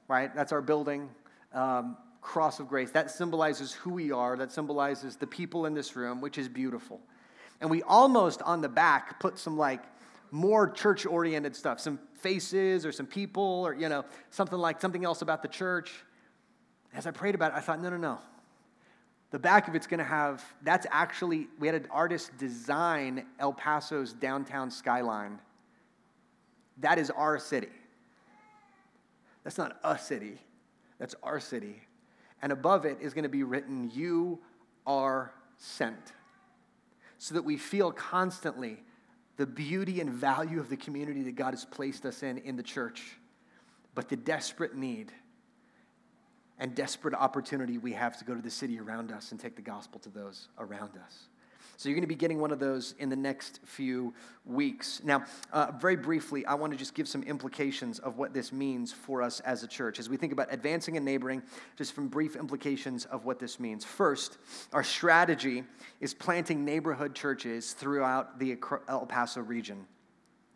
right? 0.08 0.34
That's 0.34 0.50
our 0.50 0.62
building. 0.62 1.10
Um, 1.52 1.98
cross 2.24 2.58
of 2.58 2.68
grace. 2.68 2.90
That 2.90 3.10
symbolizes 3.10 3.72
who 3.72 3.90
we 3.90 4.10
are, 4.10 4.36
that 4.38 4.50
symbolizes 4.50 5.16
the 5.16 5.26
people 5.26 5.66
in 5.66 5.74
this 5.74 5.94
room, 5.94 6.20
which 6.20 6.38
is 6.38 6.48
beautiful. 6.48 7.00
And 7.60 7.70
we 7.70 7.82
almost 7.82 8.42
on 8.42 8.62
the 8.62 8.68
back 8.68 9.20
put 9.20 9.38
some 9.38 9.56
like 9.56 9.82
more 10.30 10.68
church 10.68 11.06
oriented 11.06 11.54
stuff, 11.54 11.78
some 11.78 12.00
faces 12.14 12.84
or 12.84 12.90
some 12.90 13.06
people 13.06 13.62
or, 13.64 13.74
you 13.74 13.88
know, 13.88 14.04
something 14.30 14.58
like 14.58 14.80
something 14.80 15.04
else 15.04 15.22
about 15.22 15.42
the 15.42 15.48
church. 15.48 15.92
As 16.94 17.06
I 17.06 17.10
prayed 17.10 17.34
about 17.34 17.52
it, 17.52 17.58
I 17.58 17.60
thought, 17.60 17.80
no, 17.80 17.90
no, 17.90 17.98
no. 17.98 18.18
The 19.34 19.40
back 19.40 19.66
of 19.66 19.74
it's 19.74 19.88
going 19.88 19.98
to 19.98 20.04
have, 20.04 20.44
that's 20.62 20.86
actually, 20.92 21.48
we 21.58 21.66
had 21.66 21.74
an 21.74 21.88
artist 21.90 22.30
design 22.38 23.26
El 23.40 23.52
Paso's 23.52 24.12
downtown 24.12 24.70
skyline. 24.70 25.40
That 26.78 26.98
is 26.98 27.10
our 27.10 27.40
city. 27.40 27.66
That's 29.42 29.58
not 29.58 29.76
a 29.82 29.98
city, 29.98 30.38
that's 30.98 31.16
our 31.22 31.40
city 31.40 31.82
and 32.44 32.52
above 32.52 32.84
it 32.84 32.98
is 33.00 33.14
going 33.14 33.22
to 33.22 33.30
be 33.30 33.42
written, 33.42 33.90
You 33.94 34.38
are 34.86 35.32
sent. 35.56 36.12
So 37.16 37.34
that 37.34 37.42
we 37.42 37.56
feel 37.56 37.90
constantly 37.90 38.82
the 39.38 39.46
beauty 39.46 40.02
and 40.02 40.10
value 40.10 40.60
of 40.60 40.68
the 40.68 40.76
community 40.76 41.22
that 41.22 41.36
God 41.36 41.54
has 41.54 41.64
placed 41.64 42.04
us 42.04 42.22
in 42.22 42.36
in 42.36 42.56
the 42.56 42.62
church, 42.62 43.16
but 43.94 44.10
the 44.10 44.16
desperate 44.16 44.76
need 44.76 45.10
and 46.64 46.74
desperate 46.74 47.12
opportunity 47.12 47.76
we 47.76 47.92
have 47.92 48.16
to 48.16 48.24
go 48.24 48.34
to 48.34 48.40
the 48.40 48.50
city 48.50 48.80
around 48.80 49.12
us 49.12 49.32
and 49.32 49.38
take 49.38 49.54
the 49.54 49.60
gospel 49.60 50.00
to 50.00 50.08
those 50.08 50.48
around 50.58 50.92
us. 51.04 51.26
So 51.76 51.90
you're 51.90 51.94
going 51.94 52.04
to 52.04 52.08
be 52.08 52.14
getting 52.14 52.40
one 52.40 52.52
of 52.52 52.58
those 52.58 52.94
in 52.98 53.10
the 53.10 53.16
next 53.16 53.60
few 53.66 54.14
weeks. 54.46 55.02
Now, 55.04 55.24
uh, 55.52 55.72
very 55.78 55.96
briefly, 55.96 56.46
I 56.46 56.54
want 56.54 56.72
to 56.72 56.78
just 56.78 56.94
give 56.94 57.06
some 57.06 57.22
implications 57.24 57.98
of 57.98 58.16
what 58.16 58.32
this 58.32 58.50
means 58.50 58.94
for 58.94 59.20
us 59.20 59.40
as 59.40 59.62
a 59.62 59.66
church. 59.66 59.98
As 59.98 60.08
we 60.08 60.16
think 60.16 60.32
about 60.32 60.50
advancing 60.50 60.96
and 60.96 61.04
neighboring, 61.04 61.42
just 61.76 61.94
some 61.94 62.08
brief 62.08 62.34
implications 62.34 63.04
of 63.04 63.26
what 63.26 63.38
this 63.38 63.60
means. 63.60 63.84
First, 63.84 64.38
our 64.72 64.84
strategy 64.84 65.64
is 66.00 66.14
planting 66.14 66.64
neighborhood 66.64 67.14
churches 67.14 67.74
throughout 67.74 68.38
the 68.38 68.56
El 68.88 69.04
Paso 69.04 69.42
region. 69.42 69.84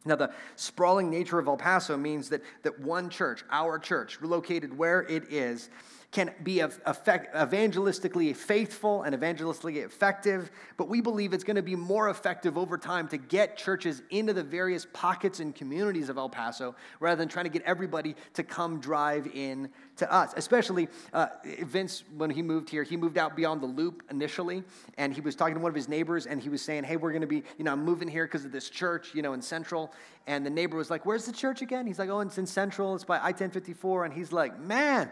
Now, 0.08 0.16
the 0.16 0.32
sprawling 0.56 1.10
nature 1.10 1.38
of 1.38 1.46
El 1.46 1.56
Paso 1.56 1.96
means 1.96 2.28
that, 2.30 2.42
that 2.62 2.80
one 2.80 3.10
church, 3.10 3.44
our 3.50 3.78
church, 3.78 4.18
located 4.20 4.76
where 4.76 5.02
it 5.02 5.30
is, 5.30 5.70
can 6.10 6.32
be 6.42 6.60
effect, 6.60 7.34
evangelistically 7.34 8.34
faithful 8.34 9.02
and 9.02 9.14
evangelistically 9.14 9.84
effective, 9.84 10.50
but 10.78 10.88
we 10.88 11.02
believe 11.02 11.34
it's 11.34 11.44
going 11.44 11.56
to 11.56 11.62
be 11.62 11.76
more 11.76 12.08
effective 12.08 12.56
over 12.56 12.78
time 12.78 13.06
to 13.08 13.18
get 13.18 13.58
churches 13.58 14.00
into 14.08 14.32
the 14.32 14.42
various 14.42 14.86
pockets 14.94 15.40
and 15.40 15.54
communities 15.54 16.08
of 16.08 16.16
El 16.16 16.30
Paso 16.30 16.74
rather 17.00 17.16
than 17.16 17.28
trying 17.28 17.44
to 17.44 17.50
get 17.50 17.60
everybody 17.62 18.16
to 18.32 18.42
come 18.42 18.80
drive 18.80 19.28
in 19.34 19.68
to 19.96 20.10
us. 20.10 20.32
Especially 20.34 20.88
uh, 21.12 21.26
Vince, 21.64 22.04
when 22.16 22.30
he 22.30 22.40
moved 22.40 22.70
here, 22.70 22.84
he 22.84 22.96
moved 22.96 23.18
out 23.18 23.36
beyond 23.36 23.60
the 23.60 23.66
loop 23.66 24.02
initially, 24.10 24.64
and 24.96 25.12
he 25.12 25.20
was 25.20 25.36
talking 25.36 25.56
to 25.56 25.60
one 25.60 25.68
of 25.68 25.76
his 25.76 25.90
neighbors, 25.90 26.24
and 26.24 26.40
he 26.40 26.48
was 26.48 26.62
saying, 26.62 26.84
Hey, 26.84 26.96
we're 26.96 27.12
going 27.12 27.20
to 27.20 27.26
be, 27.26 27.42
you 27.58 27.64
know, 27.64 27.72
I'm 27.72 27.84
moving 27.84 28.08
here 28.08 28.24
because 28.24 28.46
of 28.46 28.52
this 28.52 28.70
church, 28.70 29.14
you 29.14 29.20
know, 29.20 29.34
in 29.34 29.42
Central. 29.42 29.92
And 30.26 30.44
the 30.44 30.50
neighbor 30.50 30.78
was 30.78 30.88
like, 30.88 31.04
Where's 31.04 31.26
the 31.26 31.32
church 31.32 31.60
again? 31.60 31.86
He's 31.86 31.98
like, 31.98 32.08
Oh, 32.08 32.20
it's 32.20 32.38
in 32.38 32.46
Central, 32.46 32.94
it's 32.94 33.04
by 33.04 33.18
I 33.18 33.32
1054. 33.32 34.06
And 34.06 34.14
he's 34.14 34.32
like, 34.32 34.58
Man, 34.58 35.10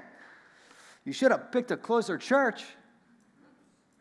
you 1.07 1.12
should 1.12 1.30
have 1.30 1.52
picked 1.52 1.70
a 1.70 1.76
closer 1.76 2.18
church, 2.18 2.64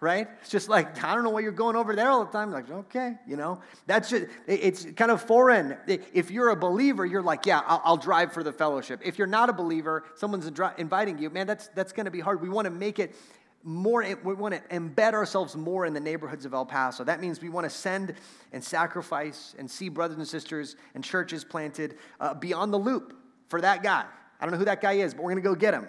right? 0.01 0.27
It's 0.41 0.49
just 0.49 0.67
like, 0.69 1.01
I 1.03 1.13
don't 1.13 1.23
know 1.23 1.29
why 1.29 1.41
you're 1.41 1.51
going 1.51 1.75
over 1.75 1.95
there 1.95 2.09
all 2.09 2.25
the 2.25 2.31
time. 2.31 2.51
Like, 2.51 2.69
okay, 2.69 3.13
you 3.27 3.37
know, 3.37 3.61
that's 3.85 4.09
just, 4.09 4.25
it's 4.47 4.85
kind 4.95 5.11
of 5.11 5.21
foreign. 5.21 5.77
If 5.87 6.31
you're 6.31 6.49
a 6.49 6.55
believer, 6.55 7.05
you're 7.05 7.21
like, 7.21 7.45
yeah, 7.45 7.61
I'll, 7.65 7.81
I'll 7.85 7.97
drive 7.97 8.33
for 8.33 8.43
the 8.43 8.51
fellowship. 8.51 9.01
If 9.05 9.19
you're 9.19 9.27
not 9.27 9.49
a 9.49 9.53
believer, 9.53 10.03
someone's 10.15 10.51
inviting 10.77 11.19
you, 11.19 11.29
man, 11.29 11.45
that's, 11.45 11.67
that's 11.69 11.93
going 11.93 12.05
to 12.05 12.11
be 12.11 12.19
hard. 12.19 12.41
We 12.41 12.49
want 12.49 12.65
to 12.65 12.71
make 12.71 12.97
it 12.97 13.15
more, 13.63 14.03
we 14.23 14.33
want 14.33 14.55
to 14.55 14.61
embed 14.75 15.13
ourselves 15.13 15.55
more 15.55 15.85
in 15.85 15.93
the 15.93 15.99
neighborhoods 15.99 16.45
of 16.45 16.55
El 16.55 16.65
Paso. 16.65 17.03
That 17.03 17.21
means 17.21 17.39
we 17.39 17.49
want 17.49 17.65
to 17.65 17.69
send 17.69 18.15
and 18.51 18.63
sacrifice 18.63 19.55
and 19.59 19.69
see 19.69 19.89
brothers 19.89 20.17
and 20.17 20.27
sisters 20.27 20.75
and 20.95 21.03
churches 21.03 21.43
planted 21.43 21.97
uh, 22.19 22.33
beyond 22.33 22.73
the 22.73 22.79
loop 22.79 23.15
for 23.47 23.61
that 23.61 23.83
guy. 23.83 24.05
I 24.39 24.45
don't 24.45 24.51
know 24.51 24.57
who 24.57 24.65
that 24.65 24.81
guy 24.81 24.93
is, 24.93 25.13
but 25.13 25.23
we're 25.23 25.31
going 25.31 25.43
to 25.43 25.49
go 25.49 25.55
get 25.55 25.75
him 25.75 25.87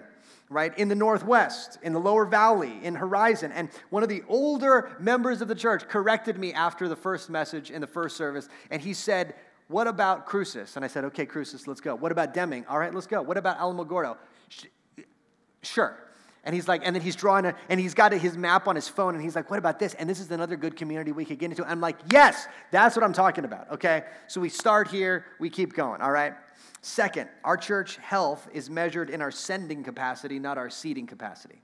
right? 0.49 0.77
In 0.77 0.87
the 0.87 0.95
Northwest, 0.95 1.77
in 1.81 1.93
the 1.93 1.99
Lower 1.99 2.25
Valley, 2.25 2.79
in 2.81 2.95
Horizon. 2.95 3.51
And 3.51 3.69
one 3.89 4.03
of 4.03 4.09
the 4.09 4.23
older 4.27 4.95
members 4.99 5.41
of 5.41 5.47
the 5.47 5.55
church 5.55 5.87
corrected 5.87 6.37
me 6.37 6.53
after 6.53 6.87
the 6.87 6.95
first 6.95 7.29
message 7.29 7.69
in 7.69 7.81
the 7.81 7.87
first 7.87 8.15
service, 8.15 8.47
and 8.71 8.81
he 8.81 8.93
said, 8.93 9.35
What 9.67 9.87
about 9.87 10.25
Cruces? 10.25 10.75
And 10.75 10.85
I 10.85 10.87
said, 10.87 11.03
Okay, 11.05 11.25
Cruces, 11.25 11.67
let's 11.67 11.81
go. 11.81 11.95
What 11.95 12.11
about 12.11 12.33
Deming? 12.33 12.65
All 12.67 12.79
right, 12.79 12.93
let's 12.93 13.07
go. 13.07 13.21
What 13.21 13.37
about 13.37 13.59
Alamogordo? 13.59 14.17
Sure. 15.63 15.97
And 16.43 16.55
he's 16.55 16.67
like, 16.69 16.81
and 16.85 16.95
then 16.95 17.03
he's 17.03 17.17
drawing 17.17 17.45
a, 17.45 17.55
and 17.67 17.77
he's 17.77 17.93
got 17.93 18.13
his 18.13 18.37
map 18.37 18.69
on 18.69 18.75
his 18.77 18.87
phone, 18.87 19.15
and 19.15 19.21
he's 19.21 19.35
like, 19.35 19.49
what 19.49 19.59
about 19.59 19.79
this? 19.79 19.95
And 19.95 20.09
this 20.09 20.21
is 20.21 20.31
another 20.31 20.55
good 20.55 20.77
community 20.77 21.11
we 21.11 21.25
could 21.25 21.39
get 21.39 21.49
into. 21.49 21.65
I'm 21.69 21.81
like, 21.81 21.97
yes, 22.09 22.47
that's 22.71 22.95
what 22.95 23.03
I'm 23.03 23.11
talking 23.11 23.43
about, 23.43 23.69
okay? 23.73 24.03
So 24.27 24.39
we 24.39 24.47
start 24.47 24.87
here, 24.87 25.25
we 25.41 25.49
keep 25.49 25.73
going, 25.73 25.99
all 25.99 26.11
right? 26.11 26.35
Second, 26.81 27.29
our 27.43 27.57
church 27.57 27.97
health 27.97 28.47
is 28.53 28.69
measured 28.69 29.09
in 29.09 29.21
our 29.21 29.31
sending 29.31 29.83
capacity, 29.83 30.39
not 30.39 30.57
our 30.57 30.69
seating 30.69 31.07
capacity. 31.07 31.61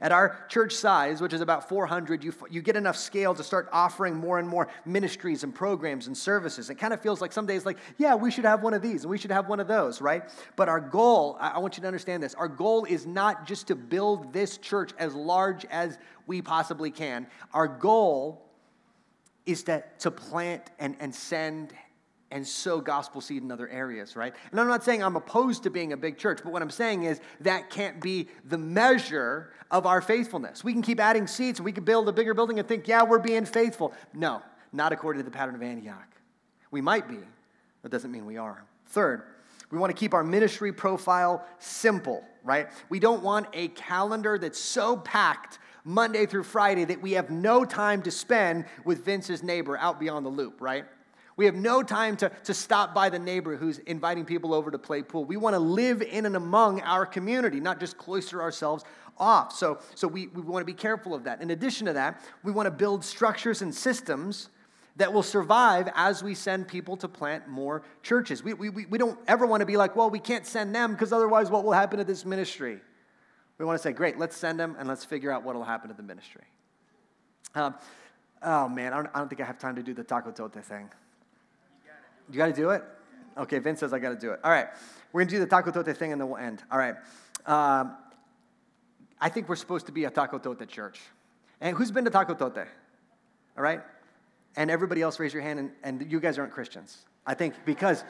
At 0.00 0.12
our 0.12 0.44
church 0.48 0.74
size, 0.74 1.20
which 1.20 1.32
is 1.32 1.40
about 1.40 1.68
400, 1.68 2.22
you, 2.22 2.34
you 2.50 2.60
get 2.60 2.76
enough 2.76 2.96
scale 2.96 3.34
to 3.34 3.42
start 3.42 3.68
offering 3.72 4.14
more 4.14 4.38
and 4.38 4.48
more 4.48 4.68
ministries 4.84 5.42
and 5.42 5.54
programs 5.54 6.06
and 6.06 6.16
services. 6.16 6.68
It 6.68 6.74
kind 6.74 6.92
of 6.92 7.00
feels 7.00 7.20
like 7.20 7.32
some 7.32 7.46
days, 7.46 7.64
like, 7.64 7.78
yeah, 7.96 8.14
we 8.14 8.30
should 8.30 8.44
have 8.44 8.62
one 8.62 8.74
of 8.74 8.82
these 8.82 9.02
and 9.02 9.10
we 9.10 9.18
should 9.18 9.30
have 9.30 9.48
one 9.48 9.58
of 9.58 9.68
those, 9.68 10.00
right? 10.00 10.24
But 10.54 10.68
our 10.68 10.80
goal, 10.80 11.38
I 11.40 11.58
want 11.58 11.76
you 11.76 11.80
to 11.80 11.86
understand 11.86 12.22
this, 12.22 12.34
our 12.34 12.48
goal 12.48 12.84
is 12.84 13.06
not 13.06 13.46
just 13.46 13.68
to 13.68 13.74
build 13.74 14.32
this 14.32 14.58
church 14.58 14.92
as 14.98 15.14
large 15.14 15.64
as 15.66 15.98
we 16.26 16.42
possibly 16.42 16.90
can. 16.90 17.26
Our 17.54 17.68
goal 17.68 18.42
is 19.46 19.62
that 19.64 20.00
to 20.00 20.10
plant 20.10 20.70
and, 20.78 20.96
and 21.00 21.14
send 21.14 21.72
and 22.30 22.46
sow 22.46 22.80
gospel 22.80 23.20
seed 23.20 23.42
in 23.42 23.52
other 23.52 23.68
areas, 23.68 24.16
right? 24.16 24.34
And 24.50 24.60
I'm 24.60 24.66
not 24.66 24.82
saying 24.82 25.02
I'm 25.02 25.16
opposed 25.16 25.62
to 25.62 25.70
being 25.70 25.92
a 25.92 25.96
big 25.96 26.18
church, 26.18 26.40
but 26.42 26.52
what 26.52 26.60
I'm 26.60 26.70
saying 26.70 27.04
is 27.04 27.20
that 27.40 27.70
can't 27.70 28.00
be 28.00 28.28
the 28.44 28.58
measure 28.58 29.52
of 29.70 29.86
our 29.86 30.00
faithfulness. 30.00 30.64
We 30.64 30.72
can 30.72 30.82
keep 30.82 30.98
adding 30.98 31.26
seats 31.26 31.58
and 31.58 31.64
we 31.64 31.72
can 31.72 31.84
build 31.84 32.08
a 32.08 32.12
bigger 32.12 32.34
building 32.34 32.58
and 32.58 32.66
think, 32.66 32.88
yeah, 32.88 33.04
we're 33.04 33.20
being 33.20 33.44
faithful. 33.44 33.92
No, 34.12 34.42
not 34.72 34.92
according 34.92 35.20
to 35.20 35.24
the 35.24 35.36
pattern 35.36 35.54
of 35.54 35.62
Antioch. 35.62 36.08
We 36.70 36.80
might 36.80 37.08
be, 37.08 37.18
that 37.82 37.90
doesn't 37.90 38.10
mean 38.10 38.26
we 38.26 38.36
are. 38.36 38.64
Third, 38.88 39.22
we 39.70 39.78
want 39.78 39.94
to 39.94 39.98
keep 39.98 40.12
our 40.12 40.24
ministry 40.24 40.72
profile 40.72 41.44
simple, 41.58 42.24
right? 42.42 42.68
We 42.88 42.98
don't 42.98 43.22
want 43.22 43.46
a 43.52 43.68
calendar 43.68 44.36
that's 44.38 44.58
so 44.58 44.96
packed 44.96 45.58
Monday 45.84 46.26
through 46.26 46.42
Friday 46.42 46.84
that 46.84 47.00
we 47.00 47.12
have 47.12 47.30
no 47.30 47.64
time 47.64 48.02
to 48.02 48.10
spend 48.10 48.64
with 48.84 49.04
Vince's 49.04 49.44
neighbor 49.44 49.76
out 49.78 50.00
beyond 50.00 50.26
the 50.26 50.30
loop, 50.30 50.60
right? 50.60 50.84
We 51.36 51.44
have 51.44 51.54
no 51.54 51.82
time 51.82 52.16
to, 52.18 52.30
to 52.44 52.54
stop 52.54 52.94
by 52.94 53.10
the 53.10 53.18
neighbor 53.18 53.56
who's 53.56 53.78
inviting 53.80 54.24
people 54.24 54.54
over 54.54 54.70
to 54.70 54.78
play 54.78 55.02
pool. 55.02 55.24
We 55.24 55.36
want 55.36 55.54
to 55.54 55.60
live 55.60 56.00
in 56.00 56.24
and 56.24 56.34
among 56.34 56.80
our 56.80 57.04
community, 57.04 57.60
not 57.60 57.78
just 57.78 57.98
cloister 57.98 58.40
ourselves 58.40 58.84
off. 59.18 59.52
So, 59.52 59.78
so 59.94 60.08
we, 60.08 60.28
we 60.28 60.42
want 60.42 60.62
to 60.62 60.66
be 60.66 60.76
careful 60.76 61.14
of 61.14 61.24
that. 61.24 61.42
In 61.42 61.50
addition 61.50 61.86
to 61.86 61.92
that, 61.92 62.22
we 62.42 62.52
want 62.52 62.66
to 62.66 62.70
build 62.70 63.04
structures 63.04 63.60
and 63.60 63.74
systems 63.74 64.48
that 64.96 65.12
will 65.12 65.22
survive 65.22 65.90
as 65.94 66.22
we 66.22 66.34
send 66.34 66.66
people 66.66 66.96
to 66.96 67.08
plant 67.08 67.46
more 67.48 67.82
churches. 68.02 68.42
We, 68.42 68.54
we, 68.54 68.70
we 68.70 68.96
don't 68.96 69.18
ever 69.28 69.46
want 69.46 69.60
to 69.60 69.66
be 69.66 69.76
like, 69.76 69.94
well, 69.94 70.08
we 70.08 70.18
can't 70.18 70.46
send 70.46 70.74
them 70.74 70.92
because 70.92 71.12
otherwise, 71.12 71.50
what 71.50 71.64
will 71.64 71.72
happen 71.72 71.98
to 71.98 72.04
this 72.04 72.24
ministry? 72.24 72.80
We 73.58 73.64
want 73.66 73.78
to 73.78 73.82
say, 73.82 73.92
great, 73.92 74.18
let's 74.18 74.36
send 74.36 74.58
them 74.58 74.74
and 74.78 74.88
let's 74.88 75.04
figure 75.04 75.30
out 75.30 75.42
what 75.42 75.54
will 75.54 75.64
happen 75.64 75.90
to 75.90 75.96
the 75.96 76.02
ministry. 76.02 76.44
Um, 77.54 77.74
oh 78.42 78.68
man, 78.68 78.94
I 78.94 78.96
don't, 78.96 79.10
I 79.14 79.18
don't, 79.18 79.28
think 79.28 79.40
I 79.40 79.44
have 79.44 79.58
time 79.58 79.76
to 79.76 79.82
do 79.82 79.92
the 79.92 80.04
taco 80.04 80.30
tote 80.30 80.62
thing. 80.64 80.88
You 82.30 82.38
got 82.38 82.46
to 82.46 82.52
do 82.52 82.70
it? 82.70 82.82
Okay, 83.38 83.58
Vince 83.58 83.80
says 83.80 83.92
I 83.92 83.98
got 83.98 84.10
to 84.10 84.16
do 84.16 84.32
it. 84.32 84.40
All 84.42 84.50
right, 84.50 84.68
we're 85.12 85.20
going 85.20 85.28
to 85.28 85.34
do 85.34 85.40
the 85.40 85.46
taco 85.46 85.70
tote 85.70 85.96
thing 85.96 86.12
and 86.12 86.20
then 86.20 86.28
we'll 86.28 86.38
end. 86.38 86.62
All 86.70 86.78
right. 86.78 86.94
Um, 87.46 87.96
I 89.20 89.28
think 89.28 89.48
we're 89.48 89.56
supposed 89.56 89.86
to 89.86 89.92
be 89.92 90.04
a 90.04 90.10
taco 90.10 90.38
tote 90.38 90.66
church. 90.68 91.00
And 91.60 91.76
who's 91.76 91.90
been 91.90 92.04
to 92.04 92.10
taco 92.10 92.34
tote? 92.34 92.58
All 93.56 93.62
right? 93.62 93.80
And 94.56 94.70
everybody 94.70 95.02
else 95.02 95.18
raise 95.20 95.32
your 95.32 95.42
hand 95.42 95.58
and, 95.58 95.70
and 95.82 96.10
you 96.10 96.20
guys 96.20 96.38
aren't 96.38 96.52
Christians. 96.52 96.98
I 97.26 97.34
think 97.34 97.54
because 97.64 98.04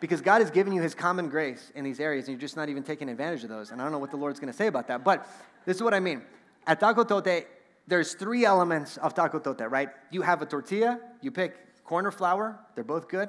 because 0.00 0.20
God 0.20 0.40
has 0.40 0.50
given 0.50 0.72
you 0.72 0.82
his 0.82 0.96
common 0.96 1.28
grace 1.28 1.70
in 1.76 1.84
these 1.84 2.00
areas, 2.00 2.26
and 2.26 2.34
you're 2.34 2.40
just 2.40 2.56
not 2.56 2.68
even 2.68 2.82
taking 2.82 3.08
advantage 3.08 3.44
of 3.44 3.48
those. 3.48 3.70
And 3.70 3.80
I 3.80 3.84
don't 3.84 3.92
know 3.92 4.00
what 4.00 4.10
the 4.10 4.16
Lord's 4.16 4.40
going 4.40 4.50
to 4.50 4.56
say 4.56 4.66
about 4.66 4.88
that. 4.88 5.04
But 5.04 5.28
this 5.64 5.76
is 5.76 5.82
what 5.82 5.94
I 5.94 6.00
mean. 6.00 6.22
At 6.66 6.80
Taco 6.80 7.04
Tote, 7.04 7.46
there's 7.86 8.14
three 8.14 8.44
elements 8.44 8.96
of 8.96 9.14
Taco 9.14 9.38
Tote, 9.38 9.70
right? 9.70 9.90
You 10.10 10.22
have 10.22 10.42
a 10.42 10.46
tortilla, 10.46 10.98
you 11.20 11.30
pick 11.30 11.56
corn 11.84 12.06
or 12.06 12.10
flour, 12.10 12.58
they're 12.74 12.84
both 12.84 13.08
good. 13.08 13.28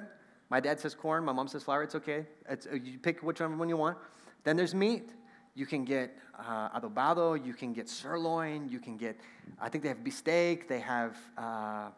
My 0.50 0.60
dad 0.60 0.80
says 0.80 0.94
corn, 0.94 1.24
my 1.26 1.32
mom 1.32 1.48
says 1.48 1.64
flour, 1.64 1.84
it's 1.84 1.96
okay. 1.96 2.26
It's, 2.50 2.68
uh, 2.68 2.76
you 2.76 3.00
pick 3.00 3.22
whichever 3.22 3.56
one 3.56 3.70
you 3.70 3.78
want. 3.78 3.98
Then 4.44 4.56
there's 4.56 4.76
meat. 4.76 5.10
You 5.56 5.66
can 5.66 5.86
get 5.86 6.18
uh, 6.38 6.70
adobado, 6.70 7.44
you 7.44 7.54
can 7.54 7.74
get 7.74 7.88
sirloin, 7.88 8.68
you 8.70 8.80
can 8.80 8.98
get, 8.98 9.20
I 9.62 9.70
think 9.70 9.84
they 9.84 9.90
have 9.90 10.04
beef 10.04 10.24
they 10.24 10.82
have, 10.84 11.18
uh, 11.38 11.90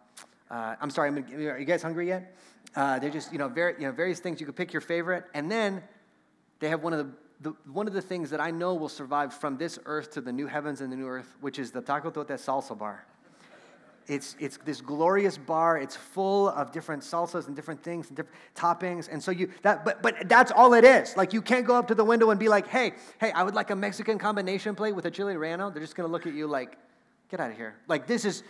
uh, 0.52 0.76
I'm 0.80 0.90
sorry, 0.90 1.08
I'm 1.08 1.22
gonna, 1.22 1.46
are 1.48 1.58
you 1.58 1.66
guys 1.66 1.82
hungry 1.82 2.08
yet? 2.08 2.36
Uh, 2.76 3.00
they're 3.00 3.10
just, 3.10 3.32
you 3.32 3.38
know, 3.38 3.48
very, 3.48 3.76
you 3.80 3.88
know, 3.88 3.94
various 3.94 4.20
things. 4.20 4.40
You 4.40 4.46
can 4.46 4.54
pick 4.54 4.74
your 4.74 4.82
favorite. 4.82 5.24
And 5.34 5.50
then 5.50 5.82
they 6.60 6.68
have 6.68 6.84
one 6.84 6.94
of 6.94 7.00
the, 7.00 7.14
the, 7.50 7.56
one 7.72 7.88
of 7.88 7.94
the 7.94 8.02
things 8.02 8.30
that 8.32 8.42
I 8.42 8.52
know 8.52 8.74
will 8.74 8.90
survive 8.90 9.34
from 9.34 9.58
this 9.58 9.80
earth 9.86 10.12
to 10.12 10.22
the 10.22 10.34
new 10.34 10.48
heavens 10.48 10.82
and 10.82 10.92
the 10.92 10.98
new 10.98 11.08
earth, 11.08 11.36
which 11.40 11.58
is 11.58 11.72
the 11.72 11.82
Taco 11.82 12.10
Tote 12.10 12.28
salsa 12.28 12.78
bar. 12.78 13.06
It's, 14.08 14.36
it's 14.40 14.58
this 14.58 14.82
glorious 14.82 15.38
bar. 15.38 15.78
It's 15.78 15.96
full 15.96 16.50
of 16.50 16.72
different 16.72 17.02
salsas 17.02 17.48
and 17.48 17.56
different 17.56 17.82
things 17.84 18.08
and 18.08 18.16
different 18.16 18.38
toppings. 18.56 19.10
And 19.12 19.22
so 19.22 19.32
you, 19.32 19.50
that, 19.64 19.84
but, 19.84 20.04
but 20.04 20.30
that's 20.30 20.52
all 20.52 20.74
it 20.76 20.84
is. 20.84 21.18
Like 21.18 21.34
you 21.34 21.42
can't 21.42 21.66
go 21.66 21.76
up 21.76 21.88
to 21.88 21.96
the 21.96 22.06
window 22.06 22.30
and 22.30 22.40
be 22.40 22.48
like, 22.48 22.68
hey, 22.68 22.94
hey, 23.20 23.32
I 23.32 23.42
would 23.44 23.56
like 23.56 23.72
a 23.72 23.76
Mexican 23.76 24.20
combination 24.20 24.76
plate 24.76 24.96
with 24.96 25.06
a 25.06 25.12
chili 25.12 25.34
relleno. 25.34 25.74
They're 25.74 25.82
just 25.82 25.96
going 25.96 26.08
to 26.08 26.12
look 26.12 26.28
at 26.28 26.34
you 26.34 26.46
like, 26.46 26.78
get 27.32 27.40
out 27.40 27.50
of 27.50 27.58
here. 27.58 27.76
Like 27.88 28.06
this 28.06 28.26
is, 28.26 28.44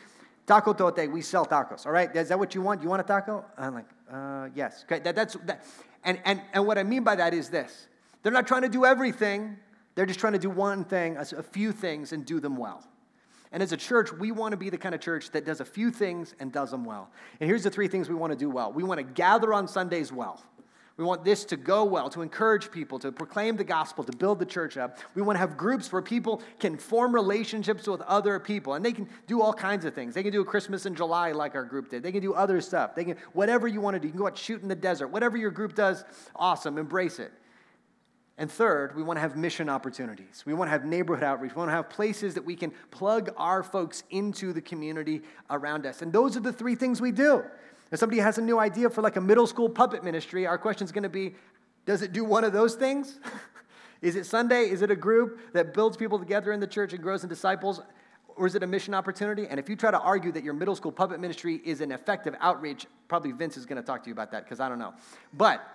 Taco 0.45 0.73
Tote, 0.73 1.09
we 1.09 1.21
sell 1.21 1.45
tacos, 1.45 1.85
all 1.85 1.91
right? 1.91 2.13
Is 2.15 2.29
that 2.29 2.37
what 2.37 2.53
you 2.53 2.61
want? 2.61 2.83
You 2.83 2.89
want 2.89 3.01
a 3.01 3.03
taco? 3.03 3.43
I'm 3.57 3.73
like, 3.73 3.85
uh, 4.11 4.49
yes. 4.53 4.83
Okay, 4.85 4.99
that, 4.99 5.15
that's, 5.15 5.35
that. 5.45 5.65
And, 6.03 6.19
and, 6.23 6.41
and 6.53 6.67
what 6.67 6.77
I 6.77 6.83
mean 6.83 7.03
by 7.03 7.15
that 7.15 7.33
is 7.33 7.49
this. 7.49 7.87
They're 8.21 8.31
not 8.31 8.45
trying 8.45 8.61
to 8.61 8.69
do 8.69 8.85
everything. 8.85 9.57
They're 9.95 10.05
just 10.05 10.19
trying 10.19 10.33
to 10.33 10.39
do 10.39 10.49
one 10.49 10.83
thing, 10.83 11.17
a 11.17 11.23
few 11.25 11.71
things, 11.71 12.11
and 12.11 12.25
do 12.25 12.39
them 12.39 12.57
well. 12.57 12.85
And 13.51 13.63
as 13.63 13.71
a 13.71 13.77
church, 13.77 14.11
we 14.11 14.31
want 14.31 14.51
to 14.51 14.57
be 14.57 14.69
the 14.69 14.77
kind 14.77 14.93
of 14.93 15.01
church 15.01 15.31
that 15.31 15.45
does 15.45 15.61
a 15.61 15.65
few 15.65 15.91
things 15.91 16.35
and 16.39 16.51
does 16.51 16.71
them 16.71 16.83
well. 16.83 17.09
And 17.39 17.49
here's 17.49 17.63
the 17.63 17.69
three 17.69 17.87
things 17.87 18.09
we 18.09 18.15
want 18.15 18.33
to 18.33 18.37
do 18.37 18.49
well. 18.49 18.71
We 18.71 18.83
want 18.83 18.99
to 18.99 19.03
gather 19.03 19.53
on 19.53 19.67
Sundays 19.67 20.11
well. 20.11 20.41
We 20.97 21.03
want 21.03 21.25
this 21.25 21.43
to 21.45 21.57
go 21.57 21.83
well, 21.83 22.09
to 22.11 22.21
encourage 22.21 22.71
people, 22.71 22.99
to 22.99 23.11
proclaim 23.11 23.57
the 23.57 23.65
gospel, 23.65 24.05
to 24.05 24.15
build 24.15 24.39
the 24.39 24.45
church 24.45 24.77
up. 24.77 24.97
We 25.13 25.21
want 25.21 25.35
to 25.35 25.39
have 25.41 25.57
groups 25.57 25.91
where 25.91 26.01
people 26.01 26.41
can 26.57 26.77
form 26.77 27.13
relationships 27.13 27.85
with 27.85 27.99
other 28.01 28.39
people. 28.39 28.75
And 28.75 28.85
they 28.85 28.93
can 28.93 29.09
do 29.27 29.41
all 29.41 29.53
kinds 29.53 29.83
of 29.83 29.93
things. 29.93 30.13
They 30.13 30.23
can 30.23 30.31
do 30.31 30.39
a 30.39 30.45
Christmas 30.45 30.85
in 30.85 30.95
July 30.95 31.33
like 31.33 31.53
our 31.53 31.65
group 31.65 31.89
did. 31.89 32.01
They 32.01 32.13
can 32.13 32.21
do 32.21 32.33
other 32.33 32.61
stuff. 32.61 32.95
They 32.95 33.03
can, 33.03 33.17
whatever 33.33 33.67
you 33.67 33.81
want 33.81 33.95
to 33.95 33.99
do. 33.99 34.07
You 34.07 34.13
can 34.13 34.21
go 34.21 34.27
out 34.27 34.37
shoot 34.37 34.61
in 34.61 34.69
the 34.69 34.75
desert. 34.75 35.07
Whatever 35.07 35.35
your 35.35 35.51
group 35.51 35.75
does, 35.75 36.05
awesome. 36.33 36.77
Embrace 36.77 37.19
it. 37.19 37.33
And 38.37 38.51
third, 38.51 38.95
we 38.95 39.03
want 39.03 39.15
to 39.15 39.21
have 39.21 39.37
mission 39.37 39.69
opportunities. 39.69 40.43
We 40.45 40.53
want 40.53 40.67
to 40.67 40.71
have 40.71 40.83
neighborhood 40.83 41.23
outreach. 41.23 41.53
We 41.55 41.59
want 41.59 41.69
to 41.69 41.75
have 41.75 41.89
places 41.89 42.33
that 42.33 42.43
we 42.43 42.55
can 42.55 42.71
plug 42.91 43.29
our 43.37 43.63
folks 43.63 44.03
into 44.09 44.51
the 44.51 44.61
community 44.61 45.21
around 45.49 45.85
us. 45.85 46.01
And 46.01 46.11
those 46.11 46.35
are 46.35 46.41
the 46.41 46.51
three 46.51 46.75
things 46.75 46.99
we 46.99 47.11
do. 47.11 47.43
If 47.91 47.99
somebody 47.99 48.19
has 48.19 48.37
a 48.37 48.41
new 48.41 48.59
idea 48.59 48.89
for 48.89 49.01
like 49.01 49.15
a 49.15 49.21
middle 49.21 49.47
school 49.47 49.69
puppet 49.69 50.03
ministry, 50.03 50.45
our 50.45 50.57
question 50.57 50.83
is 50.83 50.91
going 50.91 51.03
to 51.03 51.09
be 51.09 51.35
does 51.85 52.01
it 52.01 52.13
do 52.13 52.25
one 52.25 52.43
of 52.43 52.51
those 52.51 52.75
things? 52.75 53.19
is 54.01 54.15
it 54.15 54.25
Sunday? 54.25 54.69
Is 54.69 54.81
it 54.81 54.89
a 54.89 54.95
group 54.95 55.53
that 55.53 55.73
builds 55.73 55.95
people 55.95 56.17
together 56.17 56.51
in 56.51 56.59
the 56.59 56.67
church 56.67 56.93
and 56.93 57.01
grows 57.01 57.23
in 57.23 57.29
disciples? 57.29 57.79
Or 58.35 58.47
is 58.47 58.55
it 58.55 58.63
a 58.63 58.67
mission 58.67 58.93
opportunity? 58.93 59.47
And 59.47 59.59
if 59.59 59.69
you 59.69 59.75
try 59.75 59.91
to 59.91 59.99
argue 59.99 60.31
that 60.31 60.43
your 60.43 60.55
middle 60.55 60.75
school 60.75 60.91
puppet 60.91 61.19
ministry 61.19 61.61
is 61.63 61.81
an 61.81 61.91
effective 61.91 62.35
outreach, 62.41 62.87
probably 63.07 63.31
Vince 63.31 63.55
is 63.55 63.65
going 63.65 63.81
to 63.81 63.85
talk 63.85 64.03
to 64.03 64.09
you 64.09 64.13
about 64.13 64.31
that 64.31 64.43
because 64.43 64.59
I 64.59 64.67
don't 64.67 64.79
know. 64.79 64.93
But 65.33 65.65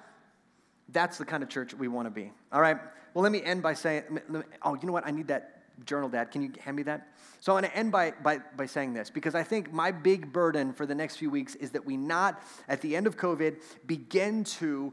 that's 0.92 1.18
the 1.18 1.24
kind 1.24 1.42
of 1.42 1.48
church 1.48 1.74
we 1.74 1.88
want 1.88 2.06
to 2.06 2.10
be. 2.10 2.32
All 2.52 2.60
right? 2.60 2.76
Well, 3.14 3.22
let 3.22 3.32
me 3.32 3.42
end 3.42 3.62
by 3.62 3.74
saying, 3.74 4.20
oh, 4.62 4.74
you 4.74 4.86
know 4.86 4.92
what? 4.92 5.06
I 5.06 5.10
need 5.10 5.28
that 5.28 5.84
journal, 5.84 6.08
Dad. 6.08 6.30
Can 6.30 6.42
you 6.42 6.52
hand 6.60 6.76
me 6.76 6.82
that? 6.84 7.08
So 7.40 7.52
I 7.52 7.54
want 7.54 7.66
to 7.66 7.76
end 7.76 7.90
by, 7.90 8.12
by, 8.22 8.38
by 8.56 8.66
saying 8.66 8.92
this 8.94 9.10
because 9.10 9.34
I 9.34 9.42
think 9.42 9.72
my 9.72 9.90
big 9.90 10.32
burden 10.32 10.72
for 10.72 10.86
the 10.86 10.94
next 10.94 11.16
few 11.16 11.30
weeks 11.30 11.54
is 11.54 11.70
that 11.70 11.84
we 11.84 11.96
not, 11.96 12.42
at 12.68 12.80
the 12.80 12.94
end 12.94 13.06
of 13.06 13.16
COVID, 13.16 13.60
begin 13.86 14.44
to 14.44 14.92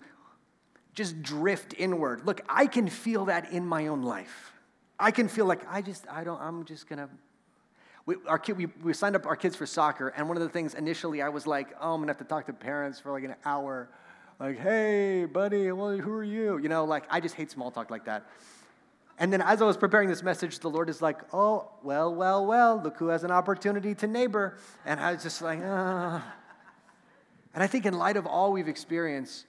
just 0.93 1.21
drift 1.21 1.75
inward. 1.77 2.25
Look, 2.25 2.41
I 2.49 2.65
can 2.65 2.87
feel 2.87 3.25
that 3.25 3.51
in 3.51 3.65
my 3.65 3.87
own 3.87 4.01
life. 4.01 4.53
I 4.99 5.11
can 5.11 5.27
feel 5.27 5.45
like 5.45 5.61
I 5.69 5.81
just, 5.81 6.05
I 6.09 6.23
don't, 6.23 6.41
I'm 6.41 6.65
just 6.65 6.89
going 6.89 6.99
to. 6.99 7.09
We, 8.07 8.15
our 8.25 8.39
kid, 8.39 8.57
we, 8.57 8.67
we 8.81 8.93
signed 8.93 9.17
up 9.17 9.25
our 9.25 9.35
kids 9.35 9.55
for 9.55 9.65
soccer, 9.65 10.07
and 10.07 10.29
one 10.29 10.37
of 10.37 10.43
the 10.43 10.47
things 10.49 10.73
initially 10.73 11.21
I 11.21 11.27
was 11.27 11.45
like, 11.45 11.75
oh, 11.81 11.93
I'm 11.93 11.99
gonna 11.99 12.11
have 12.11 12.17
to 12.19 12.23
talk 12.23 12.45
to 12.45 12.53
parents 12.53 13.01
for 13.01 13.11
like 13.11 13.25
an 13.25 13.35
hour. 13.43 13.89
Like, 14.39 14.59
hey, 14.59 15.25
buddy, 15.25 15.71
well, 15.71 15.97
who 15.97 16.11
are 16.13 16.23
you? 16.23 16.59
You 16.59 16.69
know, 16.69 16.85
like, 16.85 17.05
I 17.09 17.19
just 17.19 17.33
hate 17.33 17.49
small 17.49 17.71
talk 17.71 17.89
like 17.89 18.05
that. 18.05 18.27
And 19.17 19.33
then 19.33 19.41
as 19.41 19.63
I 19.63 19.65
was 19.65 19.77
preparing 19.77 20.09
this 20.09 20.21
message, 20.21 20.59
the 20.59 20.69
Lord 20.69 20.89
is 20.89 21.01
like, 21.01 21.17
oh, 21.33 21.71
well, 21.81 22.13
well, 22.13 22.45
well, 22.45 22.79
look 22.83 22.97
who 22.97 23.07
has 23.07 23.23
an 23.23 23.31
opportunity 23.31 23.95
to 23.95 24.05
neighbor. 24.05 24.57
And 24.85 24.99
I 24.99 25.13
was 25.13 25.23
just 25.23 25.41
like, 25.41 25.59
ah. 25.63 26.23
And 27.55 27.63
I 27.63 27.67
think 27.67 27.87
in 27.87 27.97
light 27.97 28.15
of 28.15 28.27
all 28.27 28.51
we've 28.51 28.67
experienced, 28.67 29.47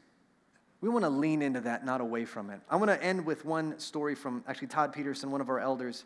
we 0.80 0.89
want 0.89 1.05
to 1.05 1.11
lean 1.11 1.43
into 1.43 1.61
that, 1.61 1.84
not 1.84 2.01
away 2.01 2.24
from 2.24 2.49
it. 2.49 2.61
I 2.70 2.76
want 2.76 2.91
to 2.91 3.03
end 3.03 3.26
with 3.26 3.45
one 3.45 3.78
story 3.78 4.14
from 4.14 4.43
actually 4.49 4.68
Todd 4.68 4.95
Peterson, 4.95 5.30
one 5.30 5.43
of 5.43 5.51
our 5.51 5.59
elders. 5.59 6.05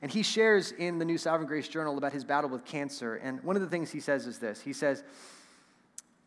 And 0.00 0.10
he 0.10 0.22
shares 0.22 0.72
in 0.72 0.98
the 0.98 1.04
New 1.04 1.18
Sovereign 1.18 1.46
Grace 1.46 1.68
Journal 1.68 1.98
about 1.98 2.14
his 2.14 2.24
battle 2.24 2.48
with 2.48 2.64
cancer. 2.64 3.16
And 3.16 3.42
one 3.42 3.56
of 3.56 3.62
the 3.62 3.68
things 3.68 3.90
he 3.90 4.00
says 4.00 4.26
is 4.26 4.38
this 4.38 4.62
He 4.62 4.72
says, 4.72 5.04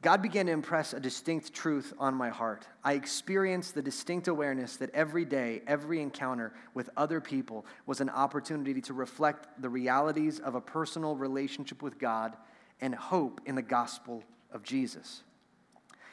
God 0.01 0.21
began 0.21 0.45
to 0.45 0.51
impress 0.51 0.93
a 0.93 0.99
distinct 0.99 1.53
truth 1.53 1.93
on 1.97 2.13
my 2.13 2.29
heart. 2.29 2.67
I 2.83 2.93
experienced 2.93 3.73
the 3.73 3.81
distinct 3.81 4.27
awareness 4.27 4.77
that 4.77 4.93
every 4.93 5.25
day, 5.25 5.61
every 5.65 5.99
encounter 5.99 6.53
with 6.73 6.89
other 6.95 7.19
people 7.19 7.65
was 7.87 8.01
an 8.01 8.09
opportunity 8.09 8.81
to 8.81 8.93
reflect 8.93 9.47
the 9.61 9.69
realities 9.69 10.39
of 10.39 10.53
a 10.53 10.61
personal 10.61 11.15
relationship 11.15 11.81
with 11.81 11.97
God 11.97 12.37
and 12.81 12.93
hope 12.93 13.41
in 13.45 13.55
the 13.55 13.61
gospel 13.61 14.23
of 14.51 14.61
Jesus. 14.61 15.23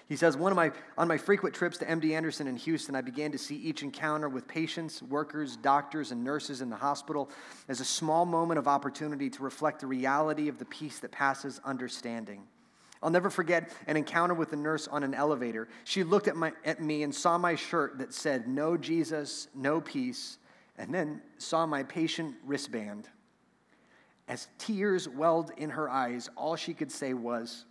He 0.08 0.16
says, 0.16 0.36
One 0.36 0.52
of 0.52 0.56
my, 0.56 0.72
on 0.98 1.08
my 1.08 1.16
frequent 1.16 1.54
trips 1.54 1.78
to 1.78 1.86
MD 1.86 2.12
Anderson 2.12 2.46
in 2.46 2.56
Houston, 2.56 2.94
I 2.94 3.00
began 3.00 3.32
to 3.32 3.38
see 3.38 3.56
each 3.56 3.82
encounter 3.82 4.28
with 4.28 4.46
patients, 4.46 5.02
workers, 5.02 5.56
doctors, 5.56 6.12
and 6.12 6.22
nurses 6.22 6.60
in 6.60 6.70
the 6.70 6.76
hospital 6.76 7.30
as 7.68 7.80
a 7.80 7.84
small 7.84 8.26
moment 8.26 8.58
of 8.58 8.68
opportunity 8.68 9.30
to 9.30 9.42
reflect 9.42 9.80
the 9.80 9.86
reality 9.86 10.48
of 10.48 10.58
the 10.58 10.64
peace 10.66 10.98
that 11.00 11.12
passes 11.12 11.60
understanding. 11.64 12.42
I'll 13.03 13.11
never 13.11 13.30
forget 13.30 13.70
an 13.86 13.96
encounter 13.96 14.34
with 14.34 14.53
a 14.53 14.57
nurse 14.57 14.86
on 14.86 15.03
an 15.03 15.12
elevator. 15.12 15.68
She 15.84 16.05
looked 16.05 16.28
at, 16.28 16.36
my, 16.36 16.53
at 16.64 16.80
me 16.80 17.03
and 17.03 17.12
saw 17.12 17.36
my 17.36 17.57
shirt 17.57 17.98
that 17.98 18.14
said, 18.14 18.46
No 18.46 18.76
Jesus, 18.76 19.48
no 19.55 19.80
peace, 19.80 20.38
and 20.78 20.94
then 20.94 21.20
saw 21.38 21.66
my 21.66 21.82
patient 21.82 22.36
wristband. 22.44 23.09
as 24.28 24.46
tears 24.57 25.09
welled 25.09 25.50
in 25.57 25.70
her 25.70 25.90
eyes, 25.90 26.30
all 26.36 26.55
she 26.55 26.74
could 26.74 26.92
say 26.92 27.12
was, 27.12 27.64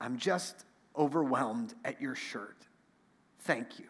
I'm 0.00 0.16
just 0.16 0.64
overwhelmed 0.96 1.74
at 1.84 2.00
your 2.00 2.14
shirt. 2.14 2.56
Thank 3.40 3.78
you. 3.78 3.86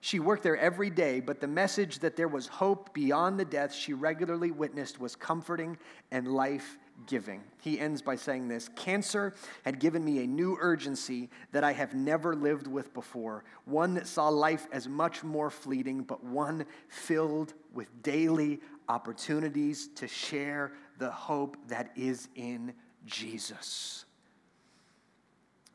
She 0.00 0.20
worked 0.20 0.42
there 0.42 0.56
every 0.56 0.90
day, 0.90 1.20
but 1.20 1.40
the 1.40 1.48
message 1.48 2.00
that 2.00 2.16
there 2.16 2.28
was 2.28 2.46
hope 2.46 2.94
beyond 2.94 3.38
the 3.38 3.44
death 3.44 3.74
she 3.74 3.92
regularly 3.92 4.50
witnessed 4.50 5.00
was 5.00 5.16
comforting 5.16 5.76
and 6.10 6.28
life 6.28 6.78
giving. 7.06 7.42
He 7.60 7.78
ends 7.78 8.02
by 8.02 8.16
saying 8.16 8.48
this 8.48 8.68
Cancer 8.76 9.34
had 9.64 9.78
given 9.78 10.04
me 10.04 10.22
a 10.22 10.26
new 10.26 10.56
urgency 10.60 11.30
that 11.52 11.64
I 11.64 11.72
have 11.72 11.94
never 11.94 12.34
lived 12.34 12.66
with 12.66 12.92
before, 12.94 13.44
one 13.64 13.94
that 13.94 14.06
saw 14.06 14.28
life 14.28 14.66
as 14.72 14.88
much 14.88 15.22
more 15.22 15.50
fleeting, 15.50 16.02
but 16.02 16.24
one 16.24 16.66
filled 16.88 17.54
with 17.72 18.02
daily 18.02 18.60
opportunities 18.88 19.88
to 19.96 20.08
share 20.08 20.72
the 20.98 21.10
hope 21.10 21.56
that 21.68 21.90
is 21.96 22.28
in 22.34 22.72
Jesus. 23.06 24.04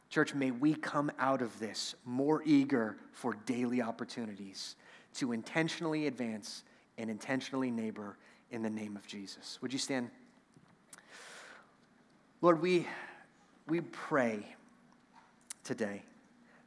Church, 0.09 0.35
may 0.35 0.51
we 0.51 0.75
come 0.75 1.11
out 1.17 1.41
of 1.41 1.57
this 1.59 1.95
more 2.05 2.43
eager 2.45 2.97
for 3.11 3.33
daily 3.45 3.81
opportunities 3.81 4.75
to 5.15 5.31
intentionally 5.31 6.05
advance 6.07 6.63
and 6.97 7.09
intentionally 7.09 7.71
neighbor 7.71 8.17
in 8.51 8.61
the 8.61 8.69
name 8.69 8.95
of 8.95 9.07
Jesus. 9.07 9.57
Would 9.61 9.73
you 9.73 9.79
stand? 9.79 10.11
Lord, 12.43 12.61
we, 12.61 12.85
we 13.69 13.79
pray 13.79 14.45
today 15.63 16.03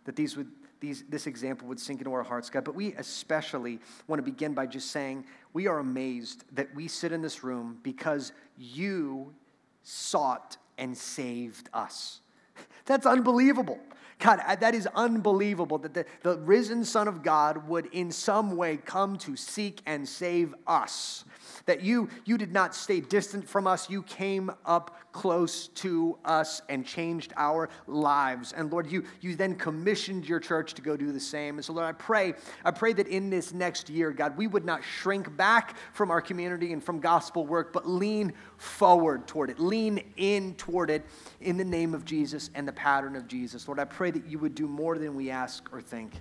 that 0.04 0.16
these 0.16 0.34
would, 0.34 0.48
these, 0.80 1.04
this 1.10 1.26
example 1.26 1.68
would 1.68 1.78
sink 1.78 2.00
into 2.00 2.14
our 2.14 2.22
hearts, 2.22 2.48
God. 2.48 2.64
But 2.64 2.74
we 2.74 2.94
especially 2.94 3.78
want 4.08 4.18
to 4.18 4.22
begin 4.22 4.54
by 4.54 4.64
just 4.64 4.90
saying 4.90 5.26
we 5.52 5.66
are 5.66 5.78
amazed 5.78 6.44
that 6.54 6.74
we 6.74 6.88
sit 6.88 7.12
in 7.12 7.20
this 7.20 7.44
room 7.44 7.78
because 7.82 8.32
you 8.56 9.34
sought 9.82 10.56
and 10.78 10.96
saved 10.96 11.68
us. 11.74 12.20
That's 12.86 13.04
unbelievable. 13.04 13.78
God, 14.18 14.40
that 14.60 14.74
is 14.74 14.88
unbelievable 14.94 15.78
that 15.78 15.94
the, 15.94 16.06
the 16.22 16.38
risen 16.38 16.84
Son 16.84 17.06
of 17.06 17.22
God 17.22 17.68
would 17.68 17.86
in 17.86 18.10
some 18.10 18.56
way 18.56 18.78
come 18.78 19.18
to 19.18 19.36
seek 19.36 19.82
and 19.86 20.08
save 20.08 20.54
us 20.66 21.24
that 21.66 21.82
you, 21.82 22.08
you 22.24 22.38
did 22.38 22.52
not 22.52 22.74
stay 22.74 23.00
distant 23.00 23.48
from 23.48 23.66
us. 23.66 23.90
You 23.90 24.02
came 24.02 24.50
up 24.64 24.98
close 25.12 25.68
to 25.68 26.18
us 26.24 26.62
and 26.68 26.86
changed 26.86 27.32
our 27.36 27.68
lives. 27.86 28.52
And 28.52 28.70
Lord, 28.70 28.90
you, 28.90 29.04
you 29.20 29.34
then 29.34 29.56
commissioned 29.56 30.28
your 30.28 30.40
church 30.40 30.74
to 30.74 30.82
go 30.82 30.96
do 30.96 31.12
the 31.12 31.20
same. 31.20 31.56
And 31.56 31.64
so, 31.64 31.72
Lord, 31.72 31.86
I 31.86 31.92
pray, 31.92 32.34
I 32.64 32.70
pray 32.70 32.92
that 32.94 33.08
in 33.08 33.30
this 33.30 33.52
next 33.52 33.90
year, 33.90 34.10
God, 34.10 34.36
we 34.36 34.46
would 34.46 34.64
not 34.64 34.82
shrink 34.84 35.34
back 35.36 35.76
from 35.92 36.10
our 36.10 36.20
community 36.20 36.72
and 36.72 36.82
from 36.82 37.00
gospel 37.00 37.46
work, 37.46 37.72
but 37.72 37.88
lean 37.88 38.32
forward 38.58 39.26
toward 39.26 39.50
it, 39.50 39.58
lean 39.58 40.02
in 40.16 40.54
toward 40.54 40.90
it 40.90 41.04
in 41.40 41.56
the 41.56 41.64
name 41.64 41.94
of 41.94 42.04
Jesus 42.04 42.50
and 42.54 42.66
the 42.66 42.72
pattern 42.72 43.16
of 43.16 43.28
Jesus. 43.28 43.68
Lord, 43.68 43.78
I 43.78 43.84
pray 43.84 44.10
that 44.10 44.26
you 44.26 44.38
would 44.38 44.54
do 44.54 44.66
more 44.66 44.98
than 44.98 45.14
we 45.14 45.30
ask 45.30 45.68
or 45.72 45.80
think. 45.80 46.12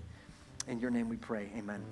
In 0.67 0.79
your 0.79 0.89
name 0.89 1.09
we 1.09 1.17
pray. 1.17 1.49
Amen. 1.55 1.83